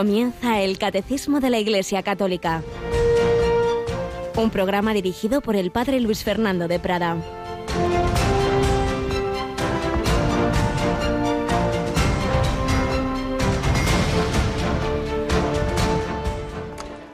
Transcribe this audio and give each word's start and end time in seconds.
Comienza 0.00 0.62
el 0.62 0.78
Catecismo 0.78 1.40
de 1.40 1.50
la 1.50 1.58
Iglesia 1.58 2.02
Católica. 2.02 2.62
Un 4.34 4.48
programa 4.48 4.94
dirigido 4.94 5.42
por 5.42 5.56
el 5.56 5.70
Padre 5.70 6.00
Luis 6.00 6.24
Fernando 6.24 6.68
de 6.68 6.80
Prada. 6.80 7.18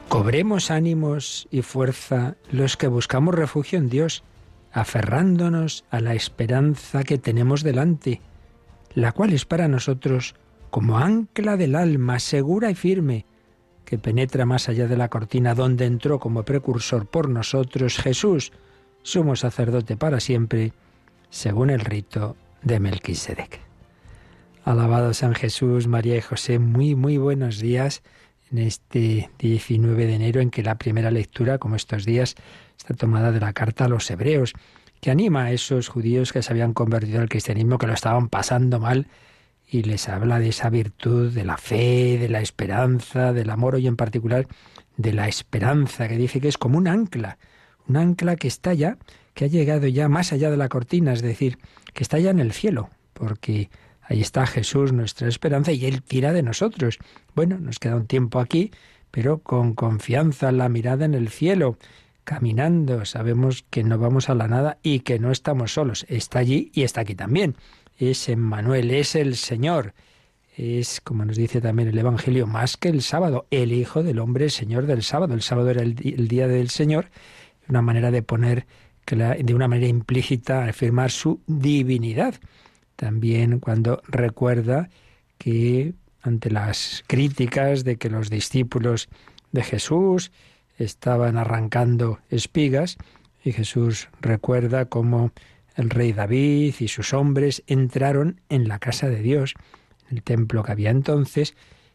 Cobremos 0.08 0.70
ánimos 0.70 1.48
y 1.50 1.62
fuerza 1.62 2.36
los 2.52 2.76
que 2.76 2.86
buscamos 2.86 3.34
refugio 3.34 3.80
en 3.80 3.88
Dios, 3.88 4.22
aferrándonos 4.70 5.84
a 5.90 6.00
la 6.00 6.14
esperanza 6.14 7.02
que 7.02 7.18
tenemos 7.18 7.64
delante, 7.64 8.20
la 8.94 9.10
cual 9.10 9.32
es 9.32 9.44
para 9.44 9.66
nosotros 9.66 10.36
como 10.70 10.98
ancla 10.98 11.56
del 11.56 11.74
alma, 11.74 12.18
segura 12.18 12.70
y 12.70 12.74
firme, 12.74 13.26
que 13.84 13.98
penetra 13.98 14.46
más 14.46 14.68
allá 14.68 14.86
de 14.88 14.96
la 14.96 15.08
cortina 15.08 15.54
donde 15.54 15.86
entró 15.86 16.18
como 16.18 16.42
precursor 16.42 17.06
por 17.06 17.28
nosotros 17.28 17.96
Jesús, 17.96 18.52
sumo 19.02 19.36
sacerdote 19.36 19.96
para 19.96 20.20
siempre, 20.20 20.72
según 21.30 21.70
el 21.70 21.80
rito 21.80 22.36
de 22.62 22.80
Melquisedec. 22.80 23.60
Alabado 24.64 25.14
San 25.14 25.34
Jesús, 25.34 25.86
María 25.86 26.16
y 26.16 26.20
José, 26.20 26.58
muy, 26.58 26.96
muy 26.96 27.18
buenos 27.18 27.60
días 27.60 28.02
en 28.50 28.58
este 28.58 29.30
19 29.38 30.06
de 30.06 30.14
enero 30.14 30.40
en 30.40 30.50
que 30.50 30.62
la 30.62 30.76
primera 30.76 31.10
lectura, 31.10 31.58
como 31.58 31.76
estos 31.76 32.04
días, 32.04 32.34
está 32.76 32.94
tomada 32.94 33.30
de 33.30 33.40
la 33.40 33.52
carta 33.52 33.84
a 33.84 33.88
los 33.88 34.10
hebreos, 34.10 34.54
que 35.00 35.10
anima 35.10 35.44
a 35.44 35.52
esos 35.52 35.88
judíos 35.88 36.32
que 36.32 36.42
se 36.42 36.52
habían 36.52 36.72
convertido 36.72 37.20
al 37.20 37.28
cristianismo, 37.28 37.78
que 37.78 37.86
lo 37.86 37.94
estaban 37.94 38.28
pasando 38.28 38.80
mal, 38.80 39.06
y 39.68 39.82
les 39.82 40.08
habla 40.08 40.38
de 40.38 40.48
esa 40.48 40.70
virtud, 40.70 41.32
de 41.32 41.44
la 41.44 41.56
fe, 41.56 42.18
de 42.18 42.28
la 42.28 42.40
esperanza, 42.40 43.32
del 43.32 43.50
amor 43.50 43.78
y 43.78 43.86
en 43.86 43.96
particular 43.96 44.46
de 44.96 45.12
la 45.12 45.28
esperanza, 45.28 46.08
que 46.08 46.16
dice 46.16 46.40
que 46.40 46.48
es 46.48 46.58
como 46.58 46.78
un 46.78 46.88
ancla, 46.88 47.38
un 47.88 47.96
ancla 47.96 48.36
que 48.36 48.48
está 48.48 48.74
ya, 48.74 48.96
que 49.34 49.44
ha 49.44 49.48
llegado 49.48 49.86
ya 49.88 50.08
más 50.08 50.32
allá 50.32 50.50
de 50.50 50.56
la 50.56 50.68
cortina, 50.68 51.12
es 51.12 51.22
decir, 51.22 51.58
que 51.92 52.02
está 52.02 52.18
ya 52.18 52.30
en 52.30 52.38
el 52.38 52.52
cielo, 52.52 52.90
porque 53.12 53.70
ahí 54.02 54.20
está 54.20 54.46
Jesús, 54.46 54.92
nuestra 54.92 55.28
esperanza, 55.28 55.72
y 55.72 55.84
Él 55.84 56.02
tira 56.02 56.32
de 56.32 56.42
nosotros. 56.42 56.98
Bueno, 57.34 57.58
nos 57.58 57.78
queda 57.78 57.96
un 57.96 58.06
tiempo 58.06 58.38
aquí, 58.38 58.70
pero 59.10 59.38
con 59.40 59.74
confianza, 59.74 60.52
la 60.52 60.68
mirada 60.68 61.04
en 61.04 61.14
el 61.14 61.28
cielo, 61.28 61.76
caminando, 62.24 63.04
sabemos 63.04 63.64
que 63.68 63.84
no 63.84 63.98
vamos 63.98 64.30
a 64.30 64.34
la 64.34 64.48
nada 64.48 64.78
y 64.82 65.00
que 65.00 65.18
no 65.18 65.30
estamos 65.30 65.74
solos. 65.74 66.06
Está 66.08 66.38
allí 66.38 66.70
y 66.72 66.82
está 66.82 67.02
aquí 67.02 67.14
también 67.14 67.56
es 67.98 68.28
Emmanuel, 68.28 68.90
es 68.90 69.14
el 69.14 69.36
Señor. 69.36 69.94
Es, 70.56 71.00
como 71.02 71.24
nos 71.24 71.36
dice 71.36 71.60
también 71.60 71.88
el 71.88 71.98
Evangelio, 71.98 72.46
más 72.46 72.76
que 72.76 72.88
el 72.88 73.02
sábado. 73.02 73.46
El 73.50 73.72
Hijo 73.72 74.02
del 74.02 74.18
Hombre, 74.18 74.48
Señor 74.50 74.86
del 74.86 75.02
sábado. 75.02 75.34
El 75.34 75.42
sábado 75.42 75.70
era 75.70 75.82
el, 75.82 75.94
día 75.94 76.48
del 76.48 76.70
Señor. 76.70 77.10
Una 77.68 77.82
manera 77.82 78.10
de 78.10 78.22
poner, 78.22 78.66
de 79.06 79.54
una 79.54 79.68
manera 79.68 79.88
implícita, 79.88 80.64
afirmar 80.64 81.10
su 81.10 81.40
divinidad. 81.46 82.34
También 82.96 83.60
cuando 83.60 84.00
recuerda 84.08 84.88
que 85.38 85.94
ante 86.22 86.50
las 86.50 87.04
críticas 87.06 87.84
de 87.84 87.96
que 87.96 88.10
los 88.10 88.30
discípulos 88.30 89.08
de 89.52 89.62
Jesús 89.62 90.32
estaban 90.78 91.36
arrancando 91.36 92.20
espigas, 92.30 92.96
y 93.44 93.52
Jesús 93.52 94.08
recuerda 94.20 94.86
cómo 94.86 95.30
el 95.76 95.90
rey 95.90 96.12
David 96.12 96.74
y 96.80 96.88
sus 96.88 97.12
hombres 97.12 97.62
entraron 97.66 98.40
en 98.48 98.66
la 98.66 98.78
casa 98.78 99.08
de 99.08 99.22
Dios, 99.22 99.54
el 100.10 100.22
templo 100.22 100.62
que 100.62 100.72
había 100.72 100.90
entonces, 100.90 101.54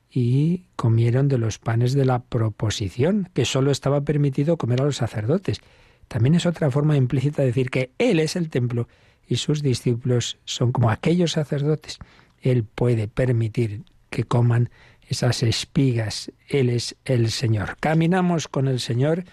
y 0.10 0.66
comieron 0.76 1.28
de 1.28 1.38
los 1.38 1.58
panes 1.58 1.94
de 1.94 2.06
la 2.06 2.24
proposición, 2.24 3.30
que 3.34 3.46
sólo 3.46 3.72
estaba 3.72 4.02
permitido 4.02 4.58
comer 4.58 4.82
a 4.82 4.86
los 4.86 4.98
sacerdotes. 4.98 5.62
También 6.08 6.36
es 6.36 6.46
otra 6.46 6.70
forma 6.70 6.98
implícita 6.98 7.42
de 7.42 7.48
decir 7.48 7.70
que 7.70 7.92
Él 7.98 8.20
es 8.20 8.36
el 8.36 8.50
templo 8.50 8.88
y 9.28 9.38
sus 9.38 9.64
discípulos 9.64 10.38
son 10.44 10.72
como 10.72 10.90
aquellos 10.90 11.32
sacerdotes. 11.32 12.00
Él 12.42 12.66
puede 12.66 13.08
permitir 13.08 13.84
que 14.10 14.26
coman 14.26 14.70
esas 15.08 15.42
espigas. 15.44 16.32
Él 16.50 16.70
es 16.70 16.98
el 17.06 17.32
Señor. 17.32 17.78
Caminamos 17.80 18.48
con 18.48 18.68
el 18.68 18.80
Señor 18.80 19.24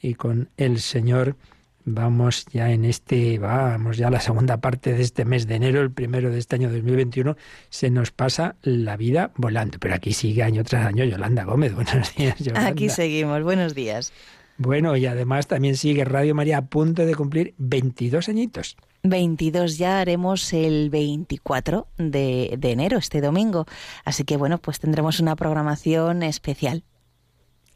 y 0.00 0.14
con 0.14 0.50
el 0.56 0.80
Señor 0.80 1.36
Vamos 1.86 2.46
ya 2.46 2.70
en 2.70 2.86
este, 2.86 3.38
vamos 3.38 3.98
ya 3.98 4.08
a 4.08 4.10
la 4.10 4.20
segunda 4.20 4.58
parte 4.58 4.94
de 4.94 5.02
este 5.02 5.26
mes 5.26 5.46
de 5.46 5.56
enero, 5.56 5.82
el 5.82 5.90
primero 5.90 6.30
de 6.30 6.38
este 6.38 6.56
año 6.56 6.70
2021, 6.70 7.36
se 7.68 7.90
nos 7.90 8.10
pasa 8.10 8.56
la 8.62 8.96
vida 8.96 9.32
volando. 9.36 9.78
Pero 9.78 9.94
aquí 9.94 10.14
sigue 10.14 10.42
año 10.42 10.64
tras 10.64 10.86
año 10.86 11.04
Yolanda 11.04 11.44
Gómez. 11.44 11.74
Buenos 11.74 12.14
días, 12.16 12.38
Yolanda. 12.38 12.68
Aquí 12.68 12.88
seguimos, 12.88 13.42
buenos 13.42 13.74
días. 13.74 14.12
Bueno, 14.56 14.96
y 14.96 15.04
además 15.06 15.46
también 15.46 15.76
sigue 15.76 16.04
Radio 16.04 16.34
María 16.34 16.58
a 16.58 16.66
punto 16.66 17.04
de 17.04 17.14
cumplir 17.14 17.54
22 17.58 18.28
añitos. 18.28 18.76
22 19.02 19.76
ya 19.76 20.00
haremos 20.00 20.52
el 20.54 20.88
24 20.88 21.88
de, 21.98 22.54
de 22.58 22.70
enero, 22.70 22.96
este 22.96 23.20
domingo. 23.20 23.66
Así 24.04 24.24
que 24.24 24.36
bueno, 24.38 24.58
pues 24.58 24.80
tendremos 24.80 25.20
una 25.20 25.36
programación 25.36 26.22
especial. 26.22 26.84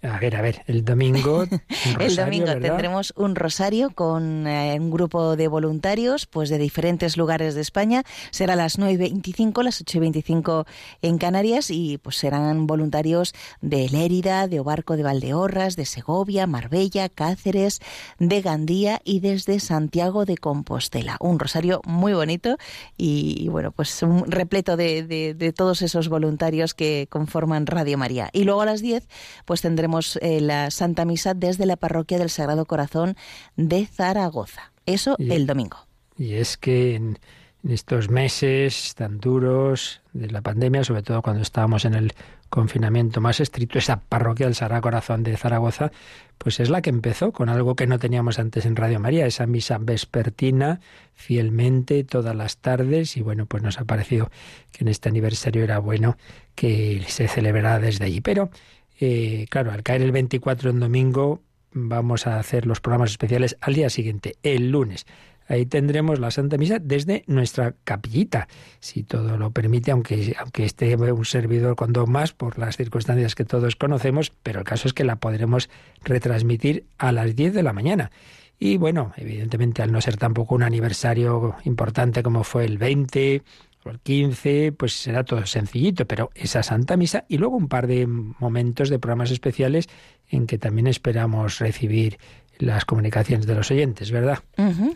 A 0.00 0.20
ver, 0.20 0.36
a 0.36 0.42
ver, 0.42 0.62
el 0.68 0.84
domingo. 0.84 1.44
el 1.98 2.14
domingo 2.14 2.52
tendremos 2.60 3.12
un 3.16 3.34
rosario 3.34 3.90
con 3.90 4.46
eh, 4.46 4.76
un 4.78 4.92
grupo 4.92 5.34
de 5.34 5.48
voluntarios 5.48 6.26
pues 6.26 6.50
de 6.50 6.58
diferentes 6.58 7.16
lugares 7.16 7.56
de 7.56 7.62
España. 7.62 8.04
Será 8.30 8.52
a 8.52 8.56
las 8.56 8.78
9.25, 8.78 9.60
las 9.64 9.84
8.25 9.84 10.66
en 11.02 11.18
Canarias 11.18 11.72
y 11.72 11.98
pues 11.98 12.16
serán 12.16 12.68
voluntarios 12.68 13.34
de 13.60 13.88
Lérida, 13.88 14.46
de 14.46 14.60
Obarco 14.60 14.96
de 14.96 15.02
Valdeorras, 15.02 15.74
de 15.74 15.84
Segovia, 15.84 16.46
Marbella, 16.46 17.08
Cáceres, 17.08 17.80
de 18.20 18.40
Gandía 18.40 19.00
y 19.02 19.18
desde 19.18 19.58
Santiago 19.58 20.24
de 20.24 20.36
Compostela. 20.36 21.16
Un 21.18 21.40
rosario 21.40 21.80
muy 21.84 22.12
bonito 22.12 22.56
y, 22.96 23.48
bueno, 23.48 23.72
pues 23.72 24.00
un 24.04 24.30
repleto 24.30 24.76
de, 24.76 25.02
de 25.02 25.52
todos 25.52 25.82
esos 25.82 26.08
voluntarios 26.08 26.74
que 26.74 27.08
conforman 27.10 27.66
Radio 27.66 27.98
María. 27.98 28.30
Y 28.32 28.44
luego 28.44 28.60
a 28.60 28.66
las 28.66 28.80
10 28.80 29.08
pues 29.44 29.60
tendremos 29.60 29.87
eh, 30.20 30.40
la 30.40 30.70
Santa 30.70 31.04
Misa 31.04 31.34
desde 31.34 31.66
la 31.66 31.76
parroquia 31.76 32.18
del 32.18 32.30
Sagrado 32.30 32.64
Corazón 32.66 33.16
de 33.56 33.86
Zaragoza. 33.86 34.72
Eso 34.86 35.16
el 35.18 35.46
domingo. 35.46 35.78
Y 36.16 36.34
es 36.34 36.56
que 36.56 36.94
en, 36.94 37.18
estos 37.66 38.08
meses 38.08 38.94
tan 38.94 39.18
duros 39.18 40.00
de 40.12 40.30
la 40.30 40.42
pandemia, 40.42 40.84
sobre 40.84 41.02
todo 41.02 41.22
cuando 41.22 41.42
estábamos 41.42 41.84
en 41.84 41.94
el 41.94 42.12
confinamiento 42.48 43.20
más 43.20 43.40
estricto, 43.40 43.78
esa 43.78 44.00
parroquia 44.00 44.46
del 44.46 44.54
Sagrado 44.54 44.82
Corazón 44.82 45.22
de 45.22 45.36
Zaragoza, 45.36 45.90
pues 46.38 46.60
es 46.60 46.70
la 46.70 46.80
que 46.82 46.90
empezó 46.90 47.32
con 47.32 47.48
algo 47.48 47.74
que 47.74 47.86
no 47.86 47.98
teníamos 47.98 48.38
antes 48.38 48.64
en 48.64 48.76
Radio 48.76 49.00
María, 49.00 49.26
esa 49.26 49.46
misa 49.46 49.78
vespertina, 49.78 50.80
fielmente 51.14 52.04
todas 52.04 52.34
las 52.34 52.58
tardes, 52.58 53.16
y 53.16 53.22
bueno, 53.22 53.46
pues 53.46 53.62
nos 53.62 53.78
ha 53.78 53.84
parecido 53.84 54.30
que 54.72 54.84
en 54.84 54.88
este 54.88 55.08
aniversario 55.08 55.64
era 55.64 55.78
bueno 55.78 56.16
que 56.54 57.04
se 57.08 57.28
celebrara 57.28 57.80
desde 57.80 58.04
allí. 58.04 58.20
Pero 58.20 58.50
eh, 59.00 59.46
claro, 59.50 59.72
al 59.72 59.82
caer 59.82 60.02
el 60.02 60.12
24 60.12 60.70
en 60.70 60.80
domingo, 60.80 61.42
vamos 61.72 62.26
a 62.26 62.38
hacer 62.38 62.66
los 62.66 62.80
programas 62.80 63.10
especiales 63.10 63.56
al 63.60 63.74
día 63.74 63.90
siguiente, 63.90 64.36
el 64.42 64.70
lunes. 64.70 65.06
Ahí 65.48 65.64
tendremos 65.64 66.18
la 66.18 66.30
Santa 66.30 66.58
Misa 66.58 66.78
desde 66.78 67.24
nuestra 67.26 67.74
capillita, 67.84 68.48
si 68.80 69.02
todo 69.02 69.38
lo 69.38 69.50
permite, 69.50 69.90
aunque, 69.90 70.36
aunque 70.38 70.64
esté 70.64 70.94
un 70.94 71.24
servidor 71.24 71.74
con 71.74 71.94
dos 71.94 72.06
más 72.06 72.32
por 72.32 72.58
las 72.58 72.76
circunstancias 72.76 73.34
que 73.34 73.46
todos 73.46 73.74
conocemos, 73.74 74.30
pero 74.42 74.58
el 74.58 74.66
caso 74.66 74.88
es 74.88 74.94
que 74.94 75.04
la 75.04 75.16
podremos 75.16 75.70
retransmitir 76.04 76.84
a 76.98 77.12
las 77.12 77.34
10 77.34 77.54
de 77.54 77.62
la 77.62 77.72
mañana. 77.72 78.10
Y 78.58 78.76
bueno, 78.76 79.12
evidentemente 79.16 79.82
al 79.82 79.92
no 79.92 80.00
ser 80.02 80.16
tampoco 80.16 80.54
un 80.54 80.64
aniversario 80.64 81.56
importante 81.64 82.22
como 82.22 82.44
fue 82.44 82.64
el 82.64 82.76
20 82.76 83.42
el 83.90 84.00
15, 84.00 84.72
pues 84.72 84.92
será 84.94 85.24
todo 85.24 85.44
sencillito, 85.46 86.06
pero 86.06 86.30
esa 86.34 86.62
Santa 86.62 86.96
Misa 86.96 87.24
y 87.28 87.38
luego 87.38 87.56
un 87.56 87.68
par 87.68 87.86
de 87.86 88.06
momentos 88.06 88.88
de 88.88 88.98
programas 88.98 89.30
especiales 89.30 89.88
en 90.28 90.46
que 90.46 90.58
también 90.58 90.86
esperamos 90.86 91.58
recibir 91.58 92.18
las 92.58 92.84
comunicaciones 92.84 93.46
de 93.46 93.54
los 93.54 93.70
oyentes, 93.70 94.10
¿verdad? 94.10 94.40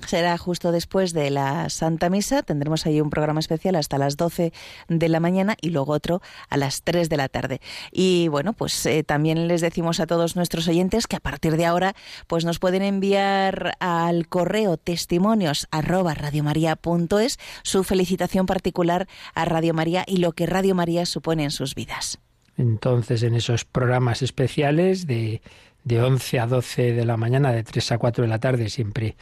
Será 0.07 0.37
justo 0.39 0.73
después 0.73 1.13
de 1.13 1.31
la 1.31 1.71
Santa 1.71 2.11
Misa. 2.11 2.43
Tendremos 2.43 2.87
ahí 2.87 3.01
un 3.01 3.11
programa 3.11 3.41
especial 3.41 3.77
hasta 3.77 3.99
las 3.99 4.17
12 4.17 4.53
de 4.89 5.09
la 5.09 5.21
mañana 5.21 5.57
y 5.61 5.71
luego 5.71 5.93
otro 5.93 6.23
a 6.49 6.57
las 6.57 6.83
3 6.83 7.09
de 7.09 7.17
la 7.17 7.29
tarde. 7.29 7.61
Y 7.91 8.29
bueno, 8.29 8.53
pues 8.53 8.85
eh, 8.87 9.05
también 9.05 9.49
les 9.49 9.61
decimos 9.61 10.01
a 10.01 10.07
todos 10.07 10.37
nuestros 10.37 10.69
oyentes 10.69 11.07
que 11.07 11.17
a 11.17 11.21
partir 11.21 11.57
de 11.57 11.67
ahora 11.67 11.95
pues 12.27 12.45
nos 12.45 12.59
pueden 12.59 12.83
enviar 12.83 13.77
al 13.81 14.29
correo 14.29 14.77
testimonios 14.77 15.69
arroba 15.71 16.15
radiomaria.es 16.15 17.39
su 17.63 17.85
felicitación 17.85 18.47
particular 18.47 19.09
a 19.35 19.45
Radio 19.45 19.75
María 19.75 20.05
y 20.07 20.19
lo 20.19 20.33
que 20.33 20.47
Radio 20.47 20.75
María 20.75 21.07
supone 21.07 21.45
en 21.45 21.51
sus 21.51 21.75
vidas. 21.75 22.19
Entonces, 22.57 23.23
en 23.23 23.35
esos 23.35 23.65
programas 23.65 24.23
especiales 24.23 25.07
de 25.07 25.41
de 25.85 26.03
11 26.03 26.41
a 26.41 26.47
12 26.47 26.93
de 26.93 27.05
la 27.05 27.17
mañana, 27.17 27.53
de 27.53 27.63
3 27.63 27.93
a 27.93 27.99
4 27.99 28.23
de 28.23 28.29
la 28.29 28.39
tarde, 28.39 28.69
siempre 28.69 29.17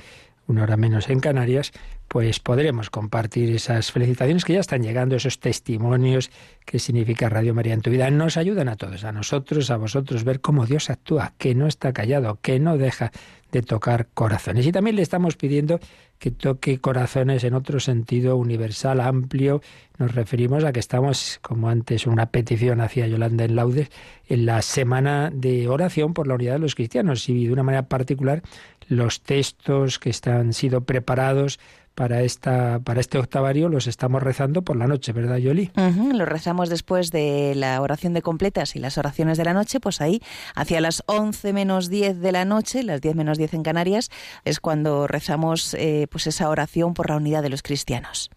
una 0.47 0.65
hora 0.65 0.77
menos 0.77 1.09
en 1.09 1.21
Canarias, 1.21 1.73
pues 2.09 2.41
podremos 2.41 2.91
compartir 2.91 3.55
esas 3.55 3.93
felicitaciones 3.93 4.45
que 4.45 4.55
ya 4.55 4.61
están 4.61 4.83
llegando, 4.83 5.15
esos 5.15 5.39
testimonios 5.39 6.31
que 6.67 6.81
significa 6.81 7.29
Radio 7.29 7.55
María 7.55 7.73
en 7.73 7.83
tu 7.83 7.91
vida. 7.91 8.11
Nos 8.11 8.37
ayudan 8.37 8.69
a 8.69 8.77
todos, 8.77 9.05
a 9.05 9.13
nosotros, 9.13 9.71
a 9.71 9.77
vosotros, 9.77 10.25
ver 10.25 10.41
cómo 10.41 10.67
Dios 10.67 10.91
actúa, 10.91 11.35
que 11.39 11.55
no 11.55 11.69
está 11.69 11.93
callado, 11.93 12.41
que 12.43 12.59
no 12.59 12.79
deja 12.79 13.13
de 13.51 13.63
tocar 13.63 14.09
corazones. 14.15 14.67
Y 14.67 14.73
también 14.73 14.97
le 14.97 15.03
estamos 15.03 15.37
pidiendo 15.37 15.81
que 16.19 16.31
toque 16.31 16.79
corazones 16.79 17.45
en 17.45 17.55
otro 17.55 17.81
sentido 17.81 18.37
universal, 18.37 19.01
amplio. 19.01 19.63
Nos 19.99 20.15
referimos 20.15 20.65
a 20.65 20.73
que 20.73 20.81
estamos, 20.81 21.39
como 21.43 21.69
antes 21.69 22.07
una 22.07 22.27
petición 22.27 22.81
hacia 22.81 23.07
Yolanda 23.07 23.45
en 23.45 23.57
Laudes, 23.57 23.91
en 24.29 24.47
la 24.47 24.63
semana 24.63 25.31
de 25.33 25.69
oración 25.69 26.13
por 26.13 26.27
la 26.27 26.35
unidad 26.35 26.55
de 26.55 26.59
los 26.61 26.75
cristianos 26.75 27.29
y 27.29 27.47
de 27.47 27.53
una 27.53 27.63
manera 27.63 27.89
particular 27.89 28.43
los 28.89 29.23
textos 29.23 29.99
que 29.99 30.11
están 30.11 30.53
sido 30.53 30.83
preparados 30.83 31.59
para, 32.01 32.23
esta, 32.23 32.81
para 32.83 32.99
este 32.99 33.19
octavario 33.19 33.69
los 33.69 33.87
estamos 33.87 34.23
rezando 34.23 34.63
por 34.63 34.75
la 34.75 34.87
noche, 34.87 35.13
¿verdad, 35.13 35.37
Yoli? 35.37 35.71
Lo 36.15 36.25
rezamos 36.25 36.71
después 36.71 37.11
de 37.11 37.53
la 37.55 37.79
oración 37.83 38.15
de 38.15 38.23
completas 38.23 38.75
y 38.75 38.79
las 38.79 38.97
oraciones 38.97 39.37
de 39.37 39.45
la 39.45 39.53
noche, 39.53 39.81
pues 39.81 40.01
ahí, 40.01 40.23
hacia 40.55 40.81
las 40.81 41.03
11 41.05 41.53
menos 41.53 41.91
10 41.91 42.21
de 42.21 42.33
la 42.33 42.47
noche, 42.47 42.85
las 42.85 43.03
10 43.03 43.17
menos 43.17 43.37
10 43.37 43.53
en 43.53 43.63
Canarias, 43.63 44.09
es 44.47 44.61
cuando 44.61 45.09
rezamos 45.09 45.75
eh, 45.75 46.07
pues 46.11 46.27
esa 46.27 46.49
oración 46.49 46.95
por 46.95 47.11
la 47.11 47.19
unidad 47.19 47.43
de 47.43 47.51
los 47.51 47.61
cristianos. 47.61 48.31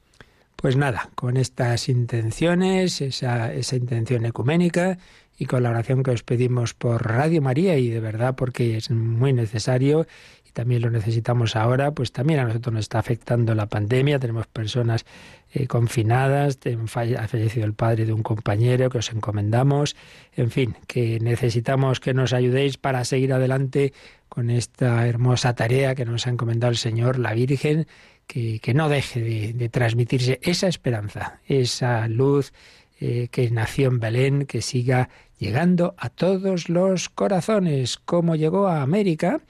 Pues 0.58 0.76
nada, 0.76 1.10
con 1.16 1.38
estas 1.38 1.88
intenciones, 1.88 3.00
esa, 3.00 3.54
esa 3.54 3.78
intención 3.78 4.26
ecuménica 4.26 4.98
y 5.38 5.46
con 5.46 5.64
la 5.64 5.70
oración 5.70 6.04
que 6.04 6.12
os 6.12 6.24
pedimos 6.24 6.74
por 6.74 7.08
Radio 7.08 7.42
María 7.42 7.78
y 7.78 7.90
de 7.90 8.02
verdad 8.02 8.36
porque 8.36 8.76
es 8.76 8.92
muy 8.92 9.32
necesario 9.32 10.06
también 10.54 10.84
lo 10.84 10.90
necesitamos 10.90 11.56
ahora, 11.56 11.92
pues 11.92 12.12
también 12.12 12.40
a 12.40 12.46
nosotros 12.46 12.74
nos 12.74 12.82
está 12.82 13.00
afectando 13.00 13.56
la 13.56 13.66
pandemia, 13.66 14.20
tenemos 14.20 14.48
personas 14.48 15.06
eh, 15.52 15.68
confinadas, 15.68 16.60
ha 16.66 17.28
fallecido 17.28 17.66
el 17.66 17.74
padre 17.74 18.06
de 18.06 18.14
un 18.14 18.24
compañero 18.24 18.90
que 18.90 19.00
os 19.00 19.12
encomendamos, 19.12 19.96
en 20.36 20.52
fin, 20.52 20.76
que 20.88 21.20
necesitamos 21.20 22.00
que 22.00 22.14
nos 22.14 22.34
ayudéis 22.34 22.78
para 22.78 23.04
seguir 23.04 23.34
adelante 23.34 23.94
con 24.30 24.50
esta 24.50 25.08
hermosa 25.08 25.54
tarea 25.56 25.96
que 25.96 26.06
nos 26.06 26.28
ha 26.28 26.30
encomendado 26.30 26.72
el 26.72 26.78
Señor, 26.78 27.20
la 27.20 27.34
Virgen, 27.34 27.88
que, 28.28 28.74
no 28.74 28.90
deje 28.90 29.54
de, 29.54 29.70
transmitirse 29.70 30.40
esa 30.42 30.68
esperanza, 30.68 31.40
esa 31.46 32.08
luz 32.08 32.54
eh, 33.00 33.28
que 33.30 33.50
nació 33.52 33.90
en 33.90 34.00
Belén, 34.00 34.46
que 34.46 34.62
siga 34.62 35.10
llegando 35.38 35.94
a 35.98 36.10
todos 36.10 36.70
los 36.70 37.10
corazones, 37.10 37.98
como 37.98 38.36
llegó 38.36 38.68
a 38.68 38.82
América 38.82 39.42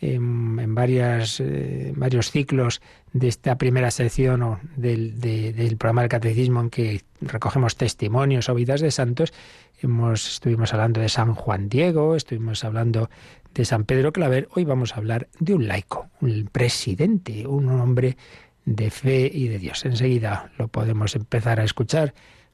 en, 0.00 0.74
varias, 0.74 1.40
eh, 1.40 1.92
varios 1.96 2.30
ciclos 2.30 2.80
de 3.12 3.28
esta 3.28 3.56
primera 3.56 3.90
sección 3.90 4.58
del, 4.76 5.20
del 5.20 5.76
programa 5.76 6.02
del 6.02 6.10
catecismo 6.10 6.60
en 6.60 6.70
que 6.70 7.02
recogemos 7.20 7.76
testimonios 7.76 8.48
o 8.48 8.54
vidas 8.54 8.80
de 8.80 8.90
santos, 8.90 9.32
hemos, 9.80 10.34
estuvimos 10.34 10.74
hablando 10.74 11.00
de 11.00 11.08
San 11.08 11.34
Juan 11.34 11.68
Diego, 11.68 12.16
estuvimos 12.16 12.64
hablando 12.64 13.08
de 13.54 13.64
San 13.64 13.84
Pedro 13.84 14.12
Claver, 14.12 14.48
hoy 14.52 14.64
vamos 14.64 14.92
a 14.92 14.96
hablar 14.96 15.28
de 15.40 15.54
un 15.54 15.66
laico, 15.66 16.08
un 16.20 16.48
presidente, 16.52 17.46
un 17.46 17.68
hombre 17.70 18.16
de 18.66 18.90
fe 18.90 19.30
y 19.32 19.48
de 19.48 19.58
Dios. 19.58 19.84
Enseguida 19.86 20.50
lo 20.58 20.68
podemos 20.68 21.16
empezar 21.16 21.60
a 21.60 21.64
escuchar, 21.64 22.12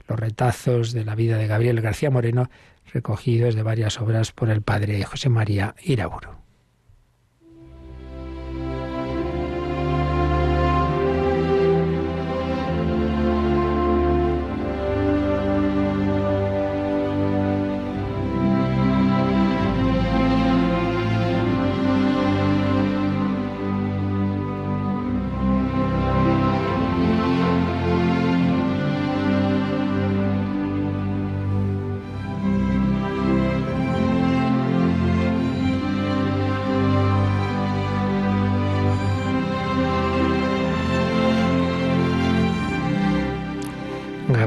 los 0.09 0.19
retazos 0.19 0.93
de 0.93 1.05
la 1.05 1.15
vida 1.15 1.39
de 1.39 1.47
Gabriel 1.47 1.81
García 1.81 2.11
Moreno, 2.11 2.51
recogidos 2.93 3.55
de 3.55 3.63
varias 3.63 4.01
obras 4.01 4.33
por 4.33 4.51
el 4.51 4.63
padre 4.63 5.03
José 5.05 5.29
María 5.29 5.75
Iraburo. 5.83 6.42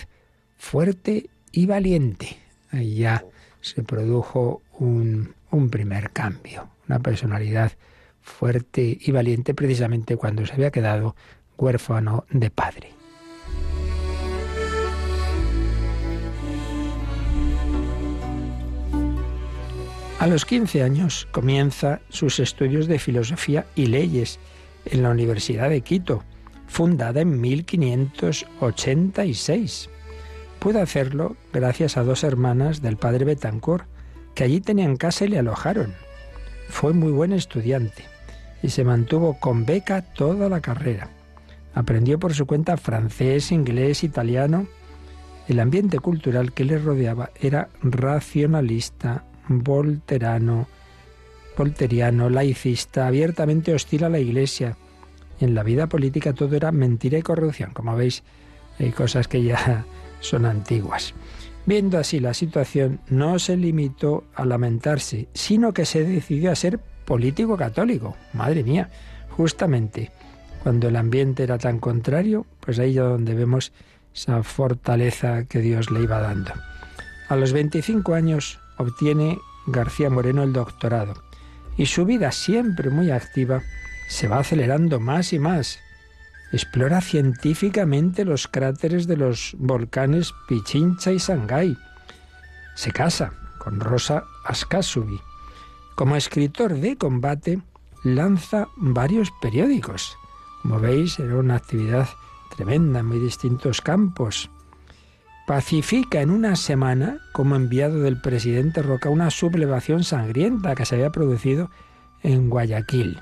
fuerte 0.56 1.30
y 1.50 1.66
valiente. 1.66 2.36
Ahí 2.70 2.94
ya 2.94 3.24
se 3.60 3.82
produjo 3.82 4.62
un, 4.78 5.34
un 5.50 5.68
primer 5.68 6.12
cambio, 6.12 6.68
una 6.86 7.00
personalidad 7.00 7.72
fuerte 8.22 8.98
y 9.00 9.12
valiente 9.12 9.54
precisamente 9.54 10.16
cuando 10.16 10.44
se 10.46 10.54
había 10.54 10.70
quedado 10.70 11.14
huérfano 11.56 12.24
de 12.30 12.50
padre. 12.50 12.90
A 20.18 20.26
los 20.26 20.44
15 20.44 20.82
años 20.82 21.28
comienza 21.30 22.00
sus 22.10 22.40
estudios 22.40 22.86
de 22.86 22.98
filosofía 22.98 23.64
y 23.74 23.86
leyes 23.86 24.38
en 24.84 25.02
la 25.02 25.08
Universidad 25.10 25.70
de 25.70 25.80
Quito, 25.80 26.22
fundada 26.66 27.22
en 27.22 27.40
1586. 27.40 29.88
Pudo 30.58 30.82
hacerlo 30.82 31.38
gracias 31.54 31.96
a 31.96 32.04
dos 32.04 32.22
hermanas 32.22 32.82
del 32.82 32.98
padre 32.98 33.24
Betancourt, 33.24 33.86
que 34.34 34.44
allí 34.44 34.60
tenían 34.60 34.96
casa 34.96 35.24
y 35.24 35.28
le 35.28 35.38
alojaron. 35.38 35.94
Fue 36.68 36.92
muy 36.92 37.12
buen 37.12 37.32
estudiante 37.32 38.09
y 38.62 38.70
se 38.70 38.84
mantuvo 38.84 39.38
con 39.38 39.64
beca 39.64 40.02
toda 40.02 40.48
la 40.48 40.60
carrera. 40.60 41.10
Aprendió 41.74 42.18
por 42.18 42.34
su 42.34 42.46
cuenta 42.46 42.76
francés, 42.76 43.52
inglés, 43.52 44.04
italiano. 44.04 44.66
El 45.48 45.60
ambiente 45.60 45.98
cultural 45.98 46.52
que 46.52 46.64
le 46.64 46.78
rodeaba 46.78 47.30
era 47.40 47.68
racionalista, 47.82 49.24
volterano, 49.48 50.68
volteriano, 51.56 52.28
laicista, 52.28 53.06
abiertamente 53.06 53.74
hostil 53.74 54.04
a 54.04 54.08
la 54.08 54.18
Iglesia. 54.18 54.76
En 55.40 55.54
la 55.54 55.62
vida 55.62 55.88
política 55.88 56.34
todo 56.34 56.54
era 56.56 56.72
mentira 56.72 57.18
y 57.18 57.22
corrupción. 57.22 57.72
Como 57.72 57.96
veis, 57.96 58.22
hay 58.78 58.90
cosas 58.90 59.28
que 59.28 59.42
ya 59.42 59.84
son 60.20 60.44
antiguas. 60.44 61.14
Viendo 61.66 61.98
así 61.98 62.20
la 62.20 62.34
situación, 62.34 63.00
no 63.08 63.38
se 63.38 63.56
limitó 63.56 64.24
a 64.34 64.44
lamentarse, 64.44 65.28
sino 65.34 65.72
que 65.72 65.84
se 65.84 66.04
decidió 66.04 66.50
a 66.50 66.56
ser 66.56 66.80
político 67.10 67.56
católico. 67.56 68.16
Madre 68.34 68.62
mía, 68.62 68.88
justamente 69.30 70.12
cuando 70.62 70.86
el 70.86 70.94
ambiente 70.94 71.42
era 71.42 71.58
tan 71.58 71.80
contrario, 71.80 72.46
pues 72.60 72.78
ahí 72.78 72.90
es 72.90 73.02
donde 73.02 73.34
vemos 73.34 73.72
esa 74.14 74.44
fortaleza 74.44 75.44
que 75.46 75.58
Dios 75.58 75.90
le 75.90 76.02
iba 76.02 76.20
dando. 76.20 76.52
A 77.28 77.34
los 77.34 77.52
25 77.52 78.14
años 78.14 78.60
obtiene 78.76 79.40
García 79.66 80.08
Moreno 80.08 80.44
el 80.44 80.52
doctorado 80.52 81.14
y 81.76 81.86
su 81.86 82.04
vida 82.04 82.30
siempre 82.30 82.90
muy 82.90 83.10
activa 83.10 83.60
se 84.08 84.28
va 84.28 84.38
acelerando 84.38 85.00
más 85.00 85.32
y 85.32 85.40
más. 85.40 85.80
Explora 86.52 87.00
científicamente 87.00 88.24
los 88.24 88.46
cráteres 88.46 89.08
de 89.08 89.16
los 89.16 89.56
volcanes 89.58 90.32
Pichincha 90.46 91.10
y 91.10 91.18
Shanghái. 91.18 91.76
Se 92.76 92.92
casa 92.92 93.32
con 93.58 93.80
Rosa 93.80 94.22
Ascasubi. 94.44 95.20
Como 96.00 96.16
escritor 96.16 96.76
de 96.76 96.96
combate, 96.96 97.60
lanza 98.04 98.68
varios 98.78 99.30
periódicos. 99.42 100.16
Como 100.62 100.80
veis, 100.80 101.18
era 101.18 101.36
una 101.36 101.56
actividad 101.56 102.08
tremenda 102.56 103.00
en 103.00 103.06
muy 103.06 103.18
distintos 103.18 103.82
campos. 103.82 104.50
Pacifica 105.46 106.22
en 106.22 106.30
una 106.30 106.56
semana, 106.56 107.18
como 107.32 107.54
enviado 107.54 108.00
del 108.00 108.18
presidente 108.18 108.80
Roca, 108.80 109.10
una 109.10 109.30
sublevación 109.30 110.02
sangrienta 110.02 110.74
que 110.74 110.86
se 110.86 110.94
había 110.94 111.10
producido 111.10 111.70
en 112.22 112.48
Guayaquil. 112.48 113.20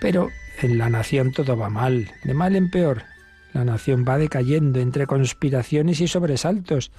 Pero 0.00 0.28
en 0.62 0.78
la 0.78 0.90
nación 0.90 1.32
todo 1.32 1.56
va 1.56 1.68
mal, 1.68 2.12
de 2.22 2.32
mal 2.32 2.54
en 2.54 2.70
peor. 2.70 3.02
La 3.52 3.64
nación 3.64 4.04
va 4.08 4.18
decayendo 4.18 4.78
entre 4.78 5.08
conspiraciones 5.08 6.00
y 6.00 6.06
sobresaltos 6.06 6.92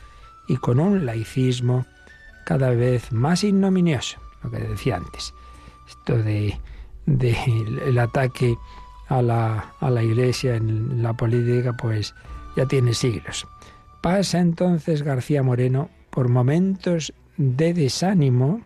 y 0.50 0.58
con 0.58 0.78
un 0.82 1.06
laicismo 1.06 1.86
cada 2.44 2.72
vez 2.72 3.14
más 3.14 3.46
ignominioso, 3.46 4.20
lo 4.44 4.52
que 4.52 4.60
decía 4.60 4.98
antes. 4.98 5.34
Esto 5.88 6.18
de, 6.18 6.60
el 7.06 7.98
ataque 7.98 8.58
a 9.08 9.22
la, 9.22 9.74
a 9.80 9.90
la 9.90 10.04
iglesia 10.04 10.56
en 10.56 11.02
la 11.02 11.14
política, 11.14 11.74
pues 11.74 12.14
ya 12.56 12.66
tiene 12.66 12.94
siglos. 12.94 13.48
Pasa 14.02 14.40
entonces 14.40 15.04
García 15.04 15.44
Moreno 15.44 15.90
por 16.10 16.30
momentos 16.30 17.14
de 17.38 17.74
desánimo, 17.74 18.62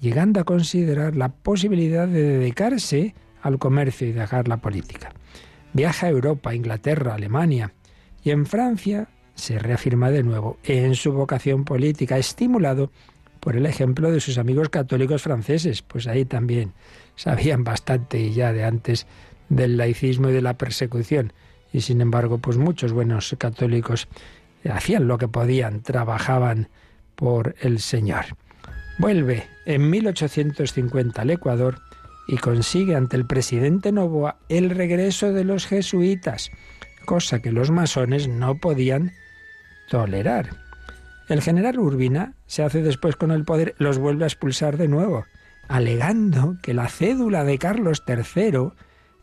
llegando 0.00 0.40
a 0.40 0.44
considerar 0.44 1.16
la 1.16 1.30
posibilidad 1.30 2.06
de 2.06 2.22
dedicarse 2.22 3.14
al 3.42 3.58
comercio 3.58 4.08
y 4.08 4.12
dejar 4.12 4.48
la 4.48 4.58
política. 4.58 5.12
Viaja 5.72 6.06
a 6.06 6.10
Europa, 6.10 6.54
Inglaterra, 6.54 7.14
Alemania 7.14 7.72
y 8.22 8.30
en 8.30 8.46
Francia 8.46 9.08
se 9.34 9.58
reafirma 9.58 10.10
de 10.10 10.22
nuevo 10.22 10.58
en 10.64 10.94
su 10.94 11.12
vocación 11.12 11.64
política, 11.64 12.16
estimulado 12.16 12.90
por 13.44 13.56
el 13.56 13.66
ejemplo 13.66 14.10
de 14.10 14.20
sus 14.20 14.38
amigos 14.38 14.70
católicos 14.70 15.20
franceses, 15.20 15.82
pues 15.82 16.06
ahí 16.06 16.24
también 16.24 16.72
sabían 17.14 17.62
bastante 17.62 18.32
ya 18.32 18.54
de 18.54 18.64
antes 18.64 19.06
del 19.50 19.76
laicismo 19.76 20.30
y 20.30 20.32
de 20.32 20.40
la 20.40 20.56
persecución. 20.56 21.34
Y 21.70 21.82
sin 21.82 22.00
embargo, 22.00 22.38
pues 22.38 22.56
muchos 22.56 22.94
buenos 22.94 23.36
católicos 23.36 24.08
hacían 24.66 25.08
lo 25.08 25.18
que 25.18 25.28
podían, 25.28 25.82
trabajaban 25.82 26.70
por 27.16 27.54
el 27.60 27.80
Señor. 27.80 28.24
Vuelve 28.98 29.46
en 29.66 29.90
1850 29.90 31.20
al 31.20 31.28
Ecuador 31.28 31.80
y 32.26 32.38
consigue 32.38 32.96
ante 32.96 33.18
el 33.18 33.26
presidente 33.26 33.92
Novoa 33.92 34.38
el 34.48 34.70
regreso 34.70 35.34
de 35.34 35.44
los 35.44 35.66
jesuitas, 35.66 36.50
cosa 37.04 37.42
que 37.42 37.52
los 37.52 37.70
masones 37.70 38.26
no 38.26 38.56
podían 38.56 39.12
tolerar. 39.90 40.63
El 41.28 41.40
general 41.40 41.78
Urbina 41.78 42.34
se 42.46 42.62
hace 42.62 42.82
después 42.82 43.16
con 43.16 43.30
el 43.30 43.44
poder, 43.44 43.74
los 43.78 43.98
vuelve 43.98 44.24
a 44.24 44.28
expulsar 44.28 44.76
de 44.76 44.88
nuevo, 44.88 45.24
alegando 45.68 46.56
que 46.62 46.74
la 46.74 46.88
cédula 46.88 47.44
de 47.44 47.58
Carlos 47.58 48.02
III 48.06 48.72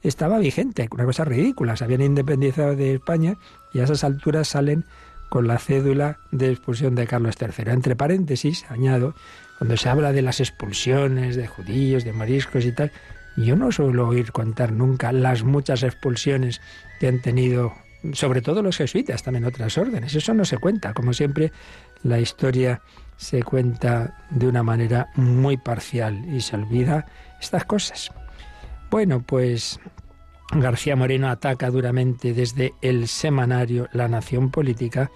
estaba 0.02 0.40
vigente, 0.40 0.88
una 0.92 1.06
cosa 1.06 1.26
ridícula, 1.26 1.76
se 1.76 1.84
habían 1.84 2.02
independizado 2.02 2.76
de 2.76 2.96
España 2.96 3.36
y 3.74 3.80
a 3.80 3.84
esas 3.84 4.04
alturas 4.04 4.48
salen 4.48 4.86
con 5.30 5.48
la 5.48 5.60
cédula 5.60 6.18
de 6.32 6.50
expulsión 6.50 6.96
de 6.96 7.08
Carlos 7.08 7.36
III. 7.40 7.72
Entre 7.72 7.96
paréntesis, 7.96 8.66
añado, 8.70 9.16
cuando 9.60 9.78
se 9.78 9.88
habla 9.88 10.12
de 10.12 10.22
las 10.22 10.40
expulsiones 10.40 11.36
de 11.36 11.48
judíos, 11.48 12.04
de 12.04 12.14
moriscos 12.14 12.66
y 12.66 12.74
tal, 12.74 12.92
yo 13.38 13.56
no 13.56 13.72
suelo 13.72 14.08
oír 14.08 14.32
contar 14.32 14.74
nunca 14.74 15.14
las 15.14 15.44
muchas 15.44 15.84
expulsiones 15.84 16.60
que 17.00 17.08
han 17.08 17.22
tenido, 17.22 17.74
sobre 18.12 18.42
todo 18.42 18.62
los 18.62 18.76
jesuitas, 18.76 19.24
también 19.24 19.46
otras 19.46 19.78
órdenes. 19.78 20.16
Eso 20.16 20.34
no 20.34 20.44
se 20.44 20.58
cuenta. 20.58 20.94
Como 20.94 21.14
siempre, 21.14 21.52
la 22.04 22.20
historia 22.20 22.82
se 23.18 23.44
cuenta 23.44 24.18
de 24.32 24.48
una 24.48 24.64
manera 24.64 25.10
muy 25.16 25.58
parcial 25.58 26.26
y 26.34 26.42
se 26.42 26.56
olvida 26.56 27.06
estas 27.40 27.66
cosas. 27.66 28.12
Bueno, 28.90 29.22
pues 29.22 29.80
García 30.52 30.96
Moreno 30.96 31.30
ataca 31.30 31.70
duramente 31.70 32.34
desde 32.34 32.74
el 32.82 33.08
semanario 33.08 33.88
La 33.94 34.08
Nación 34.08 34.50
Política, 34.52 35.12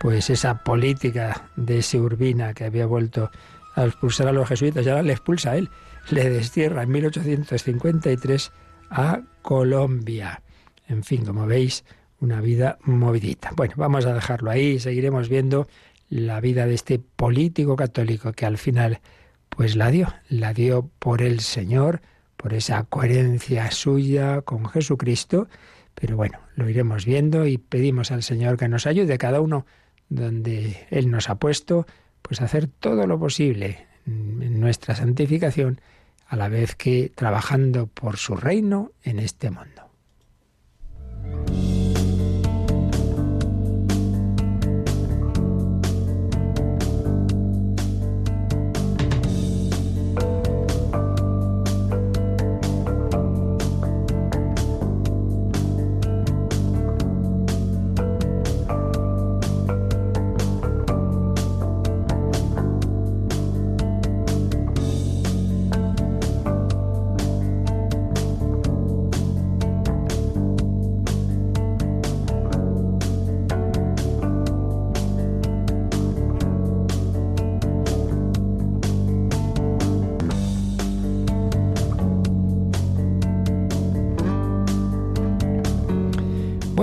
pues 0.00 0.30
esa 0.30 0.64
política 0.64 1.50
de 1.56 1.78
ese 1.78 2.00
Urbina 2.00 2.54
que 2.54 2.64
había 2.64 2.86
vuelto 2.86 3.30
a 3.74 3.84
expulsar 3.84 4.28
a 4.28 4.32
los 4.32 4.48
jesuitas 4.48 4.84
y 4.84 4.88
ahora 4.88 5.02
le 5.02 5.12
expulsa 5.12 5.52
a 5.52 5.56
él. 5.56 5.70
Le 6.10 6.30
destierra 6.30 6.82
en 6.82 6.90
1853 6.90 8.52
a 8.90 9.20
Colombia. 9.42 10.42
En 10.88 11.04
fin, 11.04 11.24
como 11.24 11.46
veis, 11.46 11.84
una 12.20 12.40
vida 12.40 12.78
movidita. 12.82 13.50
Bueno, 13.54 13.74
vamos 13.76 14.06
a 14.06 14.14
dejarlo 14.14 14.50
ahí, 14.50 14.78
seguiremos 14.78 15.28
viendo 15.28 15.68
la 16.08 16.40
vida 16.40 16.66
de 16.66 16.74
este 16.74 16.98
político 16.98 17.76
católico 17.76 18.32
que 18.32 18.46
al 18.46 18.58
final 18.58 19.00
pues 19.48 19.76
la 19.76 19.90
dio, 19.90 20.12
la 20.28 20.52
dio 20.52 20.90
por 20.98 21.22
el 21.22 21.40
Señor, 21.40 22.02
por 22.36 22.52
esa 22.52 22.84
coherencia 22.84 23.70
suya 23.70 24.42
con 24.42 24.66
Jesucristo, 24.68 25.48
pero 25.94 26.16
bueno, 26.16 26.40
lo 26.54 26.68
iremos 26.68 27.06
viendo 27.06 27.46
y 27.46 27.56
pedimos 27.56 28.10
al 28.10 28.22
Señor 28.22 28.58
que 28.58 28.68
nos 28.68 28.86
ayude 28.86 29.16
cada 29.18 29.40
uno 29.40 29.64
donde 30.08 30.86
Él 30.90 31.10
nos 31.10 31.30
ha 31.30 31.36
puesto, 31.36 31.86
pues 32.22 32.40
hacer 32.42 32.66
todo 32.66 33.06
lo 33.06 33.18
posible 33.18 33.86
en 34.06 34.60
nuestra 34.60 34.94
santificación, 34.94 35.80
a 36.28 36.36
la 36.36 36.48
vez 36.48 36.74
que 36.74 37.10
trabajando 37.14 37.86
por 37.86 38.16
su 38.16 38.36
reino 38.36 38.92
en 39.02 39.18
este 39.18 39.50
mundo. 39.50 39.85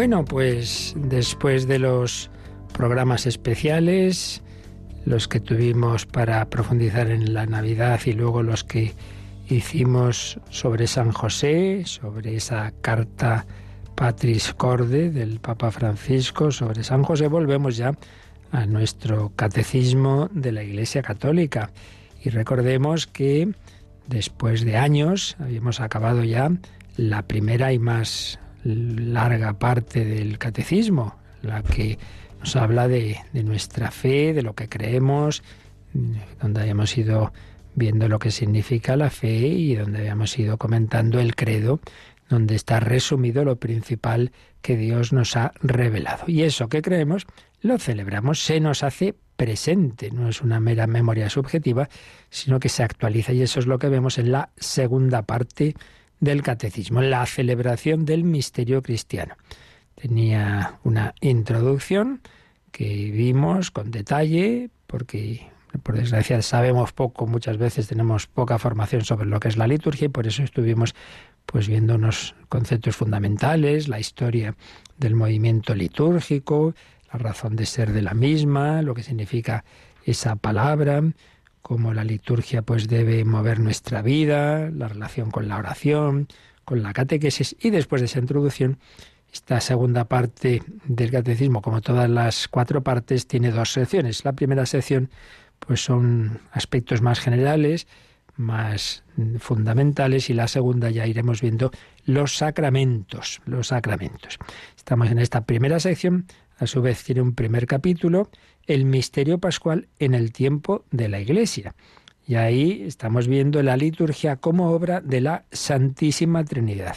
Bueno, 0.04 0.26
pues 0.26 0.94
después 0.98 1.66
de 1.66 1.80
los 1.80 2.30
programas 2.74 3.26
especiales, 3.26 4.42
los 5.06 5.30
que 5.30 5.40
tuvimos 5.40 6.06
para 6.06 6.44
profundizar 6.50 7.10
en 7.10 7.34
la 7.34 7.46
Navidad 7.46 8.02
y 8.06 8.12
luego 8.12 8.44
los 8.44 8.66
que 8.66 8.94
hicimos 9.48 10.42
sobre 10.50 10.88
San 10.88 11.14
José, 11.14 11.84
sobre 11.86 12.36
esa 12.36 12.74
carta 12.82 13.46
Patris 13.96 14.54
Corde 14.54 15.10
del 15.10 15.40
Papa 15.40 15.72
Francisco, 15.72 16.52
sobre 16.52 16.84
San 16.84 17.04
José, 17.04 17.30
volvemos 17.30 17.78
ya 17.78 17.94
a 18.52 18.66
nuestro 18.66 19.32
catecismo 19.38 20.30
de 20.34 20.52
la 20.52 20.64
Iglesia 20.64 21.02
Católica. 21.02 21.72
Y 22.22 22.30
recordemos 22.30 23.08
que 23.08 23.54
después 24.08 24.66
de 24.66 24.76
años 24.76 25.38
habíamos 25.40 25.80
acabado 25.80 26.26
ya 26.26 26.52
la 26.98 27.22
primera 27.22 27.72
y 27.72 27.80
más 27.80 28.38
larga 28.64 29.54
parte 29.54 30.06
del 30.06 30.38
catecismo, 30.38 31.16
la 31.42 31.64
que 31.64 31.98
nos 32.40 32.56
habla 32.56 32.88
de, 32.88 33.18
de 33.32 33.44
nuestra 33.44 33.92
fe, 33.92 34.34
de 34.34 34.42
lo 34.42 34.54
que 34.54 34.70
creemos, 34.70 35.44
donde 36.42 36.62
hayamos 36.62 36.98
ido 36.98 37.34
viendo 37.76 38.08
lo 38.08 38.20
que 38.20 38.32
significa 38.32 38.96
la 38.96 39.10
fe 39.10 39.36
y 39.36 39.76
donde 39.76 40.00
habíamos 40.00 40.38
ido 40.38 40.58
comentando 40.58 41.20
el 41.20 41.36
credo, 41.36 41.80
donde 42.30 42.56
está 42.56 42.80
resumido 42.80 43.44
lo 43.44 43.58
principal 43.58 44.32
que 44.62 44.78
Dios 44.78 45.14
nos 45.14 45.36
ha 45.36 45.54
revelado. 45.62 46.26
Y 46.28 46.44
eso 46.44 46.70
que 46.70 46.82
creemos 46.82 47.26
lo 47.62 47.78
celebramos, 47.80 48.44
se 48.44 48.60
nos 48.60 48.84
hace 48.84 49.16
presente, 49.36 50.12
no 50.12 50.30
es 50.30 50.42
una 50.42 50.60
mera 50.60 50.88
memoria 50.88 51.30
subjetiva, 51.30 51.90
sino 52.30 52.60
que 52.60 52.70
se 52.70 52.84
actualiza 52.84 53.34
y 53.34 53.42
eso 53.42 53.60
es 53.60 53.68
lo 53.68 53.80
que 53.80 53.90
vemos 53.90 54.18
en 54.18 54.32
la 54.32 54.50
segunda 54.58 55.24
parte 55.24 55.76
del 56.24 56.42
catecismo, 56.42 57.02
la 57.02 57.26
celebración 57.26 58.06
del 58.06 58.24
misterio 58.24 58.82
cristiano. 58.82 59.36
Tenía 59.96 60.80
una 60.84 61.14
introducción 61.22 62.22
que 62.72 63.12
vimos 63.12 63.72
con 63.72 63.92
detalle, 63.92 64.70
porque 64.88 65.52
por 65.84 65.98
desgracia 65.98 66.42
sabemos 66.42 66.94
poco, 66.94 67.28
muchas 67.28 67.58
veces 67.58 67.88
tenemos 67.88 68.28
poca 68.28 68.58
formación 68.58 69.04
sobre 69.04 69.28
lo 69.28 69.40
que 69.40 69.50
es 69.50 69.58
la 69.58 69.68
liturgia 69.68 70.06
y 70.06 70.10
por 70.10 70.26
eso 70.26 70.44
estuvimos 70.44 70.96
pues 71.46 71.68
viendo 71.68 71.96
unos 71.96 72.36
conceptos 72.48 72.96
fundamentales, 72.96 73.90
la 73.90 74.00
historia 74.00 74.56
del 74.98 75.16
movimiento 75.16 75.76
litúrgico, 75.76 76.74
la 77.12 77.20
razón 77.20 77.58
de 77.58 77.66
ser 77.66 77.92
de 77.92 78.02
la 78.02 78.14
misma, 78.14 78.82
lo 78.82 78.94
que 78.94 79.04
significa 79.04 79.66
esa 80.06 80.38
palabra, 80.38 81.02
cómo 81.64 81.94
la 81.94 82.04
liturgia 82.04 82.62
pues 82.62 82.88
debe 82.88 83.26
mover 83.26 83.60
nuestra 83.60 84.04
vida, 84.04 84.70
la 84.70 84.88
relación 84.88 85.32
con 85.32 85.48
la 85.48 85.58
oración, 85.58 86.28
con 86.66 86.84
la 86.84 86.94
catequesis 86.94 87.56
y 87.60 87.72
después 87.72 88.02
de 88.02 88.06
esa 88.06 88.20
introducción 88.20 88.78
esta 89.34 89.60
segunda 89.62 90.06
parte 90.06 90.62
del 90.86 91.10
catecismo, 91.10 91.64
como 91.64 91.82
todas 91.82 92.08
las 92.08 92.48
cuatro 92.48 92.84
partes, 92.84 93.26
tiene 93.26 93.50
dos 93.50 93.74
secciones. 93.74 94.24
La 94.26 94.34
primera 94.34 94.68
sección 94.68 95.10
pues 95.58 95.84
son 95.84 96.40
aspectos 96.52 97.02
más 97.02 97.20
generales, 97.20 97.88
más 98.36 99.04
fundamentales 99.40 100.30
y 100.30 100.34
la 100.34 100.48
segunda 100.48 100.92
ya 100.92 101.08
iremos 101.08 101.42
viendo 101.42 101.72
los 102.06 102.38
sacramentos, 102.38 103.42
los 103.46 103.68
sacramentos. 103.68 104.38
Estamos 104.78 105.10
en 105.10 105.18
esta 105.18 105.46
primera 105.46 105.80
sección, 105.80 106.28
a 106.58 106.68
su 106.68 106.82
vez 106.82 107.04
tiene 107.04 107.22
un 107.22 107.34
primer 107.34 107.66
capítulo, 107.66 108.30
el 108.68 108.86
misterio 108.86 109.38
pascual 109.38 109.88
en 110.00 110.14
el 110.14 110.32
tiempo 110.32 110.86
de 110.92 111.10
la 111.10 111.20
Iglesia. 111.20 111.76
Y 112.26 112.36
ahí 112.36 112.84
estamos 112.84 113.28
viendo 113.28 113.62
la 113.64 113.76
liturgia 113.76 114.38
como 114.38 114.72
obra 114.72 115.02
de 115.02 115.22
la 115.22 115.44
Santísima 115.52 116.44
Trinidad. 116.46 116.96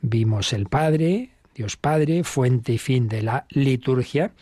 Vimos 0.00 0.52
el 0.52 0.66
Padre, 0.66 1.30
Dios 1.54 1.76
Padre, 1.76 2.24
fuente 2.24 2.72
y 2.72 2.78
fin 2.78 3.08
de 3.08 3.22
la 3.22 3.46
liturgia, 3.50 4.32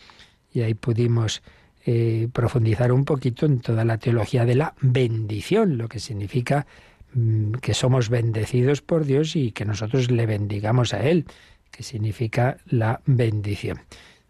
y 0.53 0.61
ahí 0.61 0.73
pudimos 0.73 1.41
eh, 1.85 2.29
profundizar 2.31 2.91
un 2.91 3.03
poquito 3.03 3.45
en 3.45 3.59
toda 3.59 3.83
la 3.83 3.97
teología 3.97 4.45
de 4.45 4.55
la 4.55 4.73
bendición, 4.81 5.77
lo 5.77 5.89
que 5.89 5.99
significa 5.99 6.65
mm, 7.13 7.53
que 7.55 7.73
somos 7.73 8.09
bendecidos 8.09 8.81
por 8.81 9.05
Dios 9.05 9.35
y 9.35 9.51
que 9.51 9.65
nosotros 9.65 10.09
le 10.11 10.25
bendigamos 10.25 10.93
a 10.93 11.07
Él, 11.07 11.25
que 11.71 11.83
significa 11.83 12.57
la 12.65 13.01
bendición. 13.05 13.81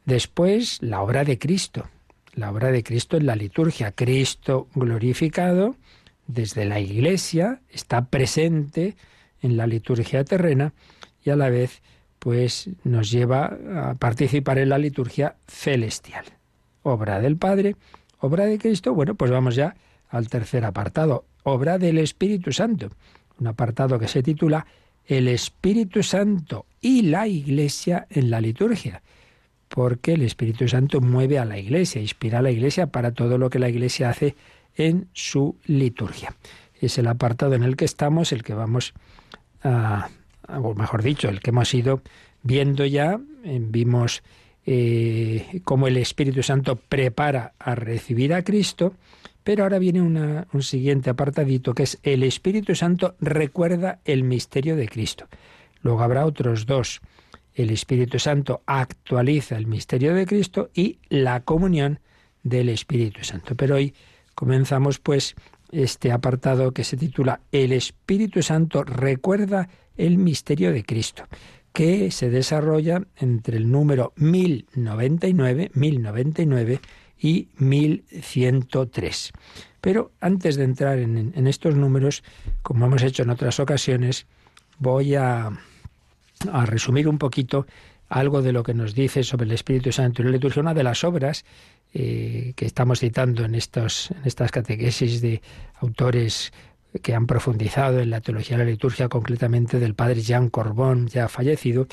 Después, 0.06 0.82
la 0.82 1.02
obra 1.02 1.24
de 1.24 1.40
Cristo, 1.40 1.88
la 2.36 2.52
obra 2.52 2.72
de 2.72 2.84
Cristo 2.84 3.18
en 3.18 3.26
la 3.26 3.36
liturgia, 3.36 3.92
Cristo 3.92 4.68
glorificado 4.76 5.76
desde 6.28 6.66
la 6.66 6.80
Iglesia, 6.80 7.62
está 7.70 8.06
presente 8.06 8.96
en 9.42 9.58
la 9.58 9.68
liturgia 9.68 10.24
terrena 10.24 10.74
y 11.24 11.30
a 11.30 11.36
la 11.36 11.50
vez 11.50 11.82
pues 12.20 12.70
nos 12.84 13.12
lleva 13.12 13.58
a 13.76 13.96
participar 13.96 14.58
en 14.58 14.70
la 14.70 14.78
liturgia 14.78 15.36
celestial. 15.48 16.26
Obra 16.82 17.20
del 17.20 17.38
Padre, 17.38 17.76
obra 18.20 18.46
de 18.46 18.58
Cristo, 18.58 18.94
bueno, 18.94 19.16
pues 19.16 19.32
vamos 19.32 19.56
ya 19.56 19.76
al 20.10 20.28
tercer 20.30 20.66
apartado, 20.66 21.26
obra 21.44 21.78
del 21.78 22.00
Espíritu 22.00 22.52
Santo, 22.52 22.90
un 23.40 23.48
apartado 23.48 24.00
que 24.00 24.08
se 24.08 24.24
titula 24.24 24.66
El 25.06 25.28
Espíritu 25.28 26.02
Santo 26.02 26.66
y 26.82 27.04
la 27.04 27.28
Iglesia 27.28 28.08
en 28.10 28.32
la 28.32 28.42
liturgia, 28.42 29.04
porque 29.76 30.14
el 30.14 30.22
Espíritu 30.22 30.70
Santo 30.70 31.02
mueve 31.02 31.38
a 31.38 31.44
la 31.44 31.60
Iglesia, 31.60 32.00
inspira 32.00 32.40
a 32.40 32.42
la 32.42 32.50
Iglesia 32.50 32.88
para 32.88 33.12
todo 33.12 33.38
lo 33.38 33.50
que 33.50 33.60
la 33.60 33.68
Iglesia 33.68 34.10
hace 34.10 34.34
en 34.78 35.10
su 35.12 35.58
liturgia. 35.66 36.34
Es 36.80 36.98
el 36.98 37.08
apartado 37.08 37.56
en 37.56 37.64
el 37.64 37.76
que 37.76 37.84
estamos, 37.84 38.32
el 38.32 38.42
que 38.42 38.54
vamos 38.54 38.94
a, 39.64 40.08
o 40.48 40.74
mejor 40.76 41.04
dicho, 41.04 41.28
el 41.28 41.42
que 41.42 41.50
hemos 41.50 41.74
ido 41.74 42.02
viendo 42.42 42.86
ya, 42.86 43.20
vimos 43.44 44.24
eh, 44.66 45.60
cómo 45.66 45.88
el 45.88 45.98
Espíritu 45.98 46.42
Santo 46.42 46.78
prepara 46.78 47.52
a 47.60 47.76
recibir 47.76 48.34
a 48.34 48.44
Cristo, 48.44 48.94
pero 49.44 49.64
ahora 49.64 49.78
viene 49.78 50.02
un 50.02 50.64
siguiente 50.64 51.10
apartadito 51.10 51.74
que 51.74 51.84
es 51.84 52.00
el 52.02 52.24
Espíritu 52.24 52.76
Santo 52.76 53.16
recuerda 53.20 54.00
el 54.06 54.24
misterio 54.24 54.78
de 54.78 54.88
Cristo. 54.88 55.28
Luego 55.82 56.02
habrá 56.02 56.26
otros 56.26 56.66
dos. 56.66 57.02
El 57.56 57.72
Espíritu 57.72 58.20
Santo 58.20 58.62
actualiza 58.66 59.58
el 59.58 59.66
misterio 59.66 60.14
de 60.14 60.26
Cristo 60.26 60.70
y 60.74 61.00
la 61.10 61.40
comunión 61.40 62.00
del 62.44 62.70
Espíritu 62.70 63.24
Santo. 63.24 63.56
Pero 63.56 63.76
hoy 63.76 63.94
comenzamos 64.36 65.00
pues 65.00 65.36
este 65.72 66.12
apartado 66.12 66.74
que 66.74 66.84
se 66.84 66.98
titula 66.98 67.40
El 67.52 67.72
Espíritu 67.72 68.44
Santo 68.44 68.84
recuerda 68.84 69.70
el 69.98 70.18
misterio 70.18 70.72
de 70.72 70.84
Cristo 70.84 71.24
que 71.74 72.12
se 72.12 72.30
desarrolla 72.30 73.02
entre 73.18 73.58
el 73.58 73.70
número 73.70 74.14
1099, 74.16 75.72
1099 75.74 76.80
y 77.20 77.50
1103. 77.58 79.32
Pero 79.82 80.12
antes 80.22 80.56
de 80.56 80.64
entrar 80.64 81.00
en, 81.00 81.34
en, 81.36 81.48
estos 81.48 81.76
números, 81.76 82.24
como 82.62 82.86
hemos 82.86 83.04
hecho 83.04 83.24
en 83.24 83.30
otras 83.30 83.60
ocasiones, 83.60 84.26
voy 84.80 85.16
a, 85.16 85.52
a, 86.52 86.66
resumir 86.66 87.08
un 87.08 87.18
poquito 87.18 87.66
algo 88.10 88.42
de 88.42 88.52
lo 88.52 88.64
que 88.64 88.74
nos 88.74 88.94
dice 88.94 89.24
sobre 89.24 89.46
el 89.46 89.52
Espíritu 89.52 89.92
Santo 89.92 90.22
y 90.22 90.26
la 90.26 90.32
liturgia. 90.32 90.62
Una 90.62 90.74
de 90.74 90.84
las 90.84 91.04
obras 91.04 91.46
eh, 91.94 92.54
que 92.56 92.66
estamos 92.66 93.00
citando 93.00 93.44
en, 93.46 93.56
estos, 93.56 94.12
en 94.12 94.22
estas 94.26 94.52
catequesis 94.52 95.22
de 95.22 95.42
autores 95.80 96.54
que 97.02 97.14
han 97.14 97.28
profundizado 97.28 98.00
en 98.00 98.10
la 98.10 98.22
teología 98.22 98.58
de 98.58 98.66
la 98.66 98.72
liturgia, 98.72 99.10
concretamente 99.10 99.80
del 99.80 99.96
padre 99.96 100.22
Jean 100.22 100.50
Corbón, 100.50 101.08
ya 101.08 101.28
fallecido, 101.28 101.88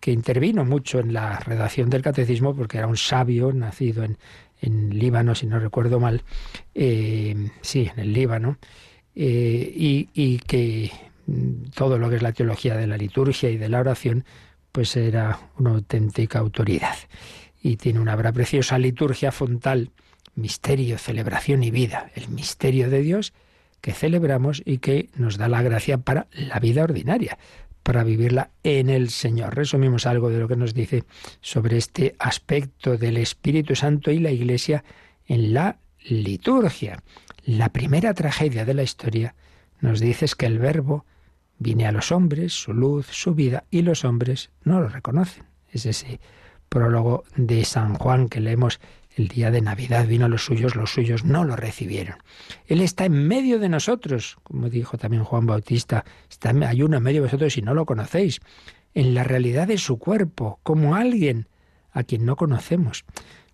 que 0.00 0.12
intervino 0.12 0.64
mucho 0.64 1.00
en 1.00 1.12
la 1.12 1.38
redacción 1.40 1.90
del 1.90 2.02
catecismo 2.02 2.54
porque 2.54 2.78
era 2.78 2.86
un 2.86 2.96
sabio 2.96 3.52
nacido 3.52 4.04
en, 4.04 4.16
en 4.60 4.98
Líbano, 4.98 5.34
si 5.34 5.46
no 5.46 5.58
recuerdo 5.58 6.00
mal, 6.00 6.22
eh, 6.74 7.50
sí, 7.60 7.90
en 7.92 8.00
el 8.00 8.12
Líbano, 8.12 8.58
eh, 9.14 9.72
y, 9.74 10.08
y, 10.14 10.38
que 10.38 10.92
todo 11.74 11.98
lo 11.98 12.08
que 12.10 12.16
es 12.16 12.22
la 12.22 12.32
teología 12.32 12.76
de 12.76 12.86
la 12.86 12.96
liturgia 12.96 13.50
y 13.50 13.56
de 13.56 13.68
la 13.68 13.80
oración, 13.80 14.24
pues 14.72 14.96
era 14.96 15.38
una 15.58 15.70
auténtica 15.70 16.38
autoridad. 16.38 16.96
Y 17.62 17.76
tiene 17.76 18.00
una 18.00 18.14
obra 18.14 18.32
preciosa, 18.32 18.78
liturgia 18.78 19.32
fontal, 19.32 19.90
misterio, 20.34 20.98
celebración 20.98 21.62
y 21.64 21.70
vida, 21.70 22.10
el 22.14 22.28
misterio 22.28 22.88
de 22.88 23.02
Dios 23.02 23.32
que 23.80 23.92
celebramos 23.92 24.62
y 24.64 24.78
que 24.78 25.10
nos 25.16 25.36
da 25.36 25.48
la 25.48 25.62
gracia 25.62 25.98
para 25.98 26.26
la 26.32 26.58
vida 26.58 26.82
ordinaria, 26.82 27.38
para 27.82 28.04
vivirla 28.04 28.50
en 28.62 28.90
el 28.90 29.10
Señor. 29.10 29.56
Resumimos 29.56 30.06
algo 30.06 30.30
de 30.30 30.38
lo 30.38 30.48
que 30.48 30.56
nos 30.56 30.74
dice 30.74 31.04
sobre 31.40 31.76
este 31.76 32.14
aspecto 32.18 32.96
del 32.96 33.16
Espíritu 33.16 33.74
Santo 33.76 34.10
y 34.10 34.18
la 34.18 34.30
Iglesia 34.30 34.84
en 35.26 35.54
la 35.54 35.78
liturgia. 36.08 37.02
La 37.44 37.70
primera 37.70 38.14
tragedia 38.14 38.64
de 38.64 38.74
la 38.74 38.82
historia 38.82 39.34
nos 39.80 40.00
dice 40.00 40.26
que 40.36 40.46
el 40.46 40.58
Verbo 40.58 41.06
viene 41.58 41.86
a 41.86 41.92
los 41.92 42.12
hombres, 42.12 42.52
su 42.52 42.72
luz, 42.72 43.06
su 43.10 43.34
vida, 43.34 43.64
y 43.70 43.82
los 43.82 44.04
hombres 44.04 44.50
no 44.64 44.80
lo 44.80 44.88
reconocen. 44.88 45.44
Es 45.70 45.86
ese 45.86 46.20
prólogo 46.68 47.24
de 47.36 47.64
San 47.64 47.94
Juan 47.94 48.28
que 48.28 48.40
leemos 48.40 48.80
el 49.18 49.28
día 49.28 49.50
de 49.50 49.60
Navidad 49.60 50.06
vino 50.06 50.26
a 50.26 50.28
los 50.28 50.44
suyos, 50.44 50.76
los 50.76 50.92
suyos 50.92 51.24
no 51.24 51.44
lo 51.44 51.56
recibieron. 51.56 52.16
Él 52.66 52.80
está 52.80 53.04
en 53.04 53.26
medio 53.26 53.58
de 53.58 53.68
nosotros, 53.68 54.38
como 54.44 54.70
dijo 54.70 54.96
también 54.96 55.24
Juan 55.24 55.46
Bautista, 55.46 56.04
está, 56.30 56.50
hay 56.50 56.82
uno 56.82 56.98
en 56.98 57.02
medio 57.02 57.22
de 57.22 57.26
vosotros 57.26 57.56
y 57.58 57.62
no 57.62 57.74
lo 57.74 57.84
conocéis, 57.84 58.40
en 58.94 59.14
la 59.14 59.24
realidad 59.24 59.66
de 59.66 59.78
su 59.78 59.98
cuerpo, 59.98 60.60
como 60.62 60.94
alguien 60.94 61.48
a 61.90 62.04
quien 62.04 62.24
no 62.24 62.36
conocemos. 62.36 63.04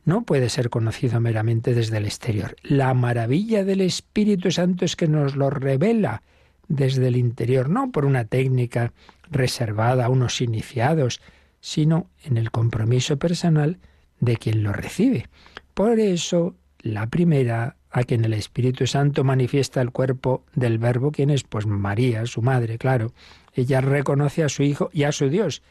No 0.04 0.22
puede 0.22 0.50
ser 0.50 0.68
conocido 0.68 1.18
meramente 1.18 1.74
desde 1.74 1.96
el 1.96 2.04
exterior. 2.04 2.56
La 2.62 2.92
maravilla 2.92 3.64
del 3.64 3.80
Espíritu 3.80 4.50
Santo 4.50 4.84
es 4.84 4.96
que 4.96 5.08
nos 5.08 5.34
lo 5.34 5.48
revela 5.48 6.22
desde 6.68 7.08
el 7.08 7.16
interior, 7.16 7.68
no 7.68 7.90
por 7.90 8.04
una 8.04 8.24
técnica 8.24 8.92
reservada 9.30 10.06
a 10.06 10.08
unos 10.08 10.40
iniciados, 10.40 11.20
sino 11.60 12.08
en 12.24 12.36
el 12.36 12.50
compromiso 12.50 13.18
personal 13.18 13.78
de 14.20 14.36
quien 14.36 14.62
lo 14.62 14.72
recibe. 14.72 15.28
Por 15.74 15.98
eso, 15.98 16.54
la 16.80 17.06
primera 17.08 17.76
a 17.90 18.02
quien 18.02 18.24
el 18.24 18.34
Espíritu 18.34 18.86
Santo 18.88 19.22
manifiesta 19.22 19.80
el 19.80 19.92
cuerpo 19.92 20.44
del 20.54 20.78
Verbo, 20.78 21.12
quien 21.12 21.30
es 21.30 21.44
pues 21.44 21.64
María, 21.64 22.26
su 22.26 22.42
madre, 22.42 22.76
claro. 22.76 23.12
Ella 23.54 23.80
reconoce 23.80 24.42
a 24.42 24.48
su 24.48 24.64
Hijo 24.64 24.90
y 24.92 25.04
a 25.04 25.12
su 25.12 25.28
Dios, 25.28 25.62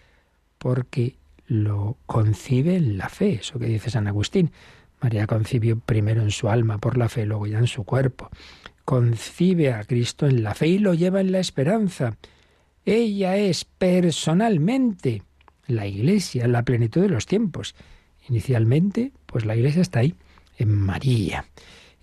porque 0.57 1.17
lo 1.47 1.97
concibe 2.05 2.77
en 2.77 2.97
la 2.97 3.09
fe, 3.09 3.33
eso 3.41 3.59
que 3.59 3.65
dice 3.65 3.89
San 3.89 4.07
Agustín. 4.07 4.51
María 5.01 5.27
concibió 5.27 5.77
primero 5.77 6.21
en 6.21 6.31
su 6.31 6.49
alma 6.49 6.77
por 6.77 6.97
la 6.97 7.09
fe, 7.09 7.25
luego 7.25 7.45
ya 7.45 7.59
en 7.59 7.67
su 7.67 7.83
cuerpo. 7.83 8.29
Concibe 8.85 9.73
a 9.73 9.83
Cristo 9.83 10.27
en 10.27 10.43
la 10.43 10.53
fe 10.53 10.67
y 10.67 10.77
lo 10.79 10.93
lleva 10.93 11.21
en 11.21 11.31
la 11.31 11.39
esperanza. 11.39 12.17
Ella 12.85 13.37
es 13.37 13.65
personalmente 13.65 15.23
la 15.67 15.87
Iglesia, 15.87 16.47
la 16.47 16.63
plenitud 16.63 17.01
de 17.01 17.09
los 17.09 17.25
tiempos. 17.25 17.75
Inicialmente, 18.29 19.11
pues 19.25 19.45
la 19.45 19.55
Iglesia 19.55 19.81
está 19.81 19.99
ahí, 19.99 20.15
en 20.57 20.69
María. 20.69 21.45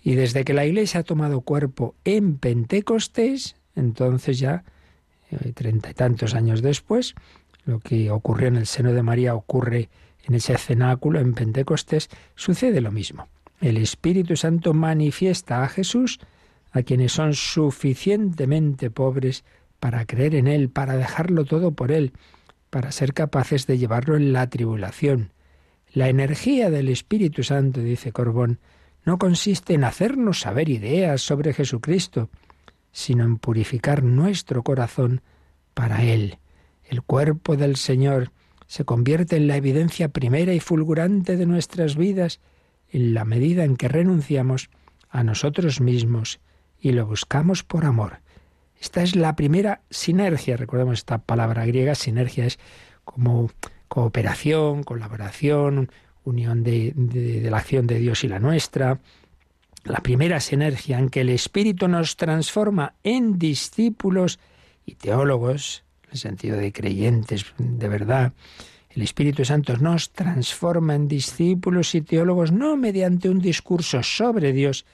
Y 0.03 0.15
desde 0.15 0.43
que 0.43 0.53
la 0.53 0.65
Iglesia 0.65 1.01
ha 1.01 1.03
tomado 1.03 1.41
cuerpo 1.41 1.95
en 2.03 2.37
Pentecostés, 2.37 3.55
entonces 3.75 4.39
ya, 4.39 4.63
eh, 5.29 5.53
treinta 5.53 5.91
y 5.91 5.93
tantos 5.93 6.33
años 6.33 6.61
después, 6.61 7.13
lo 7.65 7.79
que 7.79 8.09
ocurrió 8.09 8.47
en 8.47 8.55
el 8.55 8.65
seno 8.65 8.93
de 8.93 9.03
María 9.03 9.35
ocurre 9.35 9.89
en 10.23 10.35
ese 10.35 10.57
cenáculo 10.57 11.19
en 11.19 11.33
Pentecostés, 11.33 12.09
sucede 12.35 12.81
lo 12.81 12.91
mismo. 12.91 13.27
El 13.59 13.77
Espíritu 13.77 14.35
Santo 14.35 14.73
manifiesta 14.73 15.63
a 15.63 15.67
Jesús 15.69 16.19
a 16.71 16.83
quienes 16.83 17.11
son 17.11 17.33
suficientemente 17.33 18.89
pobres 18.89 19.43
para 19.79 20.05
creer 20.05 20.35
en 20.35 20.47
Él, 20.47 20.69
para 20.69 20.95
dejarlo 20.95 21.45
todo 21.45 21.71
por 21.71 21.91
Él, 21.91 22.13
para 22.69 22.91
ser 22.91 23.13
capaces 23.13 23.67
de 23.67 23.77
llevarlo 23.77 24.15
en 24.15 24.31
la 24.33 24.49
tribulación. 24.49 25.33
La 25.91 26.07
energía 26.07 26.69
del 26.69 26.87
Espíritu 26.87 27.43
Santo, 27.43 27.81
dice 27.81 28.11
Corbón, 28.11 28.59
no 29.03 29.17
consiste 29.17 29.73
en 29.73 29.83
hacernos 29.83 30.39
saber 30.41 30.69
ideas 30.69 31.21
sobre 31.21 31.53
Jesucristo, 31.53 32.29
sino 32.91 33.23
en 33.25 33.37
purificar 33.37 34.03
nuestro 34.03 34.63
corazón 34.63 35.21
para 35.73 36.03
Él. 36.03 36.37
El 36.83 37.01
cuerpo 37.01 37.57
del 37.57 37.75
Señor 37.75 38.31
se 38.67 38.85
convierte 38.85 39.35
en 39.35 39.47
la 39.47 39.57
evidencia 39.57 40.09
primera 40.09 40.53
y 40.53 40.59
fulgurante 40.59 41.35
de 41.35 41.45
nuestras 41.45 41.97
vidas 41.97 42.39
en 42.89 43.13
la 43.13 43.25
medida 43.25 43.65
en 43.65 43.75
que 43.75 43.87
renunciamos 43.87 44.69
a 45.09 45.23
nosotros 45.23 45.81
mismos 45.81 46.39
y 46.81 46.91
lo 46.91 47.05
buscamos 47.05 47.63
por 47.63 47.85
amor. 47.85 48.19
Esta 48.79 49.03
es 49.03 49.15
la 49.15 49.35
primera 49.35 49.81
sinergia. 49.91 50.57
Recordemos 50.57 50.99
esta 50.99 51.19
palabra 51.19 51.65
griega, 51.65 51.93
sinergia 51.93 52.45
es 52.45 52.57
como 53.05 53.51
cooperación, 53.87 54.83
colaboración, 54.83 55.91
unión 56.23 56.63
de, 56.63 57.47
la 57.49 57.57
acción 57.57 57.85
de 57.87 57.99
Dios 57.99 58.23
y 58.23 58.27
la 58.27 58.39
nuestra. 58.39 58.99
La 59.83 59.99
primera 59.99 60.39
sinergia 60.39 60.97
en 60.97 61.09
que 61.09 61.21
el 61.21 61.29
Espíritu 61.29 61.87
nos 61.87 62.17
transforma 62.17 62.95
en 63.03 63.37
discípulos 63.37 64.39
y 64.85 64.95
teólogos, 64.95 65.83
en 66.05 66.11
el 66.11 66.17
sentido 66.17 66.57
de 66.57 66.71
creyentes 66.71 67.45
de 67.57 67.87
verdad. 67.87 68.33
El 68.89 69.03
Espíritu 69.03 69.45
Santo 69.45 69.77
nos 69.77 70.11
transforma 70.11 70.95
en 70.95 71.07
discípulos 71.07 71.95
y 71.95 72.01
teólogos 72.01 72.51
no 72.51 72.75
mediante 72.77 73.29
un 73.29 73.39
discurso 73.39 74.03
sobre 74.03 74.53
Dios, 74.53 74.85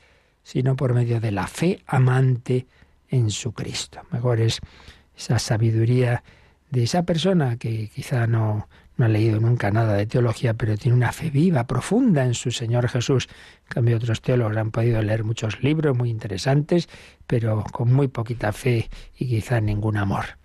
sino 0.47 0.77
por 0.77 0.93
medio 0.93 1.19
de 1.19 1.31
la 1.31 1.45
fe 1.45 1.83
amante 1.87 2.67
en 3.09 3.31
su 3.31 3.51
Cristo. 3.51 3.99
Mejor 4.11 4.39
es 4.39 4.61
esa 5.13 5.39
sabiduría 5.39 6.23
de 6.71 6.83
esa 6.83 7.03
persona 7.03 7.57
que 7.57 7.89
quizá 7.93 8.27
no, 8.27 8.69
no 8.95 9.05
ha 9.05 9.09
leído 9.09 9.41
nunca 9.41 9.71
nada 9.71 9.95
de 9.95 10.05
teología, 10.05 10.53
pero 10.53 10.77
tiene 10.77 10.95
una 10.95 11.11
fe 11.11 11.31
viva, 11.31 11.67
profunda 11.67 12.23
en 12.23 12.33
su 12.33 12.51
Señor 12.51 12.87
Jesús. 12.87 13.27
En 13.63 13.67
cambio, 13.67 13.97
otros 13.97 14.21
teólogos 14.21 14.55
han 14.55 14.71
podido 14.71 15.01
leer 15.01 15.25
muchos 15.25 15.61
libros 15.61 15.97
muy 15.97 16.09
interesantes, 16.09 16.87
pero 17.27 17.65
con 17.73 17.91
muy 17.91 18.07
poquita 18.07 18.53
fe 18.53 18.89
y 19.17 19.27
quizá 19.27 19.59
ningún 19.59 19.97
amor. 19.97 20.37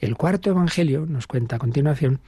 El 0.00 0.16
cuarto 0.16 0.50
Evangelio 0.50 1.06
nos 1.06 1.28
cuenta 1.28 1.54
a 1.54 1.60
continuación, 1.60 2.18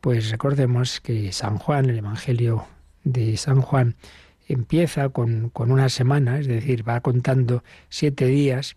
pues 0.00 0.30
recordemos 0.30 1.00
que 1.00 1.32
San 1.32 1.58
Juan, 1.58 1.90
el 1.90 1.98
Evangelio 1.98 2.64
de 3.02 3.36
San 3.38 3.60
Juan, 3.60 3.96
empieza 4.52 5.08
con, 5.10 5.50
con 5.50 5.72
una 5.72 5.88
semana, 5.88 6.38
es 6.38 6.46
decir, 6.46 6.88
va 6.88 7.00
contando 7.00 7.62
siete 7.88 8.26
días 8.26 8.76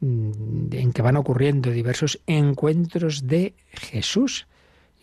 mm, 0.00 0.72
en 0.72 0.92
que 0.92 1.02
van 1.02 1.16
ocurriendo 1.16 1.70
diversos 1.70 2.20
encuentros 2.26 3.26
de 3.26 3.54
Jesús 3.70 4.46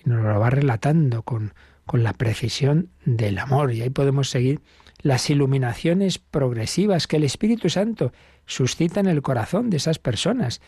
nos 0.06 0.24
lo 0.24 0.40
va 0.40 0.50
relatando 0.50 1.24
con, 1.24 1.54
con 1.86 2.04
la 2.04 2.14
precisión 2.14 2.90
del 3.04 3.38
amor. 3.40 3.74
Y 3.74 3.82
ahí 3.82 3.90
podemos 3.90 4.30
seguir 4.30 4.62
las 5.02 5.30
iluminaciones 5.30 6.20
progresivas 6.20 7.08
que 7.08 7.18
el 7.18 7.24
Espíritu 7.24 7.70
Santo 7.70 8.14
suscita 8.46 9.00
en 9.00 9.08
el 9.08 9.22
corazón 9.22 9.70
de 9.70 9.78
esas 9.78 10.00
personas 10.00 10.62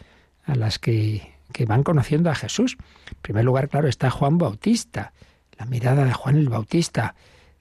a 0.43 0.55
las 0.55 0.79
que, 0.79 1.33
que 1.53 1.65
van 1.65 1.83
conociendo 1.83 2.29
a 2.29 2.35
Jesús. 2.35 2.77
En 3.09 3.17
primer 3.21 3.45
lugar, 3.45 3.69
claro, 3.69 3.87
está 3.87 4.09
Juan 4.09 4.37
Bautista, 4.37 5.13
la 5.57 5.65
mirada 5.65 6.03
de 6.03 6.13
Juan 6.13 6.37
el 6.37 6.49
Bautista, 6.49 7.15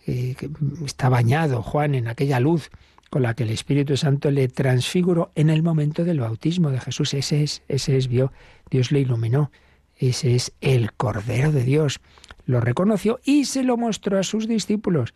eh, 0.07 0.37
está 0.85 1.09
bañado 1.09 1.63
Juan 1.63 1.95
en 1.95 2.09
aquella 2.09 2.41
luz 2.41 2.71
con 3.11 3.23
la 3.23 3.35
que 3.35 3.45
el 3.45 3.51
Espíritu 3.51 3.97
Santo 3.97 4.31
le 4.31 4.49
transfiguró 4.49 5.31
en 5.35 5.51
el 5.51 5.63
momento 5.63 6.05
del 6.05 6.21
bautismo 6.21 6.71
de 6.71 6.81
Jesús. 6.81 7.15
Ese 7.15 7.43
es, 7.43 7.63
ese 7.69 7.97
es, 7.97 8.09
vio, 8.09 8.33
Dios 8.71 8.93
le 8.93 9.01
iluminó. 9.01 9.51
Ese 9.97 10.35
es 10.35 10.53
el 10.61 10.93
Cordero 10.93 11.53
de 11.53 11.65
Dios. 11.65 12.01
Lo 12.45 12.61
reconoció 12.61 13.21
y 13.25 13.47
se 13.47 13.63
lo 13.63 13.77
mostró 13.77 14.19
a 14.19 14.23
sus 14.23 14.47
discípulos. 14.47 15.15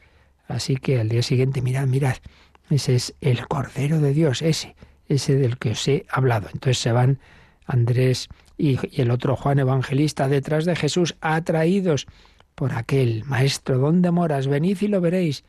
Así 0.48 0.76
que 0.76 1.00
al 1.00 1.08
día 1.08 1.22
siguiente, 1.22 1.62
mirad, 1.62 1.86
mirad, 1.86 2.16
ese 2.70 2.94
es 2.94 3.14
el 3.20 3.46
Cordero 3.46 4.00
de 4.00 4.14
Dios, 4.14 4.42
ese, 4.42 4.74
ese 5.08 5.36
del 5.36 5.58
que 5.58 5.72
os 5.72 5.88
he 5.88 6.06
hablado. 6.08 6.48
Entonces 6.52 6.78
se 6.78 6.92
van 6.92 7.18
Andrés 7.66 8.28
y, 8.56 8.78
el 9.00 9.10
otro 9.10 9.36
Juan 9.36 9.58
Evangelista 9.58 10.28
detrás 10.28 10.64
de 10.64 10.76
Jesús, 10.76 11.16
atraídos 11.20 12.06
por 12.60 12.74
aquel 12.74 13.24
Maestro, 13.24 13.78
¿dónde 13.78 14.10
moras? 14.10 14.46
Venid 14.46 14.76
y 14.82 14.88
lo 14.88 15.00
veréis. 15.00 15.44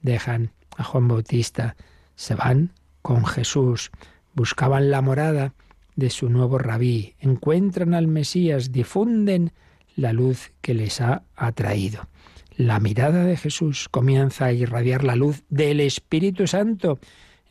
Dejan 0.00 0.50
a 0.78 0.82
Juan 0.82 1.06
Bautista, 1.06 1.76
se 2.16 2.34
van 2.34 2.72
con 3.02 3.26
Jesús, 3.26 3.90
buscaban 4.32 4.90
la 4.90 5.02
morada 5.02 5.52
de 5.94 6.08
su 6.08 6.30
nuevo 6.30 6.56
rabí, 6.56 7.16
encuentran 7.20 7.92
al 7.92 8.06
Mesías, 8.06 8.72
difunden 8.72 9.52
la 9.94 10.14
luz 10.14 10.52
que 10.62 10.72
les 10.72 11.02
ha 11.02 11.22
atraído. 11.36 12.08
La 12.56 12.80
mirada 12.80 13.24
de 13.24 13.36
Jesús 13.36 13.90
comienza 13.90 14.46
a 14.46 14.52
irradiar 14.54 15.04
la 15.04 15.16
luz 15.16 15.42
del 15.50 15.80
Espíritu 15.80 16.46
Santo 16.46 16.98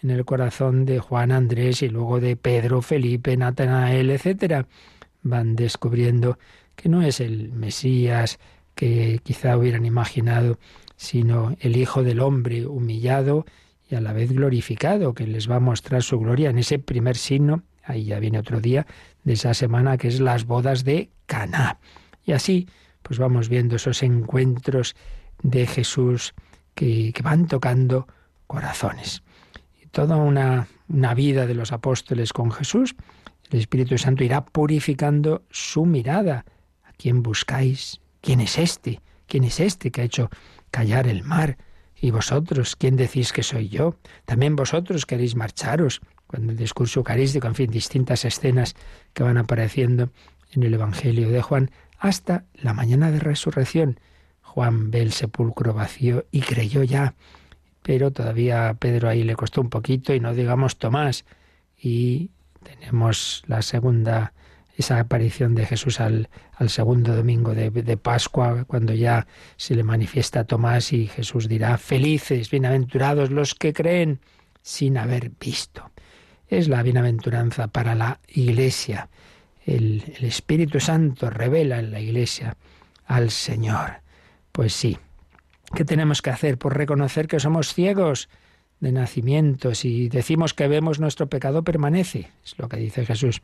en 0.01 0.09
el 0.09 0.25
corazón 0.25 0.85
de 0.85 0.97
Juan 0.97 1.31
Andrés 1.31 1.83
y 1.83 1.89
luego 1.89 2.19
de 2.19 2.35
Pedro, 2.35 2.81
Felipe, 2.81 3.37
Natanael, 3.37 4.09
etc. 4.09 4.65
Van 5.21 5.55
descubriendo 5.55 6.39
que 6.75 6.89
no 6.89 7.03
es 7.03 7.19
el 7.19 7.51
Mesías 7.51 8.39
que 8.77 9.19
quizá 9.23 9.57
hubieran 9.57 9.85
imaginado, 9.85 10.57
sino 10.95 11.57
el 11.59 11.75
Hijo 11.75 12.03
del 12.03 12.21
Hombre 12.21 12.65
humillado 12.65 13.45
y 13.89 13.95
a 13.95 13.99
la 13.99 14.13
vez 14.13 14.31
glorificado, 14.31 15.13
que 15.13 15.27
les 15.27 15.51
va 15.51 15.57
a 15.57 15.59
mostrar 15.59 16.01
su 16.01 16.17
gloria 16.17 16.49
en 16.49 16.59
ese 16.59 16.79
primer 16.79 17.17
signo 17.17 17.63
Ahí 17.87 18.03
ya 18.03 18.19
viene 18.19 18.37
otro 18.37 18.59
día 18.59 18.85
de 19.23 19.33
esa 19.33 19.53
semana 19.53 19.97
que 19.97 20.09
es 20.09 20.19
las 20.19 20.45
bodas 20.45 20.83
de 20.83 21.09
Caná. 21.25 21.79
Y 22.25 22.33
así, 22.33 22.67
pues 23.01 23.17
vamos 23.17 23.47
viendo 23.47 23.77
esos 23.77 24.03
encuentros 24.03 24.95
de 25.41 25.65
Jesús 25.65 26.33
que, 26.75 27.13
van 27.23 27.47
tocando 27.47 28.07
corazones. 28.45 29.23
Y 29.81 29.87
toda 29.87 30.17
una, 30.17 30.67
una 30.89 31.13
vida 31.13 31.47
de 31.47 31.53
los 31.53 31.71
apóstoles 31.71 32.33
con 32.33 32.51
Jesús, 32.51 32.95
el 33.49 33.59
Espíritu 33.59 33.97
Santo 33.97 34.25
irá 34.25 34.43
purificando 34.45 35.43
su 35.49 35.85
mirada. 35.85 36.43
¿A 36.83 36.91
quién 36.91 37.23
buscáis? 37.23 38.01
¿Quién 38.27 38.41
es 38.41 38.57
este? 38.57 38.99
¿Quién 39.25 39.45
es 39.45 39.61
este 39.61 39.89
que 39.89 40.01
ha 40.01 40.03
hecho 40.03 40.29
callar 40.69 41.07
el 41.07 41.23
mar? 41.23 41.57
¿Y 41.95 42.11
vosotros 42.11 42.75
quién 42.75 42.97
decís 42.97 43.31
que 43.31 43.41
soy 43.41 43.69
yo? 43.69 43.95
También 44.25 44.57
vosotros 44.57 45.05
queréis 45.05 45.37
marcharos 45.37 46.01
cuando 46.27 46.51
el 46.51 46.57
discurso 46.57 46.99
eucarístico, 46.99 47.47
en 47.47 47.55
fin, 47.55 47.71
distintas 47.71 48.25
escenas 48.25 48.75
que 49.13 49.23
van 49.23 49.37
apareciendo 49.37 50.09
en 50.51 50.63
el 50.63 50.73
Evangelio 50.73 51.29
de 51.29 51.41
Juan, 51.41 51.71
hasta 51.99 52.43
la 52.55 52.73
mañana 52.73 53.11
de 53.11 53.21
resurrección. 53.21 53.97
Juan 54.41 54.91
ve 54.91 55.03
el 55.03 55.13
sepulcro 55.13 55.73
vacío 55.73 56.25
y 56.29 56.41
creyó 56.41 56.83
ya, 56.83 57.15
pero 57.81 58.11
todavía 58.11 58.67
a 58.67 58.73
Pedro 58.73 59.07
ahí 59.07 59.23
le 59.23 59.37
costó 59.37 59.61
un 59.61 59.69
poquito 59.69 60.13
y 60.13 60.19
no 60.19 60.33
digamos 60.33 60.77
Tomás. 60.79 61.23
Y 61.77 62.31
tenemos 62.61 63.43
la 63.47 63.61
segunda, 63.61 64.33
esa 64.77 64.99
aparición 64.99 65.55
de 65.55 65.65
Jesús 65.65 65.99
al, 65.99 66.29
al 66.55 66.69
segundo 66.69 67.15
domingo 67.15 67.53
de, 67.53 67.69
de, 67.69 67.97
Pascua, 67.97 68.63
cuando 68.65 68.93
ya 68.93 69.27
se 69.57 69.75
le 69.75 69.83
manifiesta 69.83 70.41
a 70.41 70.43
Tomás 70.45 70.93
y 70.93 71.07
Jesús 71.07 71.49
dirá, 71.49 71.77
felices, 71.77 72.49
bienaventurados 72.49 73.31
los 73.31 73.55
que 73.55 73.73
creen 73.73 74.21
sin 74.61 74.97
haber 74.97 75.31
visto 75.39 75.91
es 76.47 76.67
la 76.67 76.83
bienaventuranza 76.83 77.67
para 77.67 77.95
la 77.95 78.19
Iglesia. 78.27 79.09
El, 79.65 80.15
Espíritu 80.21 80.79
Santo 80.79 81.29
revela 81.29 81.79
en 81.79 81.91
la 81.91 81.99
Iglesia 81.99 82.55
al 83.05 83.31
Señor. 83.31 84.01
Pues 84.51 84.73
sí. 84.73 84.97
¿Qué 85.75 85.83
tenemos 85.83 86.21
que 86.21 86.29
hacer? 86.29 86.57
Por 86.57 86.77
reconocer 86.77 87.27
que 87.27 87.39
somos 87.39 87.73
ciegos 87.73 88.29
de 88.79 88.91
nacimiento. 88.91 89.73
Si 89.75 90.09
decimos 90.09 90.53
que 90.53 90.67
vemos, 90.67 90.99
nuestro 90.99 91.27
pecado 91.27 91.63
permanece. 91.63 92.29
Es 92.45 92.57
lo 92.57 92.69
que 92.69 92.77
dice 92.77 93.05
Jesús 93.05 93.41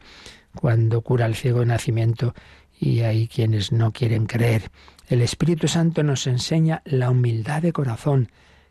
cuando 0.56 1.02
cura 1.02 1.26
al 1.26 1.36
ciego 1.36 1.62
de 1.62 1.66
nacimiento 1.68 2.34
y 2.80 3.02
hay 3.02 3.28
quienes 3.28 3.72
no 3.72 3.92
quieren 3.92 4.26
creer. 4.26 4.70
El 5.08 5.22
Espíritu 5.22 5.68
Santo 5.68 6.04
nos 6.04 6.28
enseña 6.28 6.82
la 6.86 7.10
humildad 7.10 7.62
de 7.62 7.74
corazón, 7.74 8.30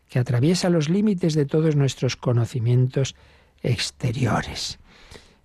que 0.09 0.19
atraviesa 0.19 0.69
los 0.69 0.89
límites 0.89 1.33
de 1.33 1.45
todos 1.45 1.75
nuestros 1.75 2.15
conocimientos 2.15 3.15
exteriores. 3.61 4.79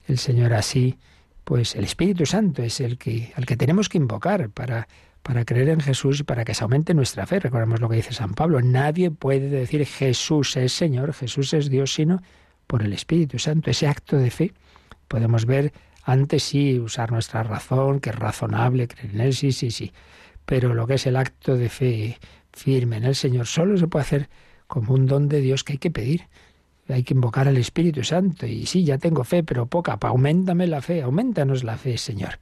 El 0.07 0.19
Señor 0.19 0.53
así, 0.55 0.99
pues 1.45 1.75
el 1.77 1.85
Espíritu 1.85 2.27
Santo 2.27 2.63
es 2.63 2.81
el 2.81 2.99
que 2.99 3.33
al 3.37 3.47
que 3.47 3.57
tenemos 3.57 3.89
que 3.89 3.99
invocar 3.99 4.51
para 4.51 4.89
para 5.29 5.45
creer 5.45 5.69
en 5.69 5.81
Jesús 5.81 6.21
y 6.21 6.23
para 6.23 6.43
que 6.43 6.55
se 6.55 6.65
aumente 6.65 6.95
nuestra 6.95 7.27
fe. 7.27 7.39
Recordemos 7.39 7.83
lo 7.83 7.91
que 7.91 7.97
dice 7.97 8.15
San 8.15 8.33
Pablo, 8.33 8.63
nadie 8.63 9.11
puede 9.11 9.51
decir 9.51 9.85
Jesús 9.85 10.57
es 10.57 10.73
Señor, 10.73 11.13
Jesús 11.13 11.53
es 11.53 11.69
Dios, 11.69 11.93
sino 11.93 12.23
por 12.67 12.83
el 12.83 12.95
Espíritu 12.95 13.39
Santo. 13.39 13.71
Ese 13.71 13.87
acto 13.87 14.17
de 14.17 14.31
fe 14.31 14.55
podemos 15.07 15.45
ver 15.45 15.75
antes 16.03 16.45
sí 16.45 16.81
usar 16.81 17.13
nuestra 17.13 17.43
razón, 17.43 18.01
que 18.01 18.09
es 18.09 18.17
razonable, 18.17 18.89
creer 18.89 19.17
en 19.17 19.21
Él, 19.21 19.35
sí, 19.35 19.53
sí, 19.53 19.71
sí. 19.71 19.93
Pero 20.47 20.73
lo 20.73 20.87
que 20.87 20.95
es 20.95 21.07
el 21.07 21.17
acto 21.17 21.59
de 21.59 21.69
fe 21.69 22.19
firme 22.55 22.97
en 22.97 23.05
el 23.05 23.15
Señor 23.15 23.47
solo 23.47 23.77
se 23.77 23.87
puede 23.87 24.05
hacer 24.05 24.31
como 24.67 24.95
un 24.95 25.05
don 25.05 25.29
de 25.29 25.43
Dios 25.43 25.63
que 25.63 25.75
hay 25.75 25.79
que 25.79 25.91
pedir. 25.91 26.23
Hay 26.89 27.03
que 27.03 27.13
invocar 27.13 27.49
al 27.49 27.59
Espíritu 27.59 28.03
Santo. 28.03 28.47
Y 28.47 28.65
sí, 28.65 28.83
ya 28.83 28.97
tengo 28.97 29.25
fe, 29.25 29.45
pero 29.45 29.67
poca. 29.67 29.99
Aumentame 30.01 30.67
la 30.67 30.81
fe, 30.81 31.03
aumentanos 31.03 31.65
la 31.65 31.77
fe, 31.77 31.99
Señor. 31.99 32.39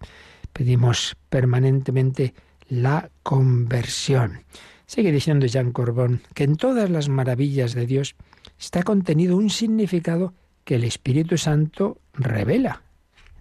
Pedimos 0.53 1.17
permanentemente 1.29 2.33
la 2.69 3.11
conversión. 3.23 4.45
Sigue 4.87 5.13
diciendo 5.13 5.47
Jean 5.47 5.73
Corbón 5.73 6.23
que 6.35 6.45
en 6.45 6.57
todas 6.57 6.91
las 6.91 7.09
maravillas 7.09 7.75
de 7.75 7.87
Dios 7.87 8.15
está 8.59 8.83
contenido 8.83 9.37
un 9.37 9.51
significado 9.51 10.35
que 10.65 10.77
el 10.77 10.85
Espíritu 10.85 11.39
Santo 11.39 11.99
revela. 12.15 12.83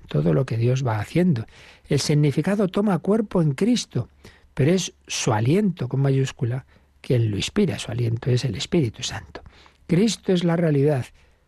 Todo 0.08 0.34
lo 0.34 0.46
que 0.46 0.58
Dios 0.58 0.86
va 0.86 1.00
haciendo. 1.00 1.46
El 1.88 2.00
significado 2.00 2.68
toma 2.68 3.00
cuerpo 3.00 3.42
en 3.42 3.54
Cristo, 3.54 4.10
pero 4.54 4.72
es 4.72 4.94
su 5.08 5.34
aliento 5.34 5.88
con 5.88 6.02
mayúscula 6.02 6.66
quien 7.02 7.32
lo 7.32 7.38
inspira. 7.38 7.80
Su 7.80 7.92
aliento 7.92 8.30
es 8.30 8.46
el 8.46 8.56
Espíritu 8.56 9.04
Santo. 9.04 9.42
Cristo 9.88 10.34
es 10.34 10.44
la 10.44 10.56
realidad, 10.56 11.06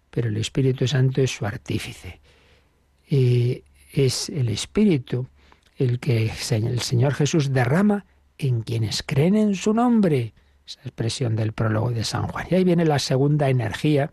pero 0.09 0.29
el 0.29 0.37
Espíritu 0.37 0.87
Santo 0.87 1.21
es 1.21 1.31
su 1.31 1.45
artífice. 1.45 2.19
Y 3.09 3.63
es 3.93 4.29
el 4.29 4.49
Espíritu 4.49 5.27
el 5.77 5.99
que 5.99 6.31
el 6.51 6.79
Señor 6.79 7.13
Jesús 7.13 7.53
derrama 7.53 8.05
en 8.37 8.61
quienes 8.61 9.03
creen 9.03 9.35
en 9.35 9.55
su 9.55 9.73
nombre. 9.73 10.33
Esa 10.65 10.81
expresión 10.81 11.35
del 11.35 11.53
prólogo 11.53 11.91
de 11.91 12.03
San 12.03 12.27
Juan. 12.27 12.47
Y 12.51 12.55
ahí 12.55 12.63
viene 12.63 12.85
la 12.85 12.99
segunda 12.99 13.49
energía 13.49 14.11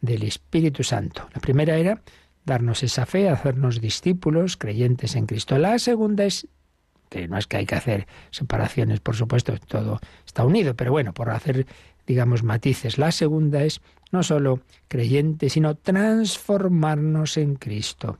del 0.00 0.22
Espíritu 0.22 0.84
Santo. 0.84 1.28
La 1.34 1.40
primera 1.40 1.76
era 1.76 2.02
darnos 2.44 2.82
esa 2.82 3.06
fe, 3.06 3.28
hacernos 3.28 3.80
discípulos, 3.80 4.56
creyentes 4.56 5.16
en 5.16 5.26
Cristo. 5.26 5.58
La 5.58 5.78
segunda 5.78 6.24
es 6.24 6.46
que 7.08 7.28
no 7.28 7.36
es 7.36 7.46
que 7.46 7.58
hay 7.58 7.66
que 7.66 7.74
hacer 7.74 8.06
separaciones, 8.30 9.00
por 9.00 9.16
supuesto, 9.16 9.54
todo 9.68 10.00
está 10.24 10.44
unido, 10.44 10.74
pero 10.74 10.92
bueno, 10.92 11.12
por 11.12 11.30
hacer, 11.30 11.66
digamos, 12.06 12.42
matices. 12.42 12.96
La 12.96 13.12
segunda 13.12 13.64
es 13.64 13.82
no 14.12 14.22
solo 14.22 14.60
creyentes, 14.88 15.52
sino 15.52 15.74
transformarnos 15.74 17.36
en 17.36 17.56
Cristo 17.56 18.18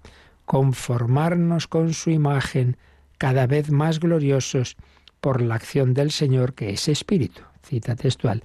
conformarnos 0.52 1.66
con 1.66 1.94
su 1.94 2.10
imagen, 2.10 2.76
cada 3.16 3.46
vez 3.46 3.70
más 3.70 4.00
gloriosos 4.00 4.76
por 5.22 5.40
la 5.40 5.54
acción 5.54 5.94
del 5.94 6.10
Señor, 6.10 6.52
que 6.52 6.68
es 6.68 6.88
Espíritu. 6.88 7.40
Cita 7.64 7.96
textual 7.96 8.42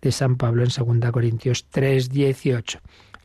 de 0.00 0.12
San 0.12 0.36
Pablo 0.36 0.62
en 0.62 0.68
2 1.00 1.10
Corintios 1.10 1.66
3, 1.68 2.10
18. 2.10 2.78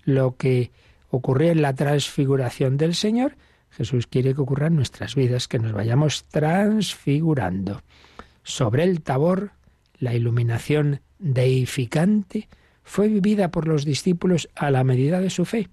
Lo 0.05 0.35
que 0.35 0.71
ocurrió 1.11 1.51
en 1.51 1.61
la 1.61 1.75
transfiguración 1.75 2.75
del 2.75 2.95
Señor, 2.95 3.35
Jesús 3.69 4.07
quiere 4.07 4.33
que 4.33 4.41
ocurra 4.41 4.65
en 4.65 4.77
nuestras 4.77 5.13
vidas, 5.13 5.47
que 5.47 5.59
nos 5.59 5.71
vayamos 5.71 6.23
transfigurando. 6.23 7.83
Sobre 8.41 8.83
el 8.83 9.03
tabor, 9.03 9.51
la 9.99 10.15
iluminación 10.15 11.01
deificante 11.19 12.49
fue 12.81 13.09
vivida 13.09 13.51
por 13.51 13.67
los 13.67 13.85
discípulos 13.85 14.49
a 14.55 14.71
la 14.71 14.83
medida 14.83 15.21
de 15.21 15.29
su 15.29 15.45
fe. 15.45 15.69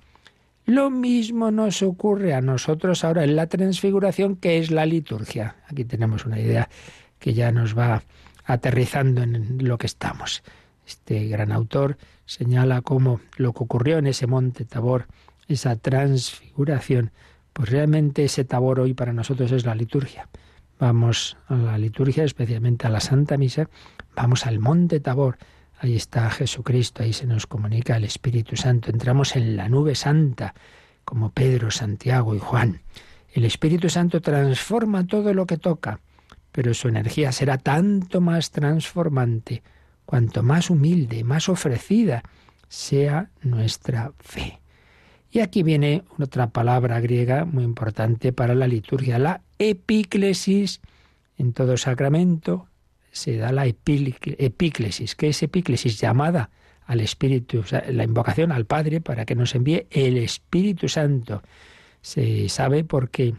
Lo 0.70 0.88
mismo 0.88 1.50
nos 1.50 1.83
ocurre 1.83 2.33
a 2.33 2.40
nosotros 2.40 3.02
ahora 3.02 3.24
en 3.24 3.35
la 3.35 3.48
transfiguración, 3.48 4.37
que 4.37 4.59
es 4.59 4.70
la 4.70 4.87
liturgia. 4.87 5.56
Aquí 5.66 5.85
tenemos 5.85 6.26
una 6.26 6.38
idea 6.38 6.68
que 7.18 7.35
ya 7.35 7.50
nos 7.50 7.76
va 7.76 8.04
aterrizando 8.44 9.20
en 9.24 9.66
lo 9.66 9.78
que 9.78 9.88
estamos. 9.88 10.44
Este 10.87 11.26
gran 11.26 11.50
autor 11.50 11.96
señala 12.24 12.83
cómo 12.83 13.20
lo 13.37 13.52
que 13.52 13.64
ocurrió 13.64 13.98
en 13.98 14.06
ese 14.06 14.28
monte 14.28 14.64
Tabor, 14.64 15.09
esa 15.48 15.74
transfiguración, 15.74 17.11
pues 17.52 17.68
realmente 17.68 18.22
ese 18.22 18.44
Tabor 18.44 18.78
hoy 18.78 18.94
para 18.94 19.12
nosotros 19.12 19.50
es 19.50 19.66
la 19.66 19.74
liturgia. 19.74 20.28
Vamos 20.78 21.37
a 21.48 21.56
la 21.56 21.78
liturgia, 21.78 22.22
especialmente 22.22 22.87
a 22.87 22.90
la 22.90 23.00
Santa 23.00 23.37
Misa, 23.37 23.68
vamos 24.14 24.46
al 24.46 24.61
monte 24.61 25.00
Tabor, 25.00 25.37
Ahí 25.83 25.97
está 25.97 26.29
Jesucristo, 26.29 27.03
ahí 27.03 27.14
se 27.14 27.27
nos 27.27 27.47
comunica 27.47 27.97
el 27.97 28.05
Espíritu 28.05 28.55
Santo. 28.55 28.90
Entramos 28.90 29.35
en 29.35 29.57
la 29.57 29.71
nube 29.71 29.95
santa, 29.95 30.53
como 31.07 31.31
Pedro, 31.31 31.71
Santiago 31.71 32.35
y 32.35 32.38
Juan. 32.38 32.83
El 33.33 33.47
Espíritu 33.47 33.88
Santo 33.88 34.21
transforma 34.21 35.07
todo 35.07 35.33
lo 35.33 35.47
que 35.47 35.57
toca, 35.57 36.01
pero 36.53 36.75
su 36.75 36.88
energía 36.88 37.33
será 37.33 37.57
tanto 37.57 38.21
más 38.21 38.51
transformante 38.51 39.62
cuanto 40.05 40.43
más 40.43 40.69
humilde, 40.69 41.25
más 41.25 41.49
ofrecida 41.49 42.25
sea 42.69 43.31
nuestra 43.40 44.12
fe. 44.19 44.61
Y 45.31 45.40
aquí 45.40 45.62
viene 45.62 46.05
otra 46.19 46.51
palabra 46.51 47.01
griega 47.01 47.47
muy 47.47 47.64
importante 47.64 48.35
para 48.35 48.55
la 48.55 48.66
liturgia, 48.66 49.19
la 49.19 49.40
epíclesis. 49.59 50.83
En 51.38 51.55
todo 51.55 51.79
sacramento 51.79 52.66
se 53.11 53.37
da 53.37 53.53
la 53.53 53.66
epíclesis. 53.66 55.14
¿Qué 55.14 55.29
es 55.29 55.42
epíclesis? 55.42 56.01
Llamada 56.01 56.51
al 56.87 57.01
Espíritu, 57.01 57.62
la 57.88 58.05
invocación 58.05 58.53
al 58.53 58.66
Padre 58.66 59.01
para 59.01 59.25
que 59.25 59.35
nos 59.35 59.55
envíe 59.55 59.87
el 59.90 60.16
Espíritu 60.18 60.88
Santo. 60.88 61.42
Se 62.01 62.49
sabe 62.49 62.85
porque 62.85 63.35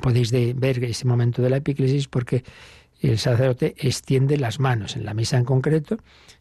podéis 0.00 0.30
ver 0.30 0.84
ese 0.84 1.06
momento 1.06 1.42
de 1.42 1.50
la 1.50 1.56
epíclesis 1.56 2.06
porque 2.08 2.44
el 3.00 3.18
sacerdote 3.18 3.74
extiende 3.78 4.36
las 4.36 4.60
manos. 4.60 4.96
En 4.96 5.04
la 5.04 5.14
misa 5.14 5.38
en 5.38 5.44
concreto, 5.44 5.98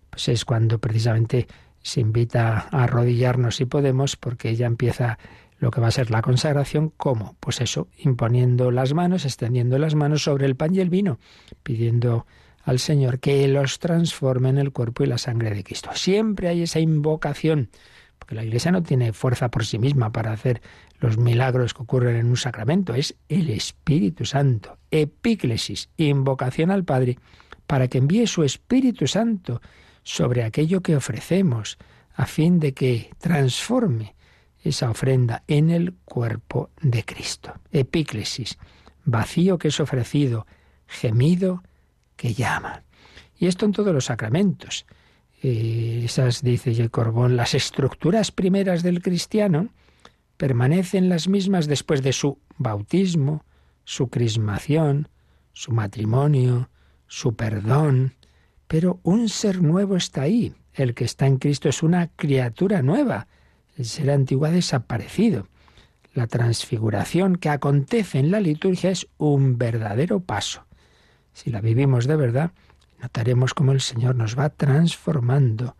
pues 0.09 0.27
es 0.27 0.45
cuando 0.45 0.79
precisamente 0.79 1.47
se 1.81 2.01
invita 2.01 2.67
a 2.71 2.83
arrodillarnos 2.83 3.55
si 3.55 3.65
podemos, 3.65 4.15
porque 4.15 4.49
ella 4.49 4.65
empieza 4.65 5.17
lo 5.59 5.71
que 5.71 5.81
va 5.81 5.87
a 5.87 5.91
ser 5.91 6.11
la 6.11 6.21
consagración, 6.21 6.91
¿cómo? 6.97 7.35
Pues 7.39 7.61
eso, 7.61 7.87
imponiendo 7.97 8.71
las 8.71 8.93
manos, 8.93 9.25
extendiendo 9.25 9.79
las 9.79 9.95
manos 9.95 10.23
sobre 10.23 10.45
el 10.45 10.55
pan 10.55 10.75
y 10.75 10.81
el 10.81 10.89
vino, 10.89 11.19
pidiendo 11.63 12.27
al 12.67 12.79
Señor 12.79 13.19
que 13.19 13.47
los 13.47 13.79
transforme 13.79 14.49
en 14.49 14.57
el 14.57 14.73
cuerpo 14.73 15.01
y 15.01 15.07
la 15.07 15.17
sangre 15.17 15.51
de 15.55 15.63
Cristo. 15.63 15.89
Siempre 15.93 16.49
hay 16.49 16.63
esa 16.63 16.81
invocación, 16.81 17.69
porque 18.19 18.35
la 18.35 18.43
Iglesia 18.43 18.73
no 18.73 18.83
tiene 18.83 19.13
fuerza 19.13 19.49
por 19.49 19.65
sí 19.65 19.79
misma 19.79 20.11
para 20.11 20.33
hacer 20.33 20.61
los 20.99 21.17
milagros 21.17 21.73
que 21.73 21.83
ocurren 21.83 22.17
en 22.17 22.27
un 22.27 22.35
sacramento, 22.35 22.93
es 22.93 23.15
el 23.29 23.49
Espíritu 23.51 24.25
Santo, 24.25 24.79
epíclesis, 24.91 25.87
invocación 25.95 26.69
al 26.69 26.83
Padre, 26.83 27.17
para 27.67 27.87
que 27.87 27.99
envíe 27.99 28.27
su 28.27 28.43
Espíritu 28.43 29.07
Santo 29.07 29.61
sobre 30.03 30.43
aquello 30.43 30.81
que 30.81 30.97
ofrecemos, 30.97 31.77
a 32.15 32.25
fin 32.25 32.59
de 32.59 32.73
que 32.73 33.11
transforme 33.17 34.13
esa 34.61 34.89
ofrenda 34.89 35.43
en 35.47 35.69
el 35.69 35.93
cuerpo 36.03 36.71
de 36.81 37.05
Cristo. 37.05 37.53
Epíclesis, 37.71 38.57
vacío 39.05 39.57
que 39.57 39.69
es 39.69 39.79
ofrecido, 39.79 40.45
gemido 40.85 41.63
que 42.17 42.33
llama. 42.33 42.83
Y 43.37 43.47
esto 43.47 43.65
en 43.65 43.71
todos 43.71 43.93
los 43.93 44.05
sacramentos. 44.05 44.85
Eh, 45.41 46.01
esas, 46.03 46.41
dice 46.41 46.75
J. 46.75 46.89
Corbón, 46.89 47.37
las 47.37 47.53
estructuras 47.53 48.31
primeras 48.31 48.83
del 48.83 49.01
cristiano 49.01 49.69
permanecen 50.35 51.09
las 51.09 51.27
mismas 51.27 51.67
después 51.67 52.01
de 52.01 52.11
su 52.11 52.39
bautismo, 52.57 53.45
su 53.85 54.09
crismación, 54.09 55.09
su 55.53 55.71
matrimonio, 55.71 56.69
su 57.07 57.35
perdón, 57.35 58.15
pero 58.67 58.99
un 59.03 59.29
ser 59.29 59.61
nuevo 59.61 59.95
está 59.95 60.23
ahí. 60.23 60.53
El 60.73 60.93
que 60.93 61.05
está 61.05 61.25
en 61.25 61.37
Cristo 61.37 61.69
es 61.69 61.81
una 61.81 62.07
criatura 62.07 62.81
nueva. 62.81 63.27
El 63.77 63.85
ser 63.85 64.11
antiguo 64.11 64.45
ha 64.45 64.51
desaparecido. 64.51 65.47
La 66.13 66.27
transfiguración 66.27 67.35
que 67.35 67.49
acontece 67.49 68.19
en 68.19 68.31
la 68.31 68.39
liturgia 68.39 68.89
es 68.89 69.07
un 69.17 69.57
verdadero 69.57 70.19
paso 70.19 70.66
si 71.37 71.51
la 71.51 71.61
vivimos 71.61 72.07
de 72.07 72.15
verdad, 72.15 72.49
notaremos 72.99 73.53
cómo 73.53 73.71
el 73.71 73.79
Señor 73.79 74.15
nos 74.15 74.37
va 74.37 74.49
transformando. 74.49 75.75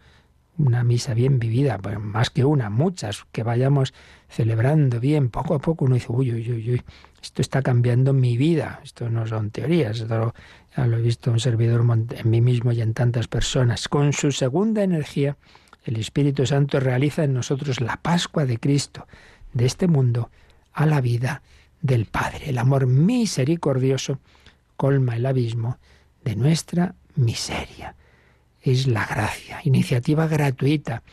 Una 0.55 0.83
misa 0.83 1.15
bien 1.15 1.39
vivida, 1.39 1.79
más 1.99 2.29
que 2.29 2.45
una, 2.45 2.69
muchas, 2.69 3.25
que 3.31 3.41
vayamos 3.41 3.91
celebrando 4.29 4.99
bien, 4.99 5.29
poco 5.29 5.55
a 5.55 5.59
poco 5.59 5.85
uno 5.85 5.95
dice, 5.95 6.07
uy, 6.09 6.31
uy, 6.31 6.51
uy, 6.51 6.73
uy, 6.73 6.81
esto 7.23 7.41
está 7.41 7.63
cambiando 7.63 8.13
mi 8.13 8.37
vida, 8.37 8.81
esto 8.83 9.09
no 9.09 9.25
son 9.25 9.49
teorías, 9.49 9.99
esto 9.99 10.35
ya 10.75 10.85
lo 10.85 10.97
he 10.97 11.01
visto 11.01 11.31
un 11.31 11.39
servidor 11.39 11.83
en 12.11 12.29
mí 12.29 12.39
mismo 12.39 12.71
y 12.71 12.81
en 12.81 12.93
tantas 12.93 13.27
personas. 13.27 13.87
Con 13.87 14.13
su 14.13 14.31
segunda 14.31 14.83
energía, 14.83 15.37
el 15.85 15.95
Espíritu 15.95 16.45
Santo 16.45 16.79
realiza 16.79 17.23
en 17.23 17.33
nosotros 17.33 17.81
la 17.81 17.97
Pascua 17.97 18.45
de 18.45 18.59
Cristo, 18.59 19.07
de 19.53 19.65
este 19.65 19.87
mundo 19.87 20.29
a 20.71 20.85
la 20.85 21.01
vida 21.01 21.41
del 21.81 22.05
Padre. 22.05 22.49
El 22.49 22.59
amor 22.59 22.85
misericordioso 22.85 24.19
colma 24.77 25.15
el 25.15 25.25
abismo 25.25 25.77
de 26.23 26.35
nuestra 26.35 26.95
miseria. 27.15 27.95
Es 28.61 28.87
la 28.87 29.05
gracia, 29.05 29.59
iniciativa 29.63 30.27
gratuita, 30.27 31.03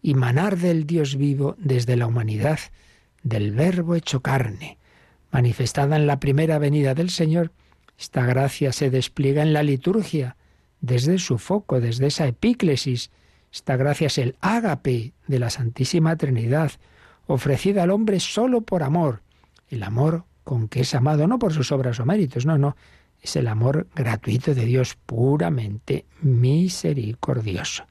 y 0.00 0.14
manar 0.14 0.58
del 0.58 0.86
Dios 0.86 1.16
vivo 1.16 1.54
desde 1.58 1.96
la 1.96 2.06
humanidad, 2.06 2.58
del 3.22 3.52
Verbo 3.52 3.94
hecho 3.94 4.20
carne, 4.20 4.78
manifestada 5.30 5.96
en 5.96 6.08
la 6.08 6.18
primera 6.18 6.58
venida 6.58 6.94
del 6.94 7.10
Señor. 7.10 7.52
Esta 7.96 8.26
gracia 8.26 8.72
se 8.72 8.90
despliega 8.90 9.42
en 9.42 9.52
la 9.52 9.62
liturgia, 9.62 10.36
desde 10.80 11.18
su 11.18 11.38
foco, 11.38 11.80
desde 11.80 12.08
esa 12.08 12.26
epíclesis. 12.26 13.10
Esta 13.52 13.76
gracia 13.76 14.08
es 14.08 14.18
el 14.18 14.36
ágape 14.40 15.12
de 15.28 15.38
la 15.38 15.50
Santísima 15.50 16.16
Trinidad, 16.16 16.72
ofrecida 17.26 17.84
al 17.84 17.90
hombre 17.90 18.18
solo 18.18 18.62
por 18.62 18.82
amor, 18.82 19.22
el 19.68 19.84
amor 19.84 20.24
con 20.42 20.68
que 20.68 20.80
es 20.80 20.94
amado, 20.94 21.28
no 21.28 21.38
por 21.38 21.52
sus 21.52 21.70
obras 21.70 22.00
o 22.00 22.04
méritos, 22.04 22.44
no, 22.44 22.58
no, 22.58 22.76
es 23.22 23.36
el 23.36 23.46
amor 23.46 23.86
gratuito 23.94 24.54
de 24.54 24.64
Dios, 24.66 24.96
puramente 25.06 26.06
misericordioso. 26.20 27.84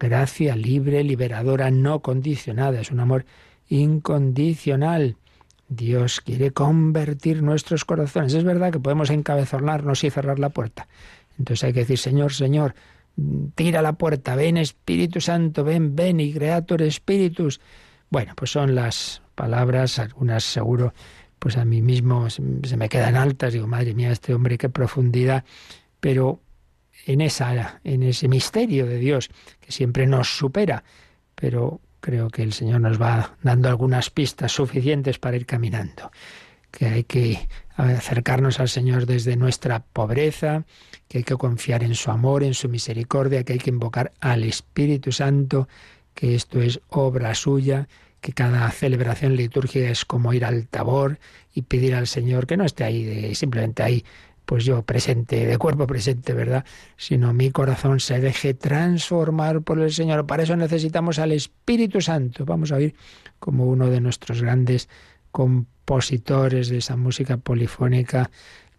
Gracia 0.00 0.56
libre, 0.56 1.04
liberadora, 1.04 1.70
no 1.70 2.00
condicionada, 2.00 2.80
es 2.80 2.90
un 2.90 3.00
amor 3.00 3.26
incondicional. 3.68 5.16
Dios 5.68 6.20
quiere 6.20 6.50
convertir 6.50 7.42
nuestros 7.42 7.84
corazones. 7.84 8.34
Es 8.34 8.44
verdad 8.44 8.72
que 8.72 8.80
podemos 8.80 9.10
encabezonarnos 9.10 10.02
y 10.02 10.10
cerrar 10.10 10.38
la 10.38 10.48
puerta. 10.48 10.88
Entonces 11.38 11.64
hay 11.64 11.72
que 11.72 11.80
decir, 11.80 11.98
Señor, 11.98 12.32
Señor, 12.32 12.74
tira 13.54 13.82
la 13.82 13.94
puerta, 13.94 14.34
ven 14.34 14.56
Espíritu 14.56 15.20
Santo, 15.20 15.64
ven, 15.64 15.94
ven 15.94 16.20
y 16.20 16.32
Creator 16.32 16.82
Espíritus. 16.82 17.60
Bueno, 18.10 18.32
pues 18.36 18.50
son 18.50 18.74
las 18.74 19.22
palabras, 19.34 19.98
algunas 19.98 20.44
seguro 20.44 20.94
pues 21.44 21.58
a 21.58 21.66
mí 21.66 21.82
mismo 21.82 22.30
se 22.30 22.40
me 22.78 22.88
quedan 22.88 23.16
altas, 23.16 23.52
digo, 23.52 23.66
madre 23.66 23.92
mía, 23.92 24.10
este 24.10 24.32
hombre, 24.32 24.56
qué 24.56 24.70
profundidad, 24.70 25.44
pero 26.00 26.40
en 27.04 27.20
esa 27.20 27.82
en 27.84 28.02
ese 28.02 28.28
misterio 28.28 28.86
de 28.86 28.96
Dios 28.96 29.28
que 29.60 29.70
siempre 29.70 30.06
nos 30.06 30.38
supera, 30.38 30.84
pero 31.34 31.82
creo 32.00 32.30
que 32.30 32.42
el 32.42 32.54
Señor 32.54 32.80
nos 32.80 32.98
va 32.98 33.36
dando 33.42 33.68
algunas 33.68 34.08
pistas 34.08 34.52
suficientes 34.52 35.18
para 35.18 35.36
ir 35.36 35.44
caminando, 35.44 36.10
que 36.70 36.86
hay 36.86 37.04
que 37.04 37.46
acercarnos 37.76 38.58
al 38.58 38.70
Señor 38.70 39.04
desde 39.04 39.36
nuestra 39.36 39.80
pobreza, 39.80 40.64
que 41.08 41.18
hay 41.18 41.24
que 41.24 41.36
confiar 41.36 41.84
en 41.84 41.94
su 41.94 42.10
amor, 42.10 42.42
en 42.42 42.54
su 42.54 42.70
misericordia, 42.70 43.44
que 43.44 43.52
hay 43.52 43.58
que 43.58 43.68
invocar 43.68 44.12
al 44.18 44.44
Espíritu 44.44 45.12
Santo, 45.12 45.68
que 46.14 46.36
esto 46.36 46.62
es 46.62 46.80
obra 46.88 47.34
suya, 47.34 47.86
que 48.24 48.32
cada 48.32 48.70
celebración 48.70 49.36
litúrgica 49.36 49.90
es 49.90 50.06
como 50.06 50.32
ir 50.32 50.46
al 50.46 50.66
tabor 50.66 51.18
y 51.52 51.60
pedir 51.60 51.94
al 51.94 52.06
Señor 52.06 52.46
que 52.46 52.56
no 52.56 52.64
esté 52.64 52.82
ahí 52.82 53.34
simplemente 53.34 53.82
ahí 53.82 54.02
pues 54.46 54.64
yo 54.64 54.80
presente, 54.80 55.44
de 55.44 55.58
cuerpo 55.58 55.86
presente, 55.86 56.32
¿verdad? 56.32 56.64
Sino 56.96 57.34
mi 57.34 57.50
corazón 57.50 58.00
se 58.00 58.20
deje 58.20 58.54
transformar 58.54 59.60
por 59.60 59.78
el 59.78 59.92
Señor. 59.92 60.26
Para 60.26 60.44
eso 60.44 60.56
necesitamos 60.56 61.18
al 61.18 61.32
Espíritu 61.32 62.00
Santo. 62.00 62.46
Vamos 62.46 62.72
a 62.72 62.76
oír 62.76 62.94
como 63.38 63.66
uno 63.66 63.90
de 63.90 64.00
nuestros 64.00 64.40
grandes 64.40 64.88
compositores 65.30 66.70
de 66.70 66.78
esa 66.78 66.96
música 66.96 67.36
polifónica, 67.36 68.30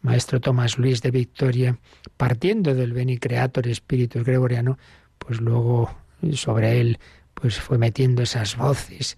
maestro 0.01 0.41
Tomás 0.41 0.79
Luis 0.79 1.03
de 1.03 1.11
Victoria, 1.11 1.77
partiendo 2.17 2.73
del 2.73 2.93
Beni 2.93 3.19
Creator 3.19 3.67
Espíritu 3.67 4.23
Gregoriano, 4.23 4.79
pues 5.19 5.39
luego 5.39 5.91
sobre 6.33 6.79
él 6.81 6.97
pues 7.35 7.59
fue 7.59 7.77
metiendo 7.77 8.23
esas 8.23 8.57
voces, 8.57 9.17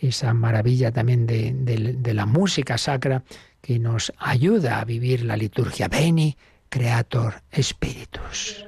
esa 0.00 0.34
maravilla 0.34 0.90
también 0.90 1.26
de, 1.26 2.14
la 2.14 2.26
música 2.26 2.78
sacra 2.78 3.22
que 3.60 3.78
nos 3.78 4.12
ayuda 4.18 4.80
a 4.80 4.84
vivir 4.84 5.24
la 5.24 5.36
liturgia. 5.36 5.88
Beni, 5.88 6.36
Creator 6.68 7.42
Spiritus. 7.52 8.66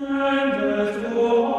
Spiritus, 0.00 1.49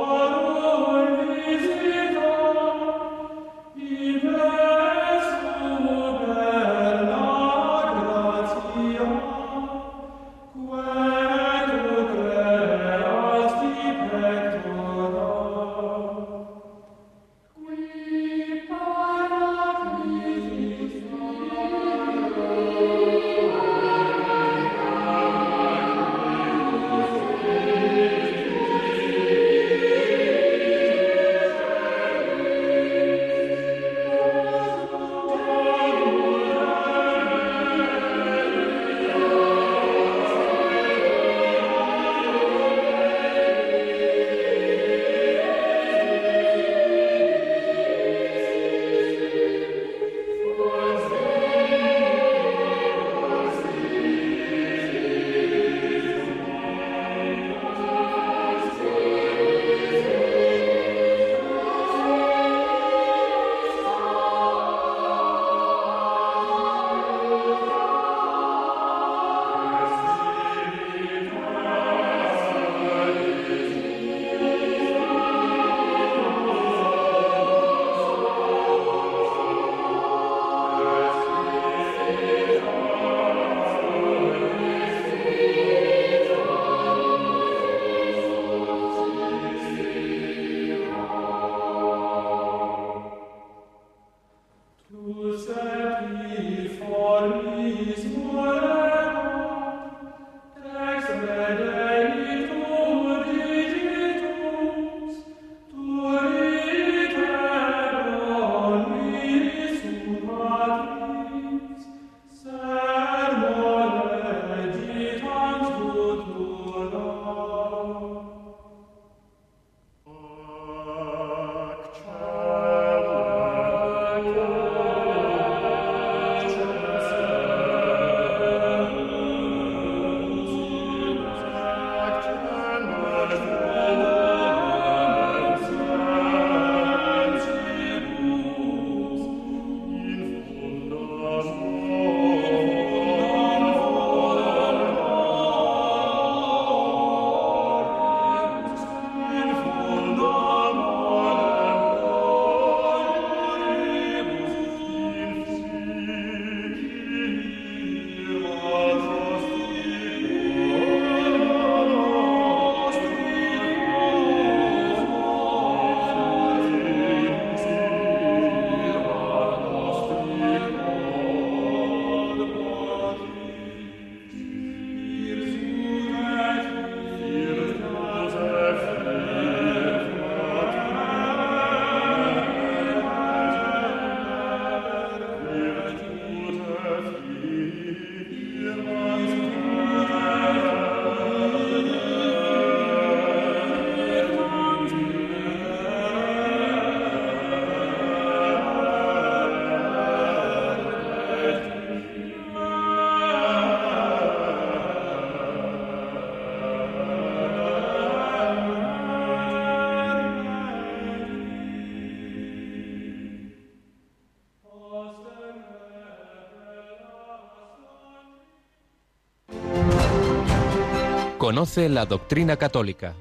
Conoce 221.52 221.90
la 221.90 222.06
doctrina 222.06 222.56
católica. 222.56 223.14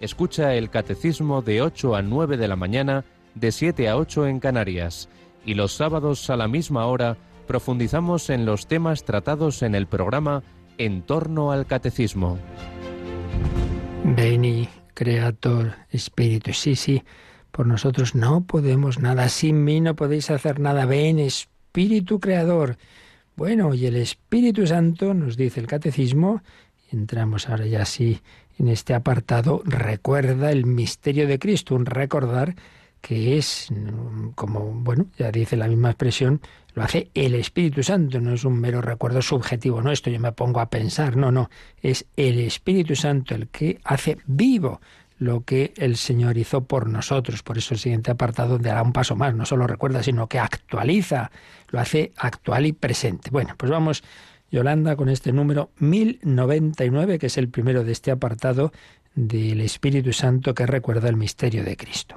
Escucha 0.00 0.54
el 0.54 0.68
catecismo 0.68 1.40
de 1.40 1.62
8 1.62 1.96
a 1.96 2.02
9 2.02 2.36
de 2.36 2.46
la 2.46 2.54
mañana, 2.54 3.06
de 3.34 3.50
7 3.52 3.88
a 3.88 3.96
8 3.96 4.26
en 4.26 4.38
Canarias. 4.38 5.08
Y 5.46 5.54
los 5.54 5.72
sábados 5.72 6.28
a 6.28 6.36
la 6.36 6.46
misma 6.46 6.84
hora 6.84 7.16
profundizamos 7.46 8.28
en 8.28 8.44
los 8.44 8.66
temas 8.66 9.04
tratados 9.04 9.62
en 9.62 9.74
el 9.74 9.86
programa 9.86 10.42
En 10.76 11.00
torno 11.00 11.52
al 11.52 11.64
catecismo. 11.64 12.36
Veni, 14.04 14.68
Creator, 14.92 15.72
Espíritu. 15.88 16.52
Sí, 16.52 16.76
sí, 16.76 17.02
por 17.50 17.66
nosotros 17.66 18.14
no 18.14 18.42
podemos 18.42 18.98
nada. 18.98 19.30
Sin 19.30 19.64
mí 19.64 19.80
no 19.80 19.96
podéis 19.96 20.30
hacer 20.30 20.60
nada. 20.60 20.84
Ven, 20.84 21.18
Espíritu 21.18 22.20
Creador. 22.20 22.76
Bueno, 23.36 23.72
y 23.72 23.86
el 23.86 23.96
Espíritu 23.96 24.66
Santo, 24.66 25.14
nos 25.14 25.38
dice 25.38 25.60
el 25.60 25.66
Catecismo, 25.66 26.42
entramos 26.92 27.48
ahora 27.48 27.66
ya 27.66 27.82
así 27.82 28.20
en 28.58 28.68
este 28.68 28.94
apartado, 28.94 29.62
recuerda 29.64 30.52
el 30.52 30.66
misterio 30.66 31.26
de 31.26 31.38
Cristo, 31.38 31.74
un 31.74 31.86
recordar 31.86 32.54
que 33.00 33.38
es 33.38 33.68
como, 34.34 34.60
bueno, 34.60 35.06
ya 35.16 35.32
dice 35.32 35.56
la 35.56 35.68
misma 35.68 35.90
expresión, 35.90 36.40
lo 36.74 36.82
hace 36.82 37.10
el 37.14 37.34
Espíritu 37.34 37.82
Santo, 37.82 38.20
no 38.20 38.34
es 38.34 38.44
un 38.44 38.60
mero 38.60 38.82
recuerdo 38.82 39.22
subjetivo, 39.22 39.80
no, 39.80 39.90
esto 39.90 40.10
yo 40.10 40.20
me 40.20 40.32
pongo 40.32 40.60
a 40.60 40.68
pensar, 40.68 41.16
no, 41.16 41.32
no, 41.32 41.48
es 41.82 42.04
el 42.16 42.38
Espíritu 42.38 42.94
Santo 42.94 43.34
el 43.34 43.48
que 43.48 43.80
hace 43.84 44.18
vivo 44.26 44.80
lo 45.20 45.44
que 45.44 45.74
el 45.76 45.96
Señor 45.96 46.38
hizo 46.38 46.64
por 46.64 46.88
nosotros. 46.88 47.42
Por 47.42 47.58
eso 47.58 47.74
el 47.74 47.80
siguiente 47.80 48.10
apartado 48.10 48.58
da 48.58 48.82
un 48.82 48.92
paso 48.92 49.16
más, 49.16 49.34
no 49.34 49.44
solo 49.44 49.66
recuerda, 49.66 50.02
sino 50.02 50.26
que 50.26 50.38
actualiza, 50.38 51.30
lo 51.68 51.78
hace 51.78 52.12
actual 52.16 52.64
y 52.64 52.72
presente. 52.72 53.28
Bueno, 53.30 53.54
pues 53.56 53.70
vamos 53.70 54.02
Yolanda 54.50 54.96
con 54.96 55.08
este 55.08 55.32
número 55.32 55.70
1099, 55.78 57.18
que 57.18 57.26
es 57.26 57.38
el 57.38 57.48
primero 57.48 57.84
de 57.84 57.92
este 57.92 58.10
apartado 58.10 58.72
del 59.14 59.60
Espíritu 59.60 60.12
Santo 60.12 60.54
que 60.54 60.66
recuerda 60.66 61.08
el 61.08 61.16
misterio 61.16 61.64
de 61.64 61.76
Cristo. 61.76 62.16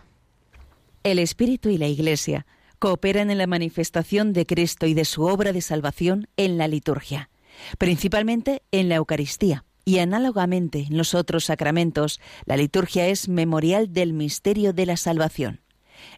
El 1.04 1.20
Espíritu 1.20 1.70
y 1.70 1.78
la 1.78 1.88
Iglesia 1.88 2.46
cooperan 2.80 3.32
en 3.32 3.38
la 3.38 3.48
manifestación 3.48 4.34
de 4.34 4.46
Cristo 4.46 4.86
y 4.86 4.94
de 4.94 5.06
su 5.06 5.24
obra 5.24 5.54
de 5.54 5.62
salvación 5.62 6.28
en 6.38 6.58
la 6.58 6.68
liturgia, 6.68 7.30
principalmente 7.78 8.62
en 8.72 8.90
la 8.90 8.96
Eucaristía. 8.96 9.66
Y 9.86 10.00
análogamente 10.00 10.88
en 10.90 10.98
los 10.98 11.14
otros 11.14 11.46
sacramentos, 11.46 12.22
la 12.46 12.56
liturgia 12.56 13.08
es 13.08 13.28
memorial 13.28 13.92
del 13.92 14.14
misterio 14.14 14.72
de 14.72 14.86
la 14.86 14.96
salvación. 14.96 15.60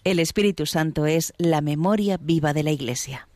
El 0.04 0.20
Espíritu 0.20 0.68
Santo 0.68 1.08
es 1.08 1.34
la 1.38 1.62
memoria 1.62 2.18
viva 2.18 2.54
de 2.54 2.64
la 2.64 2.72
Iglesia. 2.72 3.28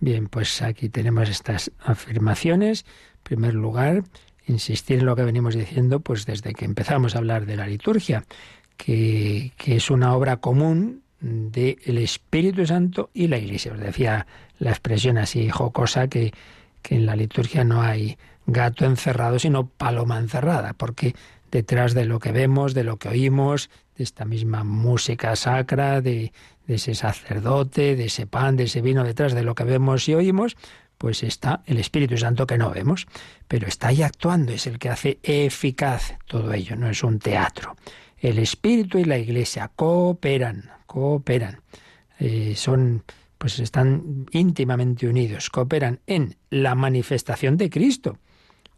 Bien, 0.00 0.28
pues 0.28 0.62
aquí 0.62 0.88
tenemos 0.88 1.28
estas 1.28 1.70
afirmaciones. 1.78 2.84
En 3.16 3.22
primer 3.22 3.54
lugar, 3.54 4.04
insistir 4.46 5.00
en 5.00 5.06
lo 5.06 5.16
que 5.16 5.24
venimos 5.24 5.54
diciendo, 5.54 6.00
pues 6.00 6.26
desde 6.26 6.52
que 6.52 6.64
empezamos 6.64 7.14
a 7.14 7.18
hablar 7.18 7.46
de 7.46 7.56
la 7.56 7.66
liturgia, 7.66 8.24
que, 8.76 9.52
es 9.64 9.90
una 9.90 10.14
obra 10.14 10.36
común 10.36 11.02
del 11.20 11.98
Espíritu 11.98 12.66
Santo 12.66 13.10
y 13.14 13.28
la 13.28 13.38
Iglesia. 13.38 13.72
Os 13.72 13.80
decía 13.80 14.26
la 14.58 14.70
expresión 14.70 15.18
así 15.18 15.48
jocosa 15.48 16.08
que, 16.08 16.32
que 16.82 16.96
en 16.96 17.06
la 17.06 17.16
liturgia 17.16 17.64
no 17.64 17.82
hay 17.82 18.18
gato 18.46 18.84
encerrado, 18.84 19.38
sino 19.38 19.66
paloma 19.66 20.18
encerrada, 20.18 20.74
porque 20.74 21.14
detrás 21.50 21.94
de 21.94 22.04
lo 22.04 22.18
que 22.20 22.32
vemos, 22.32 22.74
de 22.74 22.84
lo 22.84 22.98
que 22.98 23.08
oímos, 23.08 23.70
de 23.96 24.04
esta 24.04 24.24
misma 24.24 24.64
música 24.64 25.34
sacra, 25.36 26.00
de, 26.00 26.32
ese 26.68 26.94
sacerdote, 26.94 27.96
de 27.96 28.06
ese 28.06 28.26
pan, 28.26 28.56
de 28.56 28.64
ese 28.64 28.82
vino, 28.82 29.04
detrás 29.04 29.34
de 29.34 29.42
lo 29.42 29.54
que 29.54 29.64
vemos 29.64 30.08
y 30.08 30.14
oímos, 30.14 30.56
pues 30.98 31.22
está 31.22 31.62
el 31.66 31.78
Espíritu 31.78 32.16
Santo 32.16 32.46
que 32.46 32.58
no 32.58 32.70
vemos, 32.70 33.06
pero 33.48 33.68
está 33.68 33.88
ahí 33.88 34.02
actuando, 34.02 34.52
es 34.52 34.66
el 34.66 34.78
que 34.78 34.88
hace 34.88 35.18
eficaz 35.22 36.14
todo 36.26 36.52
ello, 36.52 36.76
no 36.76 36.88
es 36.88 37.04
un 37.04 37.18
teatro. 37.18 37.76
El 38.18 38.38
Espíritu 38.38 38.98
y 38.98 39.04
la 39.04 39.18
Iglesia 39.18 39.70
cooperan, 39.76 40.70
cooperan, 40.86 41.60
eh, 42.18 42.54
son, 42.56 43.04
pues 43.38 43.58
están 43.58 44.26
íntimamente 44.32 45.06
unidos, 45.06 45.50
cooperan 45.50 46.00
en 46.06 46.36
la 46.50 46.74
manifestación 46.74 47.56
de 47.56 47.70
Cristo. 47.70 48.18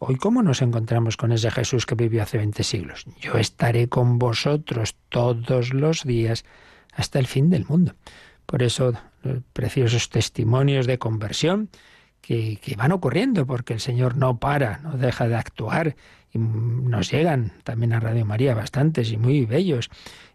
Hoy, 0.01 0.15
¿cómo 0.15 0.45
nos 0.45 0.63
encontramos 0.63 1.17
con 1.17 1.33
ese 1.33 1.51
Jesús 1.51 1.85
que 1.85 1.97
vivió 1.97 2.23
hace 2.23 2.39
20 2.39 2.63
siglos? 2.63 3.05
Yo 3.21 3.35
estaré 3.35 3.89
con 3.89 4.21
vosotros 4.21 4.95
todos 5.09 5.75
los 5.75 6.05
días 6.05 6.45
hasta 6.93 7.19
el 7.19 7.27
fin 7.27 7.51
del 7.51 7.67
mundo. 7.67 7.95
Por 8.47 8.63
eso 8.63 8.93
los 9.23 9.43
preciosos 9.53 10.09
testimonios 10.09 10.87
de 10.87 10.99
conversión 10.99 11.69
que, 12.21 12.61
van 12.77 12.93
ocurriendo, 12.93 13.45
porque 13.45 13.75
el 13.75 13.81
Señor 13.81 14.17
no 14.17 14.39
para, 14.39 14.79
no 14.79 14.97
deja 14.97 15.27
de 15.27 15.35
actuar, 15.35 15.97
y 16.33 16.39
nos 16.39 17.11
llegan 17.11 17.55
también 17.65 17.93
a 17.93 18.01
Radio 18.01 18.25
María 18.25 18.55
bastantes 18.55 19.11
y 19.11 19.17
muy 19.17 19.47
bellos. 19.47 19.91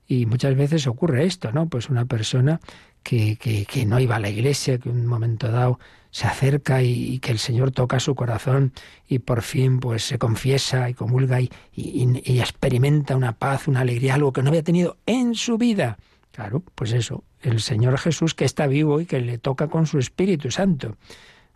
Y 0.07 0.25
muchas 0.25 0.55
veces 0.55 0.87
ocurre 0.87 1.25
esto, 1.25 1.51
¿no? 1.51 1.67
Pues 1.67 1.89
una 1.89 2.05
persona 2.05 2.59
que, 3.03 3.37
que, 3.37 3.85
no 3.85 3.99
iba 3.99 4.15
a 4.15 4.19
la 4.19 4.29
iglesia, 4.29 4.77
que 4.77 4.89
en 4.89 4.99
un 5.01 5.05
momento 5.05 5.49
dado 5.49 5.79
se 6.11 6.27
acerca 6.27 6.83
y, 6.83 7.19
que 7.19 7.31
el 7.31 7.39
Señor 7.39 7.71
toca 7.71 7.99
su 7.99 8.15
corazón 8.15 8.73
y 9.07 9.19
por 9.19 9.41
fin 9.41 9.79
pues 9.79 10.03
se 10.03 10.17
confiesa 10.19 10.89
y 10.89 10.93
comulga 10.93 11.41
y, 11.41 11.49
y 11.73 12.39
experimenta 12.39 13.15
una 13.15 13.33
paz, 13.33 13.67
una 13.67 13.81
alegría, 13.81 14.15
algo 14.15 14.31
que 14.31 14.43
no 14.43 14.49
había 14.49 14.63
tenido 14.63 14.97
en 15.05 15.35
su 15.35 15.57
vida. 15.57 15.97
Claro, 16.31 16.63
pues 16.75 16.93
eso, 16.93 17.23
el 17.41 17.59
Señor 17.61 17.97
Jesús 17.97 18.33
que 18.33 18.45
está 18.45 18.67
vivo 18.67 19.01
y 19.01 19.05
que 19.05 19.21
le 19.21 19.37
toca 19.37 19.67
con 19.67 19.85
su 19.85 19.99
Espíritu 19.99 20.49
Santo. 20.49 20.97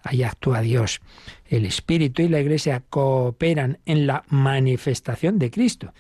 Ahí 0.04 0.24
actúa 0.24 0.62
Dios. 0.62 1.02
El 1.48 1.66
Espíritu 1.66 2.22
y 2.22 2.30
la 2.30 2.40
Iglesia 2.40 2.84
cooperan 2.90 3.80
en 3.86 4.08
la 4.08 4.24
manifestación 4.30 5.40
de 5.40 5.50
Cristo, 5.52 5.94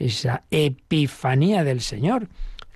esa 0.00 0.42
epifanía 0.50 1.62
del 1.62 1.80
Señor. 1.80 2.28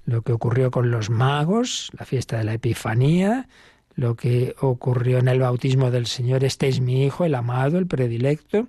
Lo 0.05 0.23
que 0.23 0.33
ocurrió 0.33 0.71
con 0.71 0.91
los 0.91 1.11
magos, 1.11 1.91
la 1.99 2.05
fiesta 2.05 2.37
de 2.37 2.45
la 2.45 2.53
Epifanía, 2.53 3.49
lo 3.97 4.15
que 4.15 4.55
ocurrió 4.61 5.19
en 5.19 5.29
el 5.29 5.41
bautismo 5.41 5.91
del 5.91 6.07
Señor, 6.07 6.45
este 6.45 6.69
es 6.69 6.81
mi 6.81 7.05
Hijo, 7.05 7.25
el 7.25 7.35
amado, 7.35 7.79
el 7.79 7.87
predilecto, 7.87 8.69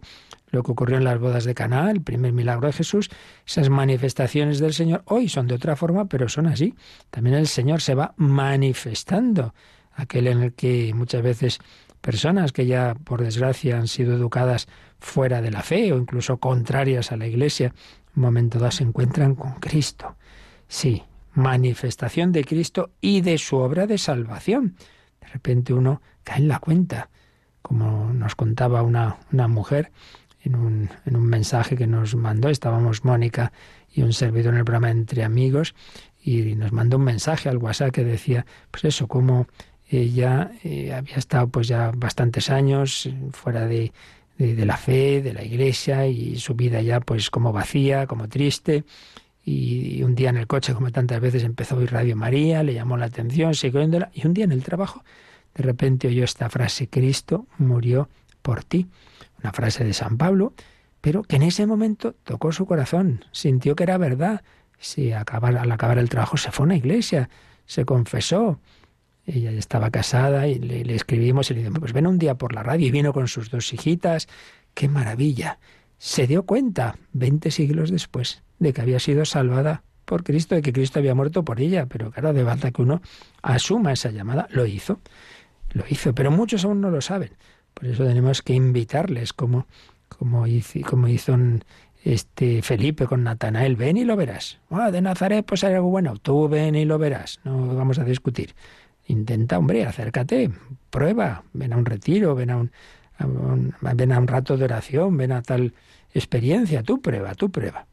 lo 0.51 0.63
que 0.63 0.71
ocurrió 0.71 0.97
en 0.97 1.03
las 1.03 1.19
bodas 1.19 1.43
de 1.43 1.53
Caná, 1.53 1.91
el 1.91 2.01
primer 2.01 2.31
milagro 2.31 2.67
de 2.67 2.73
Jesús, 2.73 3.09
esas 3.45 3.69
manifestaciones 3.69 4.59
del 4.59 4.73
Señor 4.73 5.03
hoy 5.05 5.27
son 5.27 5.47
de 5.47 5.55
otra 5.55 5.75
forma, 5.75 6.05
pero 6.05 6.29
son 6.29 6.47
así. 6.47 6.75
También 7.09 7.35
el 7.35 7.47
Señor 7.47 7.81
se 7.81 7.95
va 7.95 8.13
manifestando, 8.15 9.53
aquel 9.93 10.27
en 10.27 10.41
el 10.41 10.53
que 10.53 10.93
muchas 10.93 11.21
veces 11.21 11.59
personas 11.99 12.53
que 12.53 12.67
ya 12.67 12.95
por 13.03 13.21
desgracia 13.21 13.77
han 13.77 13.87
sido 13.87 14.13
educadas 14.13 14.67
fuera 14.99 15.41
de 15.41 15.51
la 15.51 15.63
fe 15.63 15.91
o 15.91 15.97
incluso 15.97 16.37
contrarias 16.37 17.11
a 17.11 17.17
la 17.17 17.27
Iglesia, 17.27 17.73
momento 18.15 18.59
dado 18.59 18.71
se 18.71 18.83
encuentran 18.83 19.35
con 19.35 19.53
Cristo. 19.55 20.15
Sí, 20.67 21.03
manifestación 21.33 22.31
de 22.31 22.43
Cristo 22.43 22.91
y 23.01 23.21
de 23.21 23.37
su 23.37 23.57
obra 23.57 23.87
de 23.87 23.97
salvación. 23.97 24.75
De 25.21 25.27
repente 25.27 25.73
uno 25.73 26.01
cae 26.23 26.39
en 26.39 26.47
la 26.47 26.59
cuenta, 26.59 27.09
como 27.61 28.13
nos 28.13 28.35
contaba 28.35 28.81
una, 28.83 29.17
una 29.31 29.47
mujer 29.47 29.91
en 30.41 30.55
un, 30.55 30.89
en 31.05 31.15
un 31.15 31.25
mensaje 31.25 31.75
que 31.75 31.87
nos 31.87 32.15
mandó. 32.15 32.49
Estábamos 32.49 33.03
Mónica 33.03 33.51
y 33.91 34.01
un 34.01 34.13
servidor 34.13 34.53
en 34.53 34.59
el 34.59 34.65
programa 34.65 34.91
Entre 34.91 35.23
Amigos 35.23 35.75
y 36.21 36.55
nos 36.55 36.71
mandó 36.71 36.97
un 36.97 37.03
mensaje 37.03 37.49
al 37.49 37.57
WhatsApp 37.57 37.91
que 37.91 38.03
decía, 38.03 38.45
pues 38.71 38.85
eso, 38.85 39.07
como 39.07 39.47
ella 39.87 40.51
eh, 40.63 40.93
había 40.93 41.17
estado 41.17 41.47
pues 41.47 41.67
ya 41.67 41.91
bastantes 41.95 42.49
años 42.49 43.09
fuera 43.31 43.67
de, 43.67 43.93
de, 44.37 44.65
la 44.65 44.77
fe, 44.77 45.21
de 45.21 45.33
la 45.33 45.43
iglesia 45.43 46.07
y 46.07 46.37
su 46.37 46.55
vida 46.55 46.81
ya 46.81 46.99
pues 46.99 47.29
como 47.29 47.53
vacía, 47.53 48.07
como 48.07 48.27
triste. 48.27 48.83
Y, 49.43 50.01
un 50.03 50.15
día 50.15 50.29
en 50.29 50.37
el 50.37 50.47
coche, 50.47 50.73
como 50.73 50.91
tantas 50.91 51.19
veces, 51.21 51.43
empezó 51.43 51.75
a 51.75 51.77
oír 51.79 51.91
Radio 51.91 52.15
María, 52.15 52.63
le 52.63 52.73
llamó 52.73 52.97
la 52.97 53.05
atención, 53.05 53.53
siguió 53.53 53.79
oyéndola, 53.79 54.09
y 54.13 54.25
un 54.25 54.33
día 54.33 54.45
en 54.45 54.51
el 54.51 54.63
trabajo, 54.63 55.03
de 55.53 55.63
repente 55.63 56.07
oyó 56.07 56.23
esta 56.23 56.49
frase, 56.49 56.89
Cristo 56.89 57.45
murió 57.59 58.09
por 58.41 58.63
ti 58.63 58.87
una 59.39 59.53
frase 59.53 59.83
de 59.83 59.93
San 59.93 60.17
Pablo, 60.17 60.53
pero 60.99 61.21
que 61.23 61.35
en 61.35 61.43
ese 61.43 61.67
momento 61.67 62.15
tocó 62.23 62.51
su 62.51 62.65
corazón, 62.65 63.23
sintió 63.31 63.75
que 63.75 63.83
era 63.83 63.97
verdad. 63.97 64.43
Si 64.79 65.11
al 65.11 65.21
acabar 65.21 65.99
el 65.99 66.09
trabajo 66.09 66.37
se 66.37 66.51
fue 66.51 66.63
a 66.63 66.67
una 66.67 66.75
iglesia, 66.75 67.29
se 67.65 67.85
confesó. 67.85 68.59
Ella 69.25 69.51
ya 69.51 69.59
estaba 69.59 69.89
casada 69.89 70.47
y 70.47 70.55
le, 70.59 70.93
escribimos 70.93 71.49
y 71.49 71.55
le 71.55 71.59
dijimos, 71.61 71.79
pues 71.79 71.93
ven 71.93 72.07
un 72.07 72.17
día 72.17 72.35
por 72.35 72.53
la 72.53 72.63
radio 72.63 72.87
y 72.87 72.91
vino 72.91 73.13
con 73.13 73.27
sus 73.27 73.49
dos 73.49 73.73
hijitas. 73.73 74.27
¡Qué 74.73 74.87
maravilla! 74.87 75.59
Se 75.97 76.27
dio 76.27 76.43
cuenta, 76.43 76.97
veinte 77.13 77.49
siglos 77.51 77.89
después, 77.89 78.43
de 78.59 78.73
que 78.73 78.81
había 78.81 78.99
sido 78.99 79.25
salvada 79.25 79.83
por 80.05 80.23
Cristo, 80.23 80.55
de 80.55 80.61
que 80.61 80.73
Cristo 80.73 80.99
había 80.99 81.15
muerto 81.15 81.43
por 81.43 81.59
ella. 81.59 81.87
Pero 81.87 82.11
claro, 82.11 82.33
de 82.33 82.45
falta 82.45 82.71
que 82.71 82.81
uno 82.81 83.01
asuma 83.41 83.93
esa 83.93 84.11
llamada. 84.11 84.47
Lo 84.51 84.65
hizo, 84.65 84.99
lo 85.71 85.83
hizo, 85.89 86.13
pero 86.13 86.29
muchos 86.29 86.63
aún 86.65 86.81
no 86.81 86.91
lo 86.91 87.01
saben. 87.01 87.31
Por 87.73 87.87
eso 87.87 88.05
tenemos 88.05 88.41
que 88.41 88.53
invitarles, 88.53 89.33
como, 89.33 89.67
como, 90.07 90.45
hizo, 90.47 90.79
como 90.81 91.07
hizo 91.07 91.35
este 92.05 92.61
Felipe 92.61 93.07
con 93.07 93.23
Natanael, 93.23 93.75
ven 93.75 93.97
y 93.97 94.05
lo 94.05 94.15
verás. 94.15 94.59
Ah, 94.69 94.91
de 94.91 95.01
Nazaret 95.01 95.43
pues 95.45 95.63
hay 95.63 95.73
algo 95.73 95.89
bueno, 95.89 96.17
tú 96.17 96.47
ven 96.47 96.75
y 96.75 96.85
lo 96.85 96.99
verás, 96.99 97.39
no 97.43 97.75
vamos 97.75 97.97
a 97.97 98.03
discutir. 98.03 98.53
Intenta, 99.07 99.57
hombre, 99.57 99.85
acércate, 99.85 100.51
prueba, 100.89 101.43
ven 101.53 101.73
a 101.73 101.77
un 101.77 101.85
retiro, 101.85 102.35
ven 102.35 102.49
a 102.49 102.57
un, 102.57 102.71
ven 103.81 104.11
a 104.11 104.19
un 104.19 104.27
rato 104.27 104.57
de 104.57 104.65
oración, 104.65 105.15
ven 105.17 105.31
a 105.31 105.41
tal 105.41 105.73
experiencia, 106.13 106.83
tu 106.83 107.01
prueba, 107.01 107.35
tu 107.35 107.51
prueba. 107.51 107.87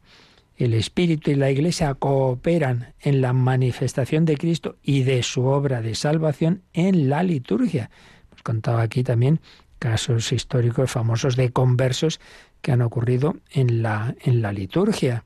El 0.55 0.73
Espíritu 0.73 1.31
y 1.31 1.35
la 1.35 1.49
Iglesia 1.49 1.93
cooperan 1.95 2.93
en 2.99 3.21
la 3.21 3.33
manifestación 3.33 4.25
de 4.25 4.37
Cristo 4.37 4.77
y 4.83 5.03
de 5.03 5.23
su 5.23 5.45
obra 5.45 5.81
de 5.81 5.95
salvación 5.95 6.61
en 6.73 7.09
la 7.09 7.23
liturgia. 7.23 7.89
Hemos 8.27 8.43
contado 8.43 8.77
aquí 8.77 9.03
también 9.03 9.39
casos 9.79 10.31
históricos 10.31 10.91
famosos 10.91 11.35
de 11.35 11.51
conversos 11.51 12.19
que 12.61 12.71
han 12.71 12.81
ocurrido 12.81 13.35
en 13.51 13.81
la, 13.81 14.15
en 14.21 14.41
la 14.41 14.53
liturgia. 14.53 15.25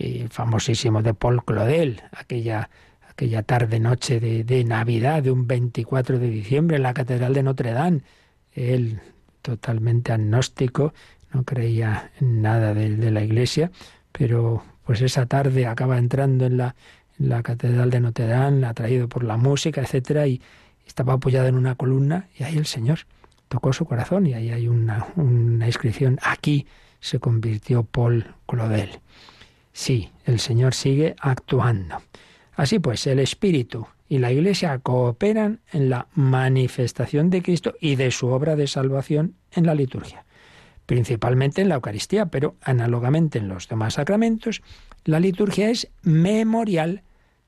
Eh, 0.00 0.28
famosísimo 0.30 1.02
de 1.02 1.12
Paul 1.12 1.44
Claudel, 1.44 2.02
aquella, 2.12 2.70
aquella 3.18 3.42
tarde-noche 3.42 4.20
de, 4.20 4.44
de, 4.44 4.62
Navidad 4.62 5.24
de 5.24 5.32
un 5.32 5.48
24 5.48 6.20
de 6.20 6.30
diciembre 6.30 6.76
en 6.76 6.84
la 6.84 6.94
Catedral 6.94 7.34
de 7.34 7.42
Notre 7.42 7.72
Dame. 7.72 8.02
Él, 8.52 9.00
totalmente 9.42 10.12
agnóstico, 10.12 10.94
no 11.32 11.42
creía 11.42 12.12
en 12.20 12.42
nada 12.42 12.74
de, 12.74 13.10
la 13.10 13.20
Iglesia, 13.24 13.72
pero 14.12 14.62
pues 14.84 15.00
esa 15.00 15.26
tarde 15.26 15.66
acaba 15.66 15.98
entrando 15.98 16.46
en 16.46 16.58
la, 16.58 16.76
en 17.18 17.28
la 17.30 17.42
Catedral 17.42 17.90
de 17.90 17.98
Notre 17.98 18.28
Dame, 18.28 18.64
atraído 18.64 19.08
por 19.08 19.24
la 19.24 19.36
música, 19.36 19.80
etcétera, 19.80 20.28
y 20.28 20.40
estaba 20.86 21.14
apoyado 21.14 21.48
en 21.48 21.56
una 21.56 21.74
columna, 21.74 22.28
y 22.38 22.44
ahí 22.44 22.56
el 22.56 22.66
Señor 22.66 23.00
tocó 23.48 23.72
su 23.72 23.84
corazón 23.84 24.28
y 24.28 24.34
ahí 24.34 24.52
hay 24.52 24.68
una, 24.68 25.08
inscripción. 25.66 26.20
Aquí 26.22 26.68
se 27.00 27.18
convirtió 27.18 27.82
Paul 27.82 28.32
Claudel. 28.46 29.00
Sí, 29.72 30.08
el 30.24 30.38
Señor 30.38 30.72
sigue 30.72 31.16
actuando. 31.18 32.00
Así 32.58 32.80
pues, 32.80 33.06
el 33.06 33.20
Espíritu 33.20 33.86
y 34.08 34.18
la 34.18 34.32
Iglesia 34.32 34.80
cooperan 34.80 35.60
en 35.70 35.90
la 35.90 36.08
manifestación 36.16 37.30
de 37.30 37.40
Cristo 37.40 37.74
y 37.80 37.94
de 37.94 38.10
su 38.10 38.26
obra 38.26 38.56
de 38.56 38.66
salvación 38.66 39.36
en 39.52 39.64
la 39.64 39.76
liturgia, 39.76 40.24
principalmente 40.84 41.62
en 41.62 41.68
la 41.68 41.76
Eucaristía, 41.76 42.26
pero 42.26 42.56
análogamente 42.60 43.38
en 43.38 43.46
los 43.46 43.68
demás 43.68 43.94
sacramentos, 43.94 44.60
la 45.04 45.20
liturgia 45.20 45.70
es 45.70 45.88
memorial 46.02 47.02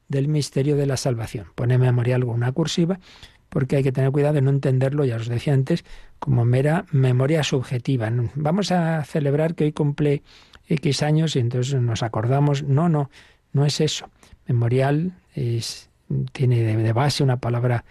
del 0.07 0.29
misterio 0.29 0.77
de 0.77 0.87
la 0.87 0.97
salvación. 0.97 1.47
Pone 1.57 1.77
memorial 1.77 2.25
con 2.25 2.37
una 2.37 2.53
cursiva 2.53 3.01
porque 3.49 3.75
hay 3.75 3.83
que 3.83 3.91
tener 3.91 4.13
cuidado 4.13 4.35
de 4.35 4.43
no 4.43 4.51
entenderlo, 4.51 5.05
ya 5.05 5.17
os 5.17 5.27
decía 5.27 5.55
antes, 5.55 5.85
como 6.21 6.45
mera 6.45 6.87
memoria 6.93 7.43
subjetiva. 7.43 8.13
Vamos 8.37 8.71
a 8.71 9.03
celebrar 9.03 9.57
que 9.57 9.65
hoy 9.65 9.73
cumple 9.73 10.23
X 10.69 11.03
años 11.03 11.35
y 11.35 11.41
entonces 11.41 11.83
nos 11.83 12.05
acordamos. 12.05 12.63
No, 12.63 12.89
no, 12.89 13.11
no 13.53 13.67
es 13.67 13.81
eso. 13.81 14.09
Memorial 14.53 15.13
es, 15.35 15.91
tiene 16.33 16.63
de 16.63 16.93
base 16.93 17.23
una 17.23 17.37
palabra 17.37 17.85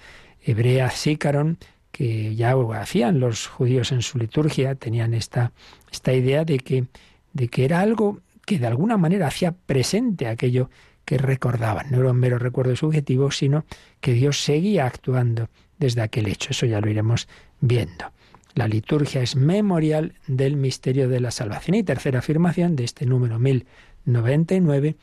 hebrea, 0.43 0.89
sícaron, 0.91 1.57
que 1.91 2.35
ya 2.35 2.53
hacían 2.75 3.21
los 3.21 3.47
judíos 3.47 3.93
en 3.93 4.01
su 4.01 4.17
liturgia, 4.17 4.75
tenían 4.75 5.13
esta, 5.13 5.53
esta 5.89 6.13
idea 6.13 6.43
de 6.43 6.59
que, 6.59 6.85
de 7.33 7.47
que 7.47 7.63
era 7.63 7.79
algo 7.79 8.19
que 8.45 8.59
de 8.59 8.67
alguna 8.67 8.97
manera 8.97 9.27
hacía 9.27 9.53
presente 9.53 10.27
aquello 10.27 10.69
que 11.05 11.17
recordaban. 11.17 11.91
No 11.91 12.01
era 12.01 12.11
un 12.11 12.17
mero 12.17 12.39
recuerdo 12.39 12.75
subjetivo, 12.75 13.31
sino 13.31 13.63
que 14.01 14.13
Dios 14.13 14.43
seguía 14.43 14.85
actuando 14.85 15.49
desde 15.77 16.01
aquel 16.01 16.27
hecho. 16.27 16.51
Eso 16.51 16.65
ya 16.65 16.81
lo 16.81 16.89
iremos 16.89 17.29
viendo. 17.61 18.11
La 18.53 18.67
liturgia 18.67 19.21
es 19.21 19.35
memorial 19.35 20.15
del 20.27 20.57
misterio 20.57 21.07
de 21.07 21.21
la 21.21 21.31
salvación. 21.31 21.75
Y 21.75 21.83
tercera 21.83 22.19
afirmación 22.19 22.75
de 22.75 22.83
este 22.83 23.05
número 23.05 23.39
1099, 23.39 24.97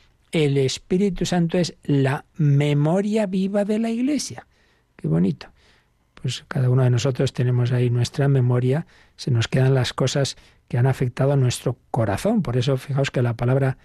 el 0.45 0.59
Espíritu 0.59 1.25
Santo 1.25 1.57
es 1.57 1.77
la 1.83 2.27
memoria 2.37 3.27
viva 3.27 3.65
de 3.65 3.79
la 3.79 3.91
Iglesia. 3.91 4.47
Qué 4.97 5.09
bonito. 5.09 5.49
Pues 6.15 6.45
cada 6.49 6.69
uno 6.69 6.83
de 6.83 6.91
nosotros 6.91 7.33
tenemos 7.33 7.73
ahí 7.73 7.89
nuestra 7.89 8.29
memoria, 8.29 8.87
se 9.17 9.31
nos 9.31 9.49
quedan 9.49 9.75
las 9.75 9.93
cosas 9.93 10.37
que 10.69 10.77
han 10.77 10.87
afectado 10.87 11.33
a 11.33 11.37
nuestro 11.37 11.79
corazón. 11.91 12.43
Por 12.43 12.57
eso 12.57 12.77
fijaos 12.77 13.11
que 13.11 13.23
la 13.23 13.35
palabra 13.35 13.79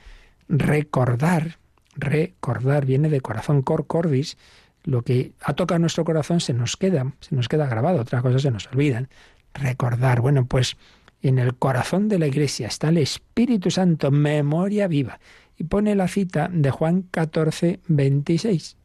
recordar 0.49 1.57
recordar 1.95 2.85
viene 2.85 3.09
de 3.09 3.21
corazón 3.21 3.61
cor 3.61 3.87
cordis, 3.87 4.37
lo 4.83 5.03
que 5.03 5.33
ha 5.41 5.53
tocado 5.53 5.79
nuestro 5.79 6.03
corazón 6.03 6.39
se 6.39 6.53
nos 6.53 6.77
queda, 6.77 7.13
se 7.19 7.35
nos 7.35 7.47
queda 7.47 7.67
grabado, 7.67 8.01
otras 8.01 8.21
cosas 8.21 8.41
se 8.41 8.51
nos 8.51 8.67
olvidan. 8.67 9.09
Recordar, 9.53 10.21
bueno, 10.21 10.45
pues 10.45 10.77
en 11.21 11.37
el 11.37 11.55
corazón 11.55 12.07
de 12.07 12.19
la 12.19 12.27
iglesia 12.27 12.67
está 12.67 12.89
el 12.89 12.97
Espíritu 12.97 13.69
Santo, 13.69 14.11
memoria 14.11 14.87
viva. 14.87 15.19
Y 15.61 15.63
pone 15.63 15.93
la 15.93 16.07
cita 16.07 16.49
de 16.51 16.71
Juan 16.71 17.03
14, 17.03 17.81
26. 17.87 18.77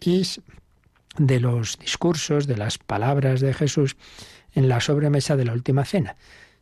Y 0.00 0.20
es 0.20 0.40
de 1.16 1.38
los 1.38 1.78
discursos, 1.78 2.48
de 2.48 2.56
las 2.56 2.76
palabras 2.76 3.40
de 3.40 3.54
Jesús 3.54 3.96
en 4.52 4.68
la 4.68 4.80
sobremesa 4.80 5.36
de 5.36 5.44
la 5.44 5.52
última 5.52 5.84
cena. 5.84 6.16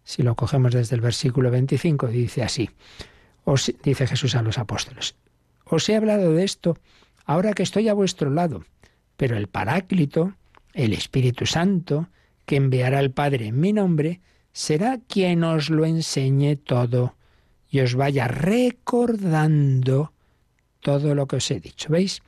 Si 0.04 0.22
lo 0.22 0.34
cogemos 0.34 0.74
desde 0.74 0.94
el 0.94 1.00
versículo 1.00 1.50
25, 1.50 2.08
dice 2.08 2.42
así, 2.42 2.68
os, 3.44 3.72
dice 3.82 4.06
Jesús 4.06 4.34
a 4.34 4.42
los 4.42 4.58
apóstoles, 4.58 5.14
os 5.64 5.88
he 5.88 5.96
hablado 5.96 6.34
de 6.34 6.44
esto 6.44 6.76
ahora 7.24 7.54
que 7.54 7.62
estoy 7.62 7.88
a 7.88 7.94
vuestro 7.94 8.28
lado, 8.28 8.62
pero 9.16 9.38
el 9.38 9.46
Paráclito, 9.46 10.34
el 10.74 10.92
Espíritu 10.92 11.46
Santo, 11.46 12.10
que 12.44 12.56
enviará 12.56 13.00
el 13.00 13.10
Padre 13.10 13.46
en 13.46 13.58
mi 13.58 13.72
nombre, 13.72 14.20
será 14.52 14.98
quien 15.08 15.44
os 15.44 15.70
lo 15.70 15.86
enseñe 15.86 16.56
todo 16.56 17.16
y 17.70 17.80
os 17.80 17.94
vaya 17.94 18.28
recordando 18.28 20.12
todo 20.80 21.14
lo 21.14 21.26
que 21.26 21.36
os 21.36 21.50
he 21.50 21.60
dicho. 21.60 21.88
¿Veis? 21.90 22.22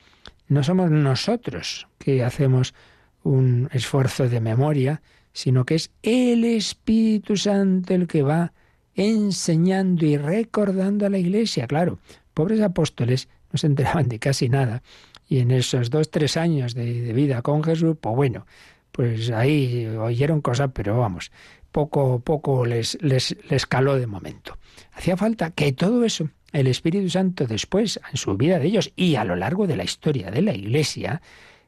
No 0.48 0.62
somos 0.62 0.90
nosotros 0.90 1.86
que 1.98 2.24
hacemos 2.24 2.74
un 3.22 3.68
esfuerzo 3.72 4.28
de 4.28 4.40
memoria, 4.40 5.02
sino 5.32 5.64
que 5.64 5.74
es 5.76 5.90
el 6.02 6.44
Espíritu 6.44 7.36
Santo 7.36 7.94
el 7.94 8.06
que 8.06 8.22
va 8.22 8.52
enseñando 8.94 10.06
y 10.06 10.16
recordando 10.16 11.06
a 11.06 11.10
la 11.10 11.18
Iglesia. 11.18 11.66
Claro, 11.66 11.98
pobres 12.34 12.60
apóstoles 12.60 13.28
no 13.52 13.58
se 13.58 13.66
enteraban 13.66 14.08
de 14.08 14.18
casi 14.18 14.48
nada. 14.48 14.82
Y 15.28 15.40
en 15.40 15.50
esos 15.50 15.90
dos, 15.90 16.10
tres 16.10 16.36
años 16.36 16.74
de, 16.74 17.12
vida 17.12 17.42
con 17.42 17.62
Jesús, 17.62 17.96
pues 18.00 18.16
bueno, 18.16 18.46
pues 18.92 19.30
ahí 19.30 19.86
oyeron 19.86 20.40
cosas, 20.40 20.70
pero 20.72 20.98
vamos, 20.98 21.30
poco, 21.72 22.20
poco 22.20 22.66
les, 22.66 22.98
les, 23.00 23.36
les 23.48 23.66
caló 23.66 23.96
de 23.96 24.06
momento. 24.06 24.58
Hacía 24.92 25.16
falta 25.16 25.50
que 25.50 25.72
todo 25.72 26.04
eso, 26.04 26.28
el 26.52 26.66
Espíritu 26.66 27.08
Santo 27.10 27.46
después, 27.46 28.00
en 28.10 28.16
su 28.16 28.36
vida 28.36 28.58
de 28.58 28.66
ellos 28.66 28.92
y 28.96 29.16
a 29.16 29.24
lo 29.24 29.36
largo 29.36 29.66
de 29.66 29.76
la 29.76 29.84
historia 29.84 30.30
de 30.30 30.42
la 30.42 30.54
Iglesia, 30.54 31.22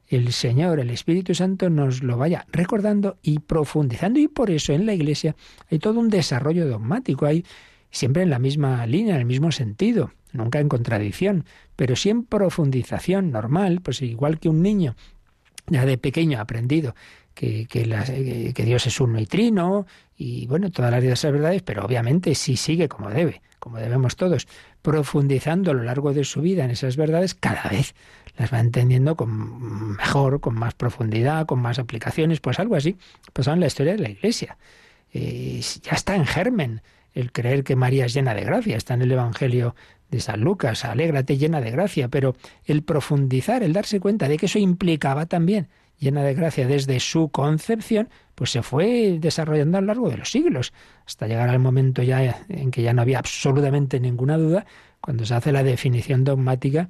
el 0.08 0.32
Señor, 0.32 0.80
el 0.80 0.90
Espíritu 0.90 1.34
Santo 1.34 1.70
nos 1.70 2.02
lo 2.02 2.16
vaya 2.16 2.44
recordando 2.50 3.18
y 3.22 3.38
profundizando. 3.38 4.18
Y 4.18 4.26
por 4.26 4.50
eso 4.50 4.72
en 4.72 4.86
la 4.86 4.94
Iglesia 4.94 5.36
hay 5.70 5.78
todo 5.78 6.00
un 6.00 6.08
desarrollo 6.08 6.66
dogmático, 6.66 7.26
hay 7.26 7.44
siempre 7.90 8.22
en 8.22 8.30
la 8.30 8.38
misma 8.38 8.84
línea, 8.86 9.14
en 9.14 9.20
el 9.20 9.26
mismo 9.26 9.52
sentido 9.52 10.10
nunca 10.32 10.60
en 10.60 10.68
contradicción, 10.68 11.44
pero 11.76 11.96
sí 11.96 12.10
en 12.10 12.24
profundización 12.24 13.30
normal, 13.30 13.80
pues 13.82 14.02
igual 14.02 14.38
que 14.38 14.48
un 14.48 14.62
niño 14.62 14.96
ya 15.66 15.84
de 15.84 15.98
pequeño 15.98 16.38
ha 16.38 16.42
aprendido 16.42 16.94
que, 17.34 17.66
que, 17.66 18.52
que, 18.54 18.64
Dios 18.64 18.86
es 18.86 19.00
uno 19.00 19.18
y 19.18 19.26
trino, 19.26 19.86
y 20.16 20.46
bueno, 20.46 20.70
todas 20.70 20.90
las 20.90 21.02
diversas 21.02 21.32
verdades, 21.32 21.62
pero 21.62 21.84
obviamente 21.84 22.34
sí 22.34 22.56
sigue 22.56 22.88
como 22.88 23.10
debe, 23.10 23.40
como 23.58 23.78
debemos 23.78 24.16
todos, 24.16 24.46
profundizando 24.82 25.70
a 25.70 25.74
lo 25.74 25.82
largo 25.82 26.12
de 26.12 26.24
su 26.24 26.40
vida 26.40 26.64
en 26.64 26.70
esas 26.70 26.96
verdades, 26.96 27.34
cada 27.34 27.68
vez 27.70 27.94
las 28.36 28.52
va 28.52 28.60
entendiendo 28.60 29.16
con 29.16 29.96
mejor, 29.96 30.40
con 30.40 30.54
más 30.54 30.74
profundidad, 30.74 31.46
con 31.46 31.60
más 31.60 31.78
aplicaciones, 31.78 32.40
pues 32.40 32.58
algo 32.58 32.76
así 32.76 32.96
pasó 33.32 33.52
en 33.52 33.60
la 33.60 33.66
historia 33.66 33.92
de 33.92 33.98
la 33.98 34.10
Iglesia. 34.10 34.56
Eh, 35.12 35.60
ya 35.82 35.92
está 35.92 36.14
en 36.14 36.26
germen 36.26 36.82
el 37.12 37.32
creer 37.32 37.64
que 37.64 37.76
María 37.76 38.06
es 38.06 38.14
llena 38.14 38.34
de 38.34 38.42
gracia, 38.42 38.76
está 38.76 38.94
en 38.94 39.02
el 39.02 39.12
Evangelio 39.12 39.74
de 40.10 40.20
San 40.20 40.40
Lucas, 40.40 40.84
alégrate 40.84 41.38
llena 41.38 41.60
de 41.60 41.70
gracia, 41.70 42.08
pero 42.08 42.36
el 42.64 42.82
profundizar, 42.82 43.62
el 43.62 43.72
darse 43.72 44.00
cuenta 44.00 44.28
de 44.28 44.38
que 44.38 44.46
eso 44.46 44.58
implicaba 44.58 45.26
también 45.26 45.68
llena 46.00 46.24
de 46.24 46.34
gracia 46.34 46.66
desde 46.66 46.98
su 46.98 47.28
concepción, 47.28 48.08
pues 48.34 48.50
se 48.50 48.62
fue 48.62 49.18
desarrollando 49.20 49.78
a 49.78 49.80
lo 49.82 49.88
largo 49.88 50.10
de 50.10 50.16
los 50.16 50.30
siglos, 50.30 50.72
hasta 51.06 51.28
llegar 51.28 51.50
al 51.50 51.60
momento 51.60 52.02
ya 52.02 52.44
en 52.48 52.70
que 52.70 52.82
ya 52.82 52.92
no 52.92 53.02
había 53.02 53.18
absolutamente 53.18 54.00
ninguna 54.00 54.36
duda, 54.36 54.66
cuando 55.00 55.24
se 55.24 55.34
hace 55.34 55.52
la 55.52 55.62
definición 55.62 56.24
dogmática 56.24 56.88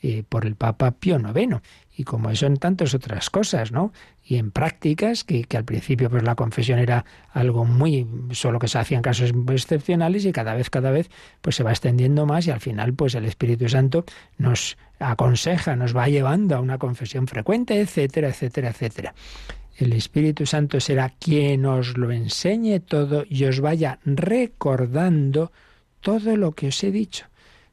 eh, 0.00 0.24
por 0.28 0.46
el 0.46 0.56
Papa 0.56 0.92
Pío 0.92 1.18
IX 1.18 1.60
y 1.96 2.04
como 2.04 2.30
eso 2.30 2.46
en 2.46 2.56
tantas 2.56 2.94
otras 2.94 3.30
cosas, 3.30 3.72
¿no? 3.72 3.92
Y 4.32 4.36
en 4.36 4.50
prácticas, 4.50 5.24
que, 5.24 5.44
que, 5.44 5.58
al 5.58 5.66
principio 5.66 6.08
pues 6.08 6.22
la 6.22 6.34
confesión 6.36 6.78
era 6.78 7.04
algo 7.34 7.66
muy, 7.66 8.06
solo 8.30 8.58
que 8.58 8.66
se 8.66 8.78
hacía 8.78 8.96
en 8.96 9.02
casos 9.02 9.30
excepcionales 9.50 10.24
y 10.24 10.32
cada 10.32 10.54
vez, 10.54 10.70
cada 10.70 10.90
vez, 10.90 11.10
pues 11.42 11.54
se 11.56 11.62
va 11.62 11.70
extendiendo 11.70 12.24
más 12.24 12.46
y 12.46 12.50
al 12.50 12.60
final 12.60 12.94
pues 12.94 13.14
el 13.14 13.26
Espíritu 13.26 13.68
Santo 13.68 14.06
nos 14.38 14.78
aconseja, 14.98 15.76
nos 15.76 15.94
va 15.94 16.08
llevando 16.08 16.56
a 16.56 16.60
una 16.60 16.78
confesión 16.78 17.26
frecuente, 17.26 17.78
etcétera, 17.78 18.28
etcétera, 18.28 18.70
etcétera. 18.70 19.14
El 19.76 19.92
Espíritu 19.92 20.46
Santo 20.46 20.80
será 20.80 21.10
quien 21.10 21.66
os 21.66 21.98
lo 21.98 22.10
enseñe 22.10 22.80
todo 22.80 23.24
y 23.28 23.44
os 23.44 23.60
vaya 23.60 23.98
recordando 24.06 25.52
todo 26.00 26.38
lo 26.38 26.52
que 26.52 26.68
os 26.68 26.82
he 26.82 26.90
dicho. 26.90 27.26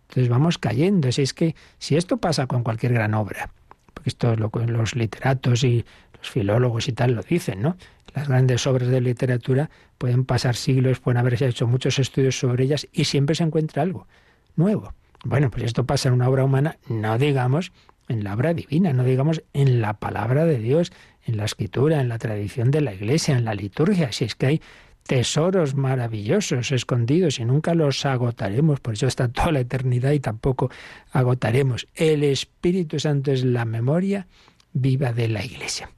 Entonces 0.09 0.27
vamos 0.27 0.57
cayendo. 0.57 1.09
Si 1.13 1.21
es 1.21 1.33
que 1.33 1.55
si 1.77 1.95
esto 1.95 2.17
pasa 2.17 2.47
con 2.47 2.63
cualquier 2.63 2.91
gran 2.91 3.13
obra, 3.13 3.49
porque 3.93 4.09
esto 4.09 4.31
es 4.31 4.39
lo 4.39 4.49
los 4.67 4.95
literatos 4.95 5.63
y 5.65 5.83
los 6.19 6.29
filólogos 6.29 6.87
y 6.87 6.93
tal 6.93 7.13
lo 7.13 7.23
dicen, 7.23 7.61
¿no? 7.61 7.75
las 8.13 8.27
grandes 8.27 8.65
obras 8.67 8.89
de 8.89 9.01
literatura 9.01 9.69
pueden 9.97 10.25
pasar 10.25 10.55
siglos, 10.55 10.99
pueden 10.99 11.17
haberse 11.17 11.47
hecho 11.47 11.67
muchos 11.67 11.99
estudios 11.99 12.37
sobre 12.37 12.63
ellas 12.65 12.87
y 12.91 13.05
siempre 13.05 13.35
se 13.35 13.43
encuentra 13.43 13.83
algo 13.83 14.07
nuevo. 14.55 14.93
Bueno, 15.23 15.51
pues 15.51 15.63
esto 15.65 15.85
pasa 15.85 16.09
en 16.09 16.15
una 16.15 16.29
obra 16.29 16.45
humana, 16.45 16.77
no 16.87 17.17
digamos 17.17 17.71
en 18.07 18.23
la 18.23 18.33
obra 18.33 18.53
divina, 18.53 18.93
no 18.93 19.03
digamos 19.03 19.43
en 19.53 19.81
la 19.81 19.93
palabra 19.93 20.45
de 20.45 20.57
Dios, 20.59 20.91
en 21.25 21.37
la 21.37 21.45
escritura, 21.45 22.01
en 22.01 22.09
la 22.09 22.17
tradición 22.17 22.71
de 22.71 22.81
la 22.81 22.93
iglesia, 22.93 23.37
en 23.37 23.45
la 23.45 23.53
liturgia. 23.53 24.11
Si 24.11 24.25
es 24.25 24.35
que 24.35 24.45
hay 24.47 24.61
tesoros 25.03 25.75
maravillosos 25.75 26.71
escondidos 26.71 27.39
y 27.39 27.45
nunca 27.45 27.73
los 27.73 28.05
agotaremos, 28.05 28.79
por 28.79 28.93
eso 28.93 29.07
está 29.07 29.27
toda 29.27 29.51
la 29.51 29.59
eternidad 29.59 30.11
y 30.11 30.19
tampoco 30.19 30.71
agotaremos. 31.11 31.87
El 31.95 32.23
Espíritu 32.23 32.99
Santo 32.99 33.31
es 33.31 33.43
la 33.43 33.65
memoria 33.65 34.27
viva 34.73 35.13
de 35.13 35.27
la 35.27 35.43
iglesia. 35.43 35.91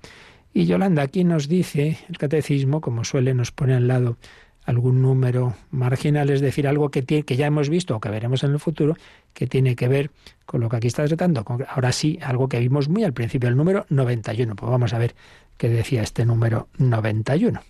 Y 0.53 0.65
Yolanda 0.65 1.01
aquí 1.01 1.24
nos 1.24 1.47
dice, 1.47 1.99
el 2.09 2.17
catecismo, 2.17 2.82
como 2.82 3.03
suele, 3.03 3.34
nos 3.34 3.51
pone 3.51 3.74
al 3.74 3.88
lado 3.88 4.17
algún 4.63 5.01
número 5.01 5.55
marginal, 5.72 6.30
es 6.30 6.41
decir, 6.41 6.67
algo 6.67 6.89
que, 6.89 7.03
que 7.03 7.36
ya 7.36 7.47
hemos 7.47 7.69
visto 7.69 7.95
o 7.95 7.99
que 7.99 8.09
veremos 8.09 8.43
en 8.43 8.51
el 8.51 8.59
futuro, 8.59 8.95
que 9.34 9.47
tiene 9.47 9.76
que 9.76 9.88
ver 9.88 10.11
con 10.45 10.61
lo 10.61 10.69
que 10.69 10.78
aquí 10.78 10.88
está 10.88 11.05
tratando. 11.05 11.43
Ahora 11.69 11.91
sí, 11.91 12.19
algo 12.22 12.47
que 12.47 12.59
vimos 12.59 12.89
muy 12.89 13.03
al 13.03 13.13
principio, 13.13 13.49
el 13.49 13.55
número 13.55 13.86
91. 13.89 14.55
Pues 14.55 14.69
vamos 14.72 14.93
a 14.93 14.99
ver 14.99 15.15
qué 15.57 15.69
decía 15.69 16.03
este 16.03 16.26
número 16.26 16.67
91. 16.78 17.61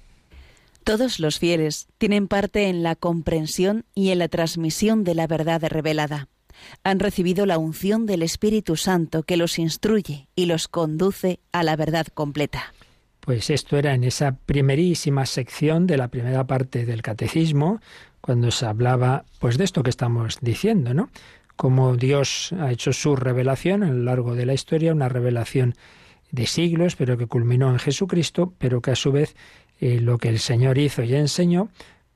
Todos 0.84 1.20
los 1.20 1.38
fieles 1.38 1.88
tienen 2.00 2.28
parte 2.28 2.68
en 2.68 2.82
la 2.82 2.96
comprensión 2.96 3.86
y 3.94 4.10
en 4.10 4.20
la 4.20 4.28
transmisión 4.28 5.04
de 5.04 5.14
la 5.14 5.28
verdad 5.28 5.62
revelada. 5.70 6.28
Han 6.84 7.00
recibido 7.00 7.46
la 7.46 7.58
unción 7.58 8.06
del 8.06 8.24
Espíritu 8.24 8.76
Santo 8.76 9.24
que 9.24 9.38
los 9.38 9.60
instruye 9.60 10.28
y 10.36 10.46
los 10.46 10.68
conduce 10.68 11.40
a 11.52 11.64
la 11.64 11.76
verdad 11.76 12.08
completa. 12.14 12.74
Pues 13.20 13.50
esto 13.50 13.78
era 13.78 13.94
en 13.94 14.04
esa 14.04 14.36
primerísima 14.46 15.26
sección 15.26 15.86
de 15.86 15.98
la 15.98 16.08
primera 16.08 16.46
parte 16.46 16.86
del 16.86 17.04
catecismo, 17.04 17.80
cuando 18.20 18.52
se 18.52 18.66
hablaba 18.66 19.26
pues 19.40 19.58
de 19.58 19.64
esto 19.64 19.84
que 19.84 19.90
estamos 19.90 20.40
diciendo, 20.42 20.94
¿no? 20.94 21.10
Cómo 21.56 21.96
Dios 21.96 22.54
ha 22.60 22.72
hecho 22.72 22.94
su 22.94 23.16
revelación 23.16 23.84
a 23.84 23.90
lo 23.90 24.04
largo 24.04 24.36
de 24.36 24.46
la 24.46 24.54
historia, 24.54 24.94
una 24.94 25.10
revelación 25.10 25.76
de 26.32 26.48
siglos, 26.48 26.96
pero 26.96 27.18
que 27.18 27.28
culminó 27.28 27.70
en 27.70 27.80
Jesucristo, 27.80 28.54
pero 28.58 28.82
que 28.82 28.92
a 28.92 28.96
su 28.96 29.12
vez 29.12 29.36
eh, 29.80 30.00
lo 30.00 30.18
que 30.18 30.30
el 30.30 30.40
Señor 30.40 30.78
hizo 30.78 31.04
y 31.04 31.14
enseñó, 31.14 31.70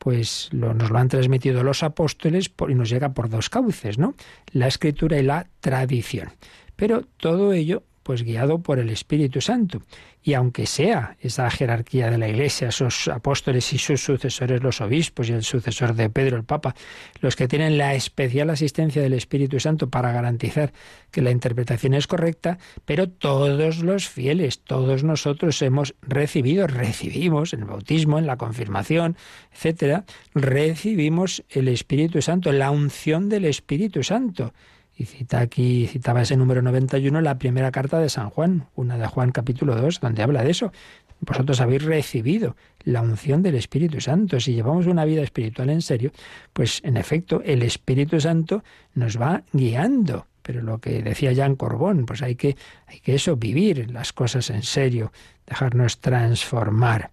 pues 0.06 0.50
nos 0.52 0.92
lo 0.92 1.00
han 1.00 1.10
transmitido 1.10 1.64
los 1.64 1.82
apóstoles 1.82 2.52
y 2.70 2.76
nos 2.76 2.92
llega 2.92 3.16
por 3.16 3.28
dos 3.28 3.50
cauces, 3.50 3.98
¿no? 3.98 4.14
La 4.52 4.68
escritura 4.68 5.18
y 5.18 5.24
la 5.24 5.48
tradición. 5.62 6.30
Pero 6.76 7.08
todo 7.18 7.54
ello 7.54 7.82
pues 8.06 8.22
guiado 8.22 8.60
por 8.60 8.78
el 8.78 8.92
Espíritu 8.92 9.42
Santo. 9.42 9.82
Y 10.22 10.36
aunque 10.36 10.68
sea 10.68 11.18
esa 11.20 11.50
jerarquía 11.50 12.12
de 12.12 12.20
la 12.20 12.30
Iglesia, 12.30 12.68
esos 12.68 13.08
apóstoles 13.08 13.74
y 13.74 13.80
sus 13.80 14.00
sucesores, 14.04 14.62
los 14.62 14.80
obispos 14.80 15.28
y 15.28 15.34
el 15.34 15.42
sucesor 15.44 15.96
de 15.96 16.12
Pedro, 16.12 16.38
el 16.38 16.44
Papa, 16.44 16.76
los 17.20 17.36
que 17.36 17.48
tienen 17.48 17.80
la 17.80 17.96
especial 17.96 18.52
asistencia 18.52 19.02
del 19.02 19.14
Espíritu 19.14 19.60
Santo 19.60 19.90
para 19.90 20.12
garantizar 20.12 20.72
que 21.10 21.24
la 21.24 21.32
interpretación 21.32 21.96
es 21.96 22.06
correcta, 22.06 22.60
pero 22.86 23.10
todos 23.10 23.80
los 23.80 24.08
fieles, 24.08 24.60
todos 24.60 25.04
nosotros 25.04 25.60
hemos 25.64 25.96
recibido, 26.04 26.68
recibimos 26.68 27.54
en 27.54 27.62
el 27.62 27.66
bautismo, 27.66 28.20
en 28.20 28.28
la 28.28 28.38
confirmación, 28.38 29.18
etcétera, 29.52 30.06
recibimos 30.36 31.44
el 31.50 31.70
Espíritu 31.70 32.22
Santo, 32.22 32.52
la 32.52 32.70
unción 32.70 33.30
del 33.30 33.46
Espíritu 33.46 34.04
Santo. 34.04 34.54
Y 34.98 35.06
cita 35.06 35.40
aquí, 35.40 35.88
citaba 35.88 36.22
ese 36.22 36.38
número 36.38 36.62
91, 36.62 37.20
la 37.22 37.38
primera 37.38 37.72
carta 37.72 38.00
de 38.00 38.10
San 38.10 38.30
Juan, 38.30 38.68
una 38.76 38.98
de 38.98 39.06
Juan 39.08 39.32
capítulo 39.32 39.76
2, 39.76 40.00
donde 40.00 40.24
habla 40.24 40.44
de 40.44 40.52
eso. 40.52 40.72
Vosotros 41.20 41.60
habéis 41.60 41.84
recibido 41.84 42.56
la 42.84 43.02
unción 43.02 43.42
del 43.42 43.56
Espíritu 43.56 44.00
Santo. 44.00 44.40
Si 44.40 44.54
llevamos 44.54 44.86
una 44.86 45.06
vida 45.06 45.22
espiritual 45.22 45.70
en 45.70 45.82
serio, 45.82 46.12
pues 46.54 46.82
en 46.84 46.98
efecto 46.98 47.42
el 47.44 47.64
Espíritu 47.64 48.20
Santo 48.22 48.64
nos 48.94 49.20
va 49.20 49.44
guiando. 49.52 50.28
Pero 50.42 50.62
lo 50.62 50.80
que 50.80 51.02
decía 51.02 51.34
Jean 51.34 51.56
Corbón, 51.56 52.06
pues 52.06 52.22
hay 52.22 52.36
que, 52.36 52.56
hay 52.88 53.00
que 53.00 53.16
eso, 53.16 53.36
vivir 53.36 53.90
las 53.92 54.14
cosas 54.14 54.50
en 54.50 54.62
serio, 54.62 55.12
dejarnos 55.48 56.00
transformar. 56.00 57.12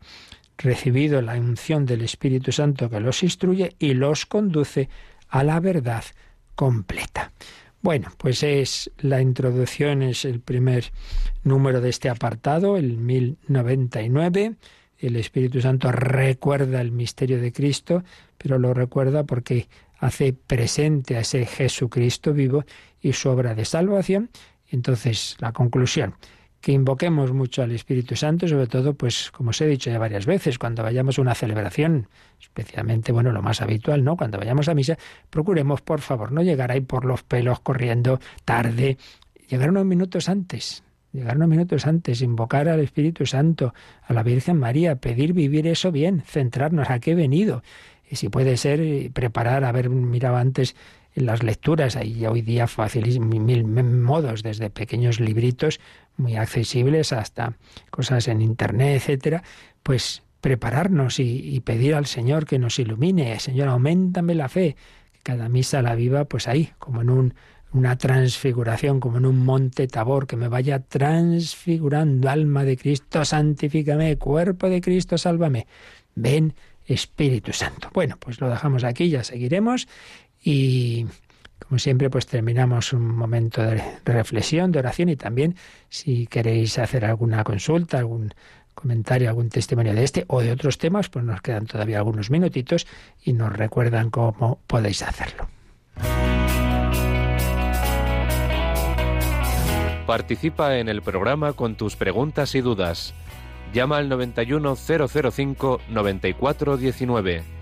Recibido 0.59 1.23
la 1.23 1.33
unción 1.33 1.87
del 1.87 2.03
Espíritu 2.03 2.53
Santo 2.53 2.91
que 2.91 3.01
los 3.01 3.23
instruye 3.23 3.75
y 3.79 3.95
los 3.95 4.27
conduce 4.27 4.89
a 5.29 5.43
la 5.43 5.59
verdad 5.59 6.05
completa. 6.55 7.33
Bueno, 7.83 8.13
pues 8.17 8.45
es 8.45 8.93
la 8.99 9.21
introducción, 9.21 10.03
es 10.03 10.25
el 10.25 10.39
primer 10.39 10.93
número 11.43 11.81
de 11.81 11.91
este 11.91 12.09
apartado, 12.09 12.77
el 12.77 12.97
1099. 12.97 14.55
El 15.01 15.17
Espíritu 15.17 15.61
Santo 15.61 15.91
recuerda 15.91 16.81
el 16.81 16.93
misterio 16.93 17.41
de 17.41 17.53
Cristo, 17.53 18.05
pero 18.39 18.61
lo 18.61 18.73
recuerda 18.73 19.25
porque 19.25 19.67
hace 19.99 20.33
presente 20.33 21.17
a 21.17 21.21
ese 21.21 21.45
Jesucristo 21.45 22.33
vivo 22.33 22.65
y 23.01 23.15
su 23.15 23.29
obra 23.31 23.57
de 23.57 23.65
salvación. 23.65 24.31
Entonces, 24.69 25.37
la 25.41 25.51
conclusión, 25.51 26.15
que 26.63 26.71
invoquemos 26.71 27.33
mucho 27.33 27.63
al 27.63 27.73
Espíritu 27.73 28.15
Santo, 28.15 28.47
sobre 28.47 28.69
todo, 28.69 28.95
pues, 28.95 29.33
como 29.33 29.51
os 29.51 29.61
he 29.61 29.67
dicho 29.67 29.91
ya 29.91 29.99
varias 29.99 30.27
veces, 30.27 30.61
cuando 30.61 30.85
vayamos 30.85 31.19
a 31.19 31.23
una 31.23 31.35
celebración, 31.35 32.07
especialmente, 32.41 33.11
bueno, 33.11 33.33
lo 33.33 33.43
más 33.43 33.61
habitual, 33.61 34.05
¿no? 34.05 34.17
Cuando 34.17 34.39
vayamos 34.39 34.69
a 34.69 34.75
misa, 34.75 34.97
procuremos, 35.29 35.83
por 35.83 36.01
favor, 36.01 36.31
no 36.31 36.41
llegar 36.41 36.71
ahí 36.71 36.81
por 36.81 37.05
los 37.05 37.25
pelos 37.25 37.59
corriendo 37.59 38.21
tarde, 38.45 38.97
llegar 39.49 39.71
unos 39.71 39.85
minutos 39.85 40.29
antes, 40.29 40.85
llegar 41.13 41.37
unos 41.37 41.49
minutos 41.49 41.85
antes, 41.85 42.23
invocar 42.23 42.69
al 42.69 42.79
Espíritu 42.79 43.27
Santo, 43.27 43.75
a 44.07 44.13
la 44.13 44.23
Virgen 44.23 44.57
María, 44.57 44.95
pedir 44.95 45.33
vivir 45.33 45.67
eso 45.67 45.91
bien, 45.91 46.23
centrarnos 46.25 46.91
a 46.91 47.01
qué 47.01 47.11
he 47.11 47.17
venido. 47.17 47.65
Y 48.09 48.15
si 48.15 48.29
puede 48.29 48.57
ser, 48.57 49.11
preparar, 49.11 49.65
haber 49.65 49.91
mirado 49.91 50.37
antes 50.37 50.77
las 51.15 51.43
lecturas, 51.43 51.97
hay 51.97 52.25
hoy 52.27 52.43
día 52.43 52.67
mil 53.21 53.65
modos, 53.65 54.43
desde 54.43 54.71
pequeños 54.71 55.21
libritos 55.21 55.81
muy 56.17 56.37
accesibles 56.37 57.13
hasta 57.13 57.55
cosas 57.91 58.29
en 58.29 58.41
internet, 58.41 58.97
etcétera, 58.97 59.43
pues 59.83 60.23
prepararnos 60.41 61.21
y, 61.21 61.61
pedir 61.61 61.95
al 61.95 62.07
Señor 62.07 62.47
que 62.47 62.59
nos 62.59 62.79
ilumine. 62.79 63.39
Señor, 63.39 63.69
aumentame 63.69 64.35
la 64.35 64.49
fe. 64.49 64.77
Cada 65.23 65.49
misa 65.49 65.83
la 65.83 65.95
viva, 65.95 66.25
pues 66.25 66.49
ahí, 66.49 66.71
como 66.79 67.03
en 67.03 67.11
un, 67.11 67.35
una 67.73 67.97
transfiguración, 67.97 68.99
como 68.99 69.19
en 69.19 69.27
un 69.27 69.45
monte 69.45 69.87
tabor, 69.87 70.27
que 70.27 70.37
me 70.37 70.49
vaya 70.49 70.81
transfigurando. 70.81 72.29
Alma 72.29 72.65
de 72.65 72.77
Cristo, 72.77 73.25
santifícame. 73.25 74.19
Cuerpo 74.19 74.69
de 74.69 74.81
Cristo, 74.81 75.17
sálvame. 75.17 75.69
Ven, 76.17 76.55
Espíritu 76.87 77.53
Santo. 77.53 77.89
Bueno, 77.93 78.17
pues 78.19 78.41
lo 78.41 78.51
dejamos 78.51 78.85
aquí, 78.85 79.09
ya 79.09 79.23
seguiremos. 79.23 79.87
Y 80.43 81.07
como 81.59 81.79
siempre, 81.79 82.11
pues 82.11 82.27
terminamos 82.27 82.93
un 82.93 83.15
momento 83.15 83.63
de 83.63 83.83
reflexión, 84.05 84.73
de 84.73 84.81
oración 84.81 85.09
y 85.09 85.17
también 85.17 85.57
si 85.89 86.27
queréis 86.27 86.79
hacer 86.79 87.05
alguna 87.05 87.45
consulta, 87.45 87.99
algún 87.99 88.35
comentario, 88.75 89.29
algún 89.29 89.49
testimonio 89.49 89.95
de 89.95 90.05
este 90.05 90.25
o 90.29 90.41
de 90.41 90.53
otros 90.53 90.79
temas, 90.79 91.09
pues 91.09 91.25
nos 91.25 91.41
quedan 91.41 91.67
todavía 91.67 91.99
algunos 91.99 92.31
minutitos 92.31 92.87
y 93.23 93.33
nos 93.33 93.53
recuerdan 93.53 94.11
cómo 94.11 94.61
podéis 94.67 95.03
hacerlo. 95.03 95.49
Participa 100.07 100.79
en 100.79 100.89
el 100.89 101.01
programa 101.01 101.53
con 101.53 101.77
tus 101.77 101.97
preguntas 101.97 102.55
y 102.55 102.61
dudas. 102.61 103.15
Llama 103.73 103.99
al 103.99 104.09
91005 104.09 105.81
9419. 105.89 107.62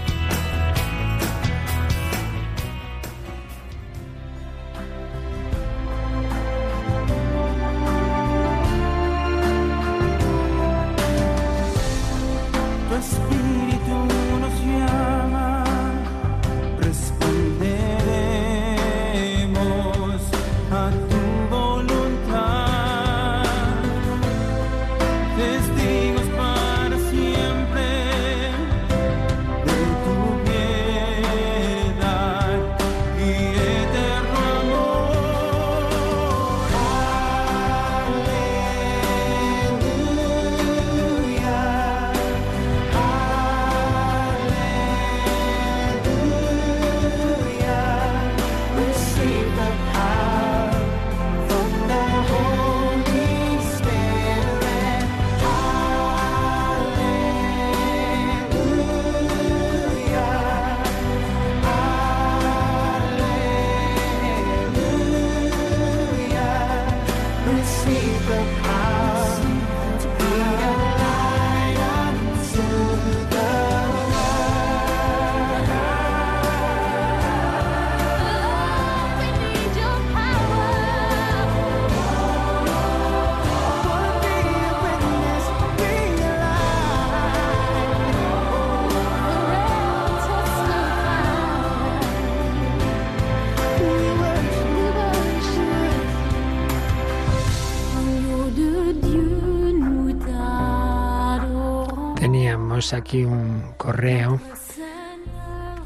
aquí 102.93 103.23
un 103.23 103.63
correo 103.77 104.39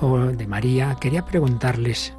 de 0.01 0.47
María. 0.47 0.97
Quería 0.99 1.26
preguntarles 1.26 2.14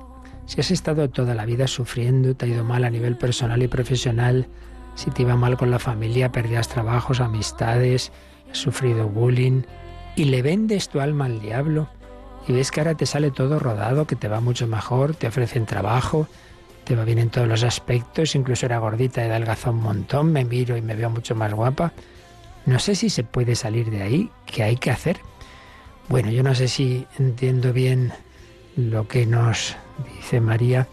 si 0.46 0.60
has 0.60 0.70
estado 0.70 1.10
toda 1.10 1.34
la 1.34 1.44
vida 1.44 1.66
sufriendo, 1.66 2.34
te 2.34 2.46
ha 2.46 2.48
ido 2.48 2.64
mal 2.64 2.84
a 2.84 2.90
nivel 2.90 3.16
personal 3.16 3.62
y 3.62 3.68
profesional, 3.68 4.48
si 4.94 5.10
te 5.10 5.22
iba 5.22 5.36
mal 5.36 5.56
con 5.56 5.70
la 5.70 5.78
familia, 5.78 6.32
perdías 6.32 6.68
trabajos, 6.68 7.20
amistades, 7.20 8.12
has 8.50 8.58
sufrido 8.58 9.08
bullying 9.08 9.62
y 10.14 10.24
le 10.24 10.42
vendes 10.42 10.88
tu 10.88 11.00
alma 11.00 11.26
al 11.26 11.40
diablo 11.40 11.88
y 12.48 12.52
ves 12.52 12.70
que 12.70 12.80
ahora 12.80 12.94
te 12.94 13.06
sale 13.06 13.30
todo 13.30 13.58
rodado, 13.58 14.06
que 14.06 14.16
te 14.16 14.28
va 14.28 14.40
mucho 14.40 14.66
mejor, 14.66 15.14
te 15.14 15.26
ofrecen 15.26 15.66
trabajo, 15.66 16.28
te 16.84 16.94
va 16.94 17.04
bien 17.04 17.18
en 17.18 17.30
todos 17.30 17.48
los 17.48 17.64
aspectos, 17.64 18.34
incluso 18.36 18.66
era 18.66 18.78
gordita 18.78 19.22
y 19.22 19.28
adelgazó 19.28 19.70
un 19.70 19.80
montón, 19.80 20.32
me 20.32 20.44
miro 20.44 20.76
y 20.76 20.82
me 20.82 20.94
veo 20.94 21.10
mucho 21.10 21.34
más 21.34 21.52
guapa. 21.52 21.92
No 22.66 22.78
sé 22.78 22.94
si 22.94 23.10
se 23.10 23.24
puede 23.24 23.54
salir 23.54 23.90
de 23.90 24.02
ahí, 24.02 24.30
¿qué 24.44 24.64
hay 24.64 24.76
que 24.76 24.90
hacer? 24.90 25.20
Bueno, 26.08 26.30
yo 26.30 26.42
no 26.42 26.54
sé 26.54 26.68
si 26.68 27.06
entiendo 27.18 27.72
bien 27.72 28.12
lo 28.76 29.08
que 29.08 29.24
nos 29.24 29.76
dice 30.14 30.40
María, 30.40 30.86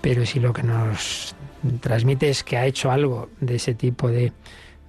pero 0.00 0.24
si 0.24 0.40
lo 0.40 0.52
que 0.52 0.62
nos 0.62 1.34
transmite 1.80 2.30
es 2.30 2.42
que 2.42 2.56
ha 2.56 2.66
hecho 2.66 2.90
algo 2.90 3.28
de 3.40 3.56
ese 3.56 3.74
tipo 3.74 4.08
de 4.08 4.32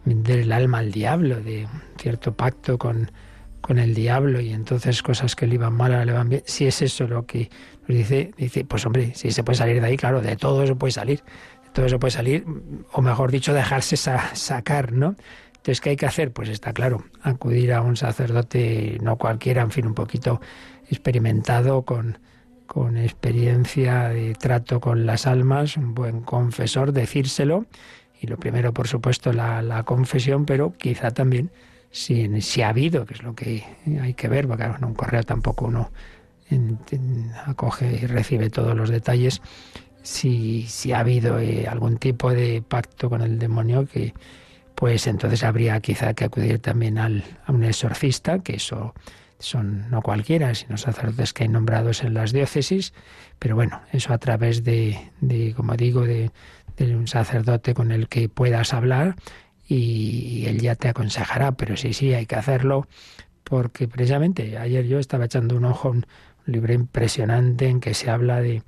del 0.06 0.52
alma 0.52 0.80
al 0.80 0.92
diablo, 0.92 1.42
de 1.42 1.68
cierto 1.98 2.34
pacto 2.34 2.78
con, 2.78 3.12
con 3.62 3.78
el 3.78 3.94
diablo 3.94 4.42
y 4.42 4.52
entonces 4.52 5.04
cosas 5.04 5.36
que 5.36 5.46
le 5.46 5.56
iban 5.56 5.74
mal 5.74 5.92
ahora 5.92 6.06
le 6.06 6.14
van 6.14 6.30
bien. 6.30 6.44
Si 6.46 6.66
es 6.66 6.82
eso 6.82 7.08
lo 7.08 7.26
que 7.26 7.50
nos 7.88 7.98
dice, 7.98 8.32
dice, 8.38 8.66
pues 8.66 8.86
hombre, 8.86 9.14
si 9.16 9.32
se 9.32 9.44
puede 9.44 9.58
salir 9.58 9.80
de 9.80 9.88
ahí, 9.88 9.98
claro, 9.98 10.22
de 10.22 10.36
todo 10.36 10.64
eso 10.64 10.76
puede 10.76 10.92
salir, 10.92 11.20
de 11.20 11.70
todo 11.72 11.86
eso 11.86 12.00
puede 12.00 12.12
salir, 12.12 12.46
o 12.92 13.02
mejor 13.02 13.32
dicho, 13.32 13.54
dejarse 13.54 13.96
sacar, 13.96 14.92
¿no? 14.92 15.16
Entonces, 15.62 15.80
¿qué 15.80 15.92
hay 15.92 15.96
que 15.96 16.08
hacer? 16.08 16.32
Pues 16.32 16.50
está 16.50 16.74
claro, 16.74 17.04
acudir 17.22 17.72
a 17.72 17.84
un 17.84 17.96
sacerdote, 17.96 18.98
no 19.04 19.18
cualquiera, 19.18 19.62
en 19.62 19.70
fin, 19.70 19.86
un 19.86 19.94
poquito 19.94 20.42
experimentado, 20.90 21.84
con, 21.84 22.18
con 22.66 22.98
experiencia 22.98 24.10
de 24.10 24.34
trato 24.34 24.80
con 24.80 25.06
las 25.06 25.28
almas, 25.28 25.78
un 25.78 25.94
buen 25.94 26.22
confesor, 26.22 26.94
decírselo. 26.94 27.68
Y 28.20 28.26
lo 28.26 28.38
primero, 28.38 28.74
por 28.74 28.88
supuesto, 28.88 29.34
la, 29.34 29.62
la 29.62 29.84
confesión, 29.84 30.48
pero 30.48 30.74
quizá 30.76 31.12
también 31.12 31.52
si, 31.92 32.42
si, 32.42 32.64
ha 32.64 32.70
habido, 32.70 33.06
que 33.06 33.14
es 33.14 33.22
lo 33.22 33.36
que 33.36 33.64
hay 34.02 34.16
que 34.16 34.28
ver, 34.30 34.48
porque 34.48 34.64
en 34.64 34.84
un 34.84 34.96
correo 34.96 35.22
tampoco 35.22 35.66
uno 35.66 35.92
acoge 37.46 38.00
y 38.02 38.08
recibe 38.08 38.50
todos 38.50 38.76
los 38.76 38.90
detalles, 38.90 39.44
si, 40.02 40.64
si 40.64 40.92
ha 40.92 41.02
habido 41.02 41.38
eh, 41.40 41.68
algún 41.68 41.98
tipo 41.98 42.32
de 42.32 42.64
pacto 42.68 43.12
con 43.12 43.22
el 43.22 43.38
demonio 43.38 43.86
que 43.86 44.16
pues 44.82 45.06
entonces 45.06 45.44
habría 45.44 45.80
quizá 45.80 46.16
que 46.16 46.24
acudir 46.26 46.58
también 46.58 46.98
al, 46.98 47.24
a 47.46 47.52
un 47.52 47.64
exorcista, 47.64 48.40
que 48.40 48.56
eso 48.56 48.96
son 49.38 49.92
no 49.92 50.02
cualquiera, 50.02 50.56
sino 50.56 50.76
sacerdotes 50.76 51.34
que 51.34 51.44
hay 51.44 51.50
nombrados 51.50 52.02
en 52.02 52.16
las 52.16 52.32
diócesis, 52.32 52.92
pero 53.38 53.54
bueno, 53.54 53.84
eso 53.92 54.12
a 54.12 54.18
través 54.18 54.64
de, 54.64 55.00
de 55.20 55.54
como 55.54 55.76
digo, 55.76 56.02
de, 56.02 56.32
de, 56.78 56.96
un 56.96 57.08
sacerdote 57.08 57.76
con 57.76 57.92
el 57.92 58.08
que 58.08 58.28
puedas 58.28 58.74
hablar 58.74 59.18
y, 59.68 60.46
él 60.48 60.60
ya 60.60 60.74
te 60.74 60.88
aconsejará, 60.88 61.52
pero 61.52 61.78
sí, 61.78 61.94
sí, 61.94 62.16
hay 62.16 62.26
que 62.26 62.38
hacerlo 62.38 62.88
porque 63.44 63.88
precisamente 63.88 64.58
ayer 64.58 64.88
yo 64.88 64.98
estaba 64.98 65.26
echando 65.26 65.58
un 65.58 65.66
ojo 65.66 65.90
a 65.90 65.92
un 65.92 66.08
libro 66.48 66.74
impresionante 66.74 67.68
en 67.68 67.82
que 67.82 67.94
se 67.94 68.10
habla 68.10 68.42
de, 68.42 68.64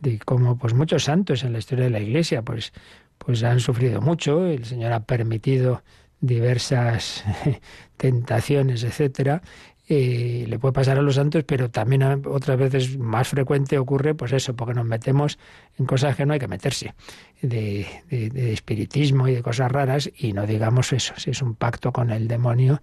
de 0.00 0.18
cómo 0.18 0.58
pues 0.58 0.74
muchos 0.74 1.04
santos 1.04 1.42
en 1.42 1.54
la 1.54 1.58
historia 1.58 1.84
de 1.84 1.90
la 1.90 2.00
Iglesia 2.00 2.42
pues 2.42 2.74
pues 3.18 3.42
han 3.42 3.60
sufrido 3.60 4.00
mucho, 4.00 4.46
el 4.46 4.64
Señor 4.64 4.92
ha 4.92 5.00
permitido 5.00 5.82
diversas 6.20 7.24
tentaciones, 7.96 8.82
etcétera, 8.82 9.42
eh, 9.86 10.46
le 10.48 10.58
puede 10.58 10.72
pasar 10.72 10.98
a 10.98 11.02
los 11.02 11.16
santos, 11.16 11.44
pero 11.44 11.70
también 11.70 12.02
otras 12.26 12.58
veces 12.58 12.96
más 12.96 13.28
frecuente 13.28 13.76
ocurre, 13.76 14.14
pues 14.14 14.32
eso, 14.32 14.56
porque 14.56 14.72
nos 14.72 14.86
metemos 14.86 15.38
en 15.78 15.84
cosas 15.84 16.16
que 16.16 16.24
no 16.24 16.32
hay 16.32 16.38
que 16.38 16.48
meterse, 16.48 16.94
de, 17.42 17.86
de, 18.08 18.52
espiritismo 18.54 19.28
y 19.28 19.34
de 19.34 19.42
cosas 19.42 19.70
raras, 19.70 20.10
y 20.16 20.32
no 20.32 20.46
digamos 20.46 20.94
eso, 20.94 21.12
si 21.18 21.30
es 21.30 21.42
un 21.42 21.54
pacto 21.54 21.92
con 21.92 22.10
el 22.10 22.28
demonio 22.28 22.80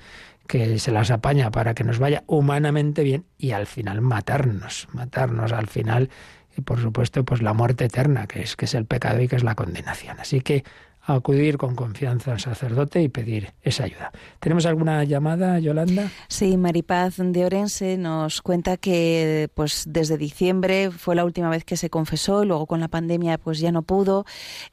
que 0.48 0.78
se 0.78 0.92
las 0.92 1.10
apaña 1.10 1.50
para 1.50 1.74
que 1.74 1.84
nos 1.84 1.98
vaya 1.98 2.24
humanamente 2.28 3.04
bien 3.04 3.26
y 3.38 3.52
al 3.52 3.66
final 3.66 4.02
matarnos, 4.02 4.88
matarnos 4.92 5.54
al 5.54 5.68
final 5.68 6.10
y 6.58 6.62
por 6.62 6.80
supuesto 6.80 7.24
pues 7.24 7.42
la 7.42 7.54
muerte 7.54 7.86
eterna, 7.86 8.28
que 8.28 8.42
es 8.42 8.56
que 8.56 8.66
es 8.66 8.74
el 8.74 8.86
pecado 8.86 9.22
y 9.22 9.28
que 9.28 9.36
es 9.36 9.44
la 9.44 9.56
condenación. 9.56 10.20
Así 10.20 10.42
que 10.42 10.64
acudir 11.04 11.58
con 11.58 11.76
confianza 11.76 12.32
al 12.32 12.40
sacerdote 12.40 13.02
y 13.02 13.10
pedir 13.10 13.54
esa 13.62 13.86
ayuda. 13.86 14.12
¿Tenemos 14.40 14.66
alguna 14.66 15.04
llamada, 15.04 15.60
Yolanda? 15.60 16.10
Sí, 16.28 16.58
Maripaz 16.58 17.18
de 17.18 17.46
Orense 17.46 17.98
nos 17.98 18.42
cuenta 18.42 18.78
que 18.78 19.50
pues 19.54 19.86
desde 19.88 20.18
diciembre 20.18 20.92
fue 20.92 21.16
la 21.16 21.26
última 21.26 21.50
vez 21.50 21.66
que 21.66 21.78
se 21.78 21.90
confesó, 21.90 22.46
luego 22.46 22.68
con 22.68 22.80
la 22.80 22.88
pandemia 22.88 23.38
pues 23.38 23.60
ya 23.60 23.72
no 23.72 23.82
pudo, 23.82 24.26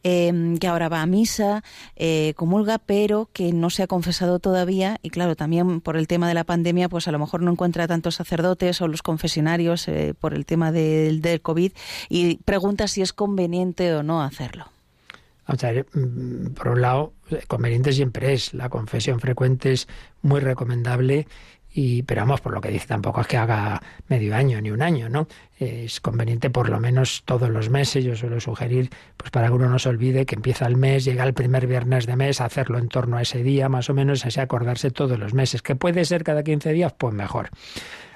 em, 0.03 0.59
que 0.59 0.67
ahora 0.67 0.89
va 0.89 1.03
a 1.03 1.07
misa, 1.07 1.63
eh, 1.97 2.35
comulga, 2.37 2.79
pero 2.79 3.29
que 3.33 3.53
no 3.53 3.71
se 3.71 3.83
ha 3.83 3.87
confesado 3.87 4.39
todavía 4.39 4.99
y 5.03 5.11
claro, 5.11 5.37
también 5.37 5.81
por 5.81 5.97
el 5.97 6.07
tema 6.07 6.29
de 6.29 6.35
la 6.35 6.45
pandemia 6.45 6.89
pues 6.89 7.09
a 7.09 7.13
lo 7.13 7.19
mejor 7.19 7.43
no 7.43 7.51
encuentra 7.51 7.89
tantos 7.89 8.17
sacerdotes 8.17 8.81
o 8.81 8.89
los 8.89 9.03
confesionarios 9.03 9.89
eh, 9.89 10.15
por 10.19 10.35
el 10.35 10.45
tema 10.47 10.73
del, 10.73 11.21
del 11.23 11.41
COVID 11.41 11.73
y 12.09 12.37
pregunta 12.39 12.89
si 12.89 13.03
es 13.03 13.13
conveniente 13.13 13.95
o 13.95 14.03
no 14.03 14.23
hacerlo. 14.23 14.78
O 15.49 15.57
sea, 15.57 15.73
mm, 15.73 16.53
por 16.55 16.69
un 16.69 16.83
lado, 16.83 17.15
conveniente 17.47 17.93
siempre 17.93 18.35
es, 18.35 18.55
la 18.55 18.69
confesión 18.69 19.19
frecuente 19.19 19.73
es 19.73 19.89
muy 20.23 20.41
recomendable 20.41 21.27
y 21.73 22.03
pero 22.03 22.23
vamos 22.23 22.41
por 22.41 22.55
lo 22.55 22.61
que 22.61 22.71
dice 22.71 22.87
tampoco 22.87 23.21
es 23.21 23.27
que 23.27 23.37
haga 23.37 23.81
medio 24.09 24.35
año 24.35 24.61
ni 24.61 24.71
un 24.71 24.81
año 24.81 25.09
no 25.09 25.29
es 25.59 26.01
conveniente 26.01 26.49
por 26.49 26.71
lo 26.71 26.81
menos 26.81 27.23
todos 27.25 27.51
los 27.51 27.69
meses 27.69 28.05
yo 28.05 28.17
suelo 28.17 28.41
sugerir 28.41 28.91
pues 29.17 29.31
para 29.31 29.49
que 29.49 29.53
uno 29.53 29.69
no 29.69 29.79
se 29.79 29.91
olvide 29.91 30.25
que 30.25 30.35
empieza 30.35 30.67
el 30.67 30.77
mes 30.77 31.05
llega 31.05 31.25
el 31.25 31.35
primer 31.35 31.67
viernes 31.67 32.07
de 32.07 32.17
mes 32.17 32.41
hacerlo 32.41 32.79
en 32.79 32.89
torno 32.89 33.19
a 33.19 33.23
ese 33.23 33.43
día 33.43 33.69
más 33.69 33.91
o 33.91 33.95
menos 33.95 34.25
así 34.25 34.41
acordarse 34.41 34.91
todos 34.91 35.19
los 35.19 35.35
meses 35.35 35.61
que 35.61 35.77
puede 35.77 36.05
ser 36.07 36.25
cada 36.25 36.43
15 36.43 36.73
días 36.73 36.95
pues 36.97 37.15
mejor 37.15 37.51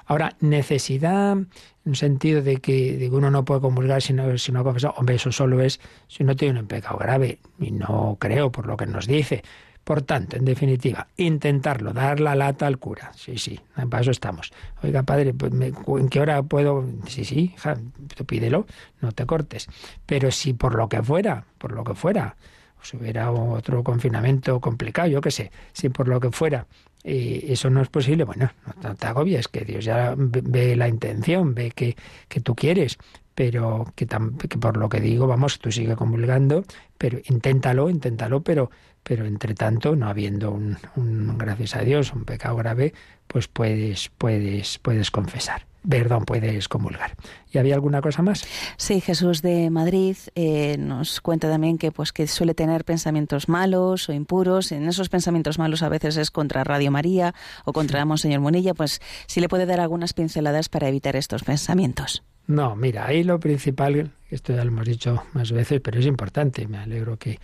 Ahora, 0.07 0.37
necesidad 0.41 1.37
en 1.85 1.95
sentido 1.95 2.43
de 2.43 2.59
que, 2.59 3.09
uno 3.13 3.31
no 3.31 3.45
puede 3.45 3.61
comulgar 3.61 4.03
si 4.03 4.13
no, 4.13 4.37
si 4.39 4.53
no 4.53 4.61
ha 4.61 4.65
confesado, 4.65 4.95
hombre, 4.97 5.17
eso 5.17 5.33
solo 5.33 5.61
es 5.61 5.81
si 6.09 6.25
no 6.25 6.37
tiene 6.37 6.61
un 6.61 6.67
pecado 6.67 6.97
grave, 6.99 7.39
y 7.59 7.71
no 7.71 8.17
creo 8.21 8.53
por 8.53 8.67
lo 8.67 8.77
que 8.77 8.87
nos 8.87 9.07
dice. 9.07 9.43
Por 9.85 10.03
tanto, 10.03 10.37
en 10.37 10.45
definitiva, 10.45 11.09
intentarlo, 11.17 11.93
dar 11.93 12.21
la 12.21 12.37
lata 12.37 12.69
al 12.69 12.79
cura. 12.79 13.11
Sí, 13.17 13.37
sí, 13.37 13.59
para 13.91 14.01
eso 14.01 14.13
estamos. 14.13 14.53
Oiga, 14.81 15.03
padre, 15.03 15.35
pues 15.35 15.53
¿en 15.53 16.09
qué 16.09 16.21
hora 16.21 16.41
puedo? 16.45 16.85
Sí, 17.09 17.25
sí, 17.25 17.53
hija, 17.57 17.77
tú 18.15 18.25
pídelo, 18.25 18.67
no 19.01 19.11
te 19.11 19.27
cortes. 19.27 19.67
Pero 20.07 20.31
si 20.31 20.53
por 20.53 20.77
lo 20.77 20.89
que 20.89 21.03
fuera, 21.03 21.47
por 21.59 21.73
lo 21.73 21.83
que 21.83 21.95
fuera, 21.95 22.37
si 22.83 22.97
hubiera 22.97 23.31
otro 23.31 23.83
confinamiento 23.83 24.61
complicado, 24.61 25.09
yo 25.09 25.21
qué 25.21 25.31
sé, 25.31 25.51
si 25.73 25.89
por 25.89 26.09
lo 26.09 26.21
que 26.21 26.31
fuera 26.31 26.67
y 27.05 27.53
eso 27.53 27.69
no 27.69 27.83
es 27.83 27.89
posible, 27.89 28.25
bueno, 28.25 28.53
no 28.83 28.95
te 28.95 29.07
agobies, 29.07 29.49
que 29.49 29.65
Dios 29.65 29.85
ya 29.85 30.15
ve 30.17 30.77
la 30.77 30.89
intención, 30.89 31.55
ve 31.55 31.73
que, 31.73 31.97
que 32.29 32.41
tú 32.41 32.55
quieres, 32.55 32.99
pero 33.35 33.93
que, 33.97 34.07
que, 34.07 34.59
por 34.59 34.77
lo 34.77 34.89
que 34.89 35.01
digo, 35.01 35.27
vamos, 35.27 35.59
tú 35.59 35.73
sigue 35.73 35.97
comulgando, 35.97 36.65
pero 36.99 37.19
inténtalo, 37.25 37.91
inténtalo, 37.91 38.43
pero, 38.43 38.71
pero 39.03 39.27
entre 39.27 39.55
tanto, 39.55 39.97
no 39.97 40.09
habiendo 40.09 40.51
un, 40.51 40.79
un, 40.97 41.39
gracias 41.39 41.77
a 41.77 41.81
Dios, 41.81 42.13
un 42.13 42.25
pecado 42.25 42.57
grave, 42.57 42.95
pues 43.27 43.49
puedes, 43.49 44.11
puedes, 44.19 44.79
puedes 44.79 45.11
confesar 45.11 45.67
perdón, 45.89 46.25
puedes 46.25 46.69
comulgar. 46.69 47.17
¿Y 47.53 47.59
había 47.59 47.75
alguna 47.75 48.01
cosa 48.01 48.23
más? 48.23 48.45
Sí, 48.77 49.01
Jesús 49.01 49.43
de 49.43 49.71
Madrid 49.71 50.17
eh, 50.35 50.77
nos 50.79 51.21
cuenta 51.21 51.51
también 51.51 51.79
que 51.79 51.91
pues 51.91 52.13
que 52.13 52.27
suele 52.27 52.55
tener 52.55 52.85
pensamientos 52.85 53.49
malos 53.49 54.09
o 54.09 54.13
impuros. 54.13 54.73
En 54.73 54.89
esos 54.89 55.09
pensamientos 55.09 55.59
malos 55.59 55.83
a 55.83 55.89
veces 55.89 56.17
es 56.17 56.31
contra 56.31 56.65
Radio 56.65 56.91
María 56.91 57.35
o 57.65 57.73
contra 57.73 58.05
Monseñor 58.05 58.41
Monilla, 58.41 58.75
pues 58.75 59.01
si 59.27 59.41
le 59.41 59.49
puede 59.49 59.67
dar 59.67 59.81
algunas 59.81 60.13
pinceladas 60.13 60.69
para 60.69 60.89
evitar 60.89 61.17
estos 61.17 61.43
pensamientos. 61.43 62.23
No, 62.47 62.75
mira, 62.75 63.07
ahí 63.07 63.23
lo 63.23 63.39
principal, 63.39 64.11
esto 64.31 64.53
ya 64.53 64.65
lo 64.65 64.73
hemos 64.73 64.87
dicho 64.87 65.23
más 65.33 65.53
veces, 65.53 65.81
pero 65.81 66.01
es 66.01 66.07
importante, 66.07 66.67
me 66.67 66.79
alegro 66.79 67.17
que 67.17 67.39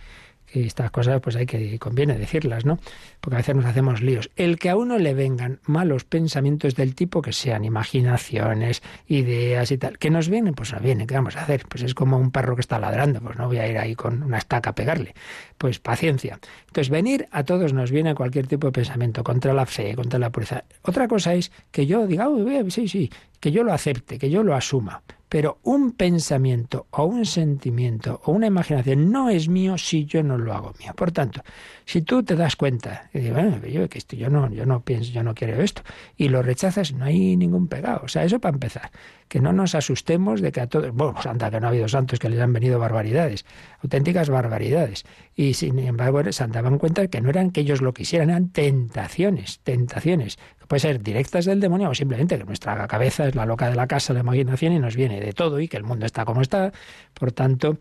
y 0.53 0.65
estas 0.65 0.91
cosas 0.91 1.21
pues 1.21 1.35
hay 1.35 1.45
que 1.45 1.77
conviene 1.79 2.17
decirlas, 2.17 2.65
¿no? 2.65 2.79
Porque 3.19 3.35
a 3.35 3.39
veces 3.39 3.55
nos 3.55 3.65
hacemos 3.65 4.01
líos. 4.01 4.29
El 4.35 4.57
que 4.57 4.69
a 4.69 4.75
uno 4.75 4.97
le 4.97 5.13
vengan 5.13 5.59
malos 5.65 6.03
pensamientos 6.03 6.75
del 6.75 6.95
tipo 6.95 7.21
que 7.21 7.33
sean 7.33 7.65
imaginaciones, 7.65 8.81
ideas 9.07 9.71
y 9.71 9.77
tal, 9.77 9.97
que 9.97 10.09
nos 10.09 10.29
vienen, 10.29 10.53
pues 10.53 10.73
nos 10.73 10.81
vienen, 10.81 11.07
¿qué 11.07 11.15
vamos 11.15 11.35
a 11.35 11.43
hacer? 11.43 11.65
Pues 11.67 11.83
es 11.83 11.93
como 11.93 12.17
un 12.17 12.31
perro 12.31 12.55
que 12.55 12.61
está 12.61 12.79
ladrando, 12.79 13.21
pues 13.21 13.37
no 13.37 13.47
voy 13.47 13.57
a 13.57 13.67
ir 13.67 13.77
ahí 13.77 13.95
con 13.95 14.23
una 14.23 14.37
estaca 14.37 14.71
a 14.71 14.75
pegarle. 14.75 15.13
Pues 15.57 15.79
paciencia. 15.79 16.39
Entonces, 16.67 16.89
venir 16.89 17.27
a 17.31 17.43
todos 17.43 17.73
nos 17.73 17.91
viene 17.91 18.15
cualquier 18.15 18.47
tipo 18.47 18.67
de 18.67 18.71
pensamiento 18.71 19.23
contra 19.23 19.53
la 19.53 19.65
fe, 19.65 19.95
contra 19.95 20.19
la 20.19 20.31
pureza. 20.31 20.63
Otra 20.83 21.07
cosa 21.07 21.33
es 21.33 21.51
que 21.71 21.85
yo 21.85 22.07
diga, 22.07 22.27
sí, 22.69 22.87
sí, 22.87 23.11
que 23.39 23.51
yo 23.51 23.63
lo 23.63 23.73
acepte, 23.73 24.17
que 24.17 24.29
yo 24.29 24.43
lo 24.43 24.55
asuma. 24.55 25.01
Pero 25.29 25.59
un 25.61 25.91
pensamiento 25.91 26.87
o 26.91 27.05
un 27.05 27.25
sentimiento 27.25 28.19
o 28.25 28.31
una 28.31 28.47
imaginación 28.47 29.11
no 29.11 29.29
es 29.29 29.47
mío 29.47 29.77
si 29.77 30.05
yo 30.05 30.23
no 30.23 30.39
lo 30.39 30.53
hago 30.53 30.73
mío. 30.79 30.91
Por 30.95 31.11
tanto, 31.11 31.43
si 31.85 32.01
tú 32.01 32.23
te 32.23 32.35
das 32.35 32.55
cuenta 32.55 33.09
y 33.13 33.19
dices, 33.19 33.33
bueno, 33.33 33.65
yo, 33.67 33.87
que 33.87 33.99
esto, 33.99 34.15
yo 34.15 34.31
no, 34.31 34.49
yo 34.51 34.65
no 34.65 34.81
pienso, 34.81 35.11
yo 35.11 35.21
no 35.21 35.35
quiero 35.35 35.61
esto, 35.61 35.83
y 36.17 36.29
lo 36.29 36.41
rechazas, 36.41 36.93
no 36.93 37.05
hay 37.05 37.37
ningún 37.37 37.67
pegado. 37.67 38.01
O 38.03 38.07
sea, 38.07 38.23
eso 38.23 38.39
para 38.39 38.55
empezar. 38.55 38.91
Que 39.27 39.39
no 39.39 39.53
nos 39.53 39.75
asustemos 39.75 40.41
de 40.41 40.51
que 40.51 40.61
a 40.61 40.67
todos, 40.67 40.91
bueno, 40.91 41.21
santa 41.21 41.51
que 41.51 41.59
no 41.59 41.67
ha 41.67 41.69
habido 41.69 41.87
santos 41.87 42.17
que 42.17 42.29
les 42.29 42.39
han 42.39 42.51
venido 42.51 42.79
barbaridades, 42.79 43.45
auténticas 43.83 44.29
barbaridades. 44.29 45.05
Y 45.35 45.53
sin 45.53 45.77
embargo 45.77 46.19
se 46.31 46.47
daban 46.47 46.79
cuenta 46.79 47.07
que 47.07 47.21
no 47.21 47.29
eran 47.29 47.51
que 47.51 47.61
ellos 47.61 47.81
lo 47.81 47.93
quisieran, 47.93 48.31
eran 48.31 48.49
tentaciones, 48.49 49.59
tentaciones 49.63 50.39
puede 50.69 50.81
ser 50.81 51.01
directas 51.01 51.45
del 51.45 51.59
demonio 51.59 51.89
o 51.89 51.95
simplemente 51.95 52.37
que 52.37 52.43
nuestra 52.43 52.87
cabeza 52.87 53.27
es 53.27 53.33
la 53.33 53.47
loca 53.47 53.67
de 53.67 53.75
la 53.75 53.87
casa, 53.87 54.13
la 54.13 54.19
imaginación 54.19 54.71
y 54.71 54.79
nos 54.79 54.95
viene 54.95 55.19
de 55.19 55.33
todo 55.33 55.59
y 55.59 55.67
que 55.67 55.77
el 55.77 55.83
mundo 55.83 56.05
está 56.05 56.25
como 56.25 56.41
está. 56.41 56.71
Por 57.15 57.31
tanto, 57.31 57.79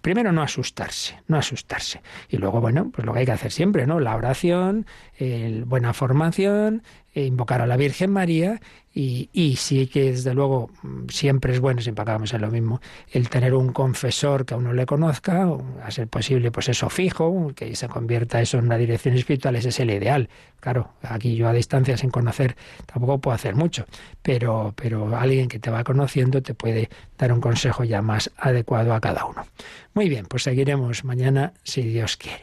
primero 0.00 0.32
no 0.32 0.40
asustarse, 0.40 1.20
no 1.28 1.36
asustarse. 1.36 2.00
Y 2.30 2.38
luego, 2.38 2.62
bueno, 2.62 2.90
pues 2.94 3.04
lo 3.04 3.12
que 3.12 3.18
hay 3.20 3.26
que 3.26 3.32
hacer 3.32 3.52
siempre, 3.52 3.86
¿no? 3.86 4.00
La 4.00 4.16
oración, 4.16 4.86
el, 5.18 5.66
buena 5.66 5.92
formación, 5.92 6.82
invocar 7.14 7.60
a 7.60 7.66
la 7.66 7.76
Virgen 7.76 8.12
María 8.12 8.60
y, 8.92 9.28
y, 9.32 9.56
sí 9.56 9.86
que 9.86 10.12
desde 10.12 10.34
luego 10.34 10.70
siempre 11.08 11.52
es 11.52 11.60
bueno, 11.60 11.80
siempre 11.80 12.02
acabamos 12.02 12.32
en 12.34 12.40
lo 12.40 12.50
mismo, 12.50 12.80
el 13.12 13.28
tener 13.28 13.54
un 13.54 13.72
confesor 13.72 14.44
que 14.44 14.54
a 14.54 14.56
uno 14.56 14.72
le 14.72 14.84
conozca, 14.84 15.48
a 15.82 15.90
ser 15.90 16.08
posible 16.08 16.50
pues 16.50 16.68
eso 16.68 16.90
fijo, 16.90 17.52
que 17.54 17.74
se 17.76 17.88
convierta 17.88 18.40
eso 18.40 18.58
en 18.58 18.64
una 18.64 18.78
dirección 18.78 19.14
espiritual, 19.14 19.56
ese 19.56 19.68
es 19.68 19.80
el 19.80 19.90
ideal. 19.90 20.28
Claro, 20.58 20.92
aquí 21.02 21.36
yo 21.36 21.48
a 21.48 21.52
distancia 21.52 21.96
sin 21.96 22.10
conocer 22.10 22.56
tampoco 22.86 23.18
puedo 23.18 23.34
hacer 23.34 23.54
mucho, 23.54 23.86
pero, 24.22 24.74
pero 24.76 25.16
alguien 25.16 25.48
que 25.48 25.58
te 25.58 25.70
va 25.70 25.84
conociendo 25.84 26.42
te 26.42 26.54
puede 26.54 26.90
dar 27.16 27.32
un 27.32 27.40
consejo 27.40 27.84
ya 27.84 28.02
más 28.02 28.30
adecuado 28.36 28.92
a 28.94 29.00
cada 29.00 29.24
uno. 29.24 29.46
Muy 29.94 30.08
bien, 30.08 30.26
pues 30.26 30.42
seguiremos 30.42 31.04
mañana 31.04 31.52
si 31.62 31.82
Dios 31.82 32.16
quiere. 32.16 32.42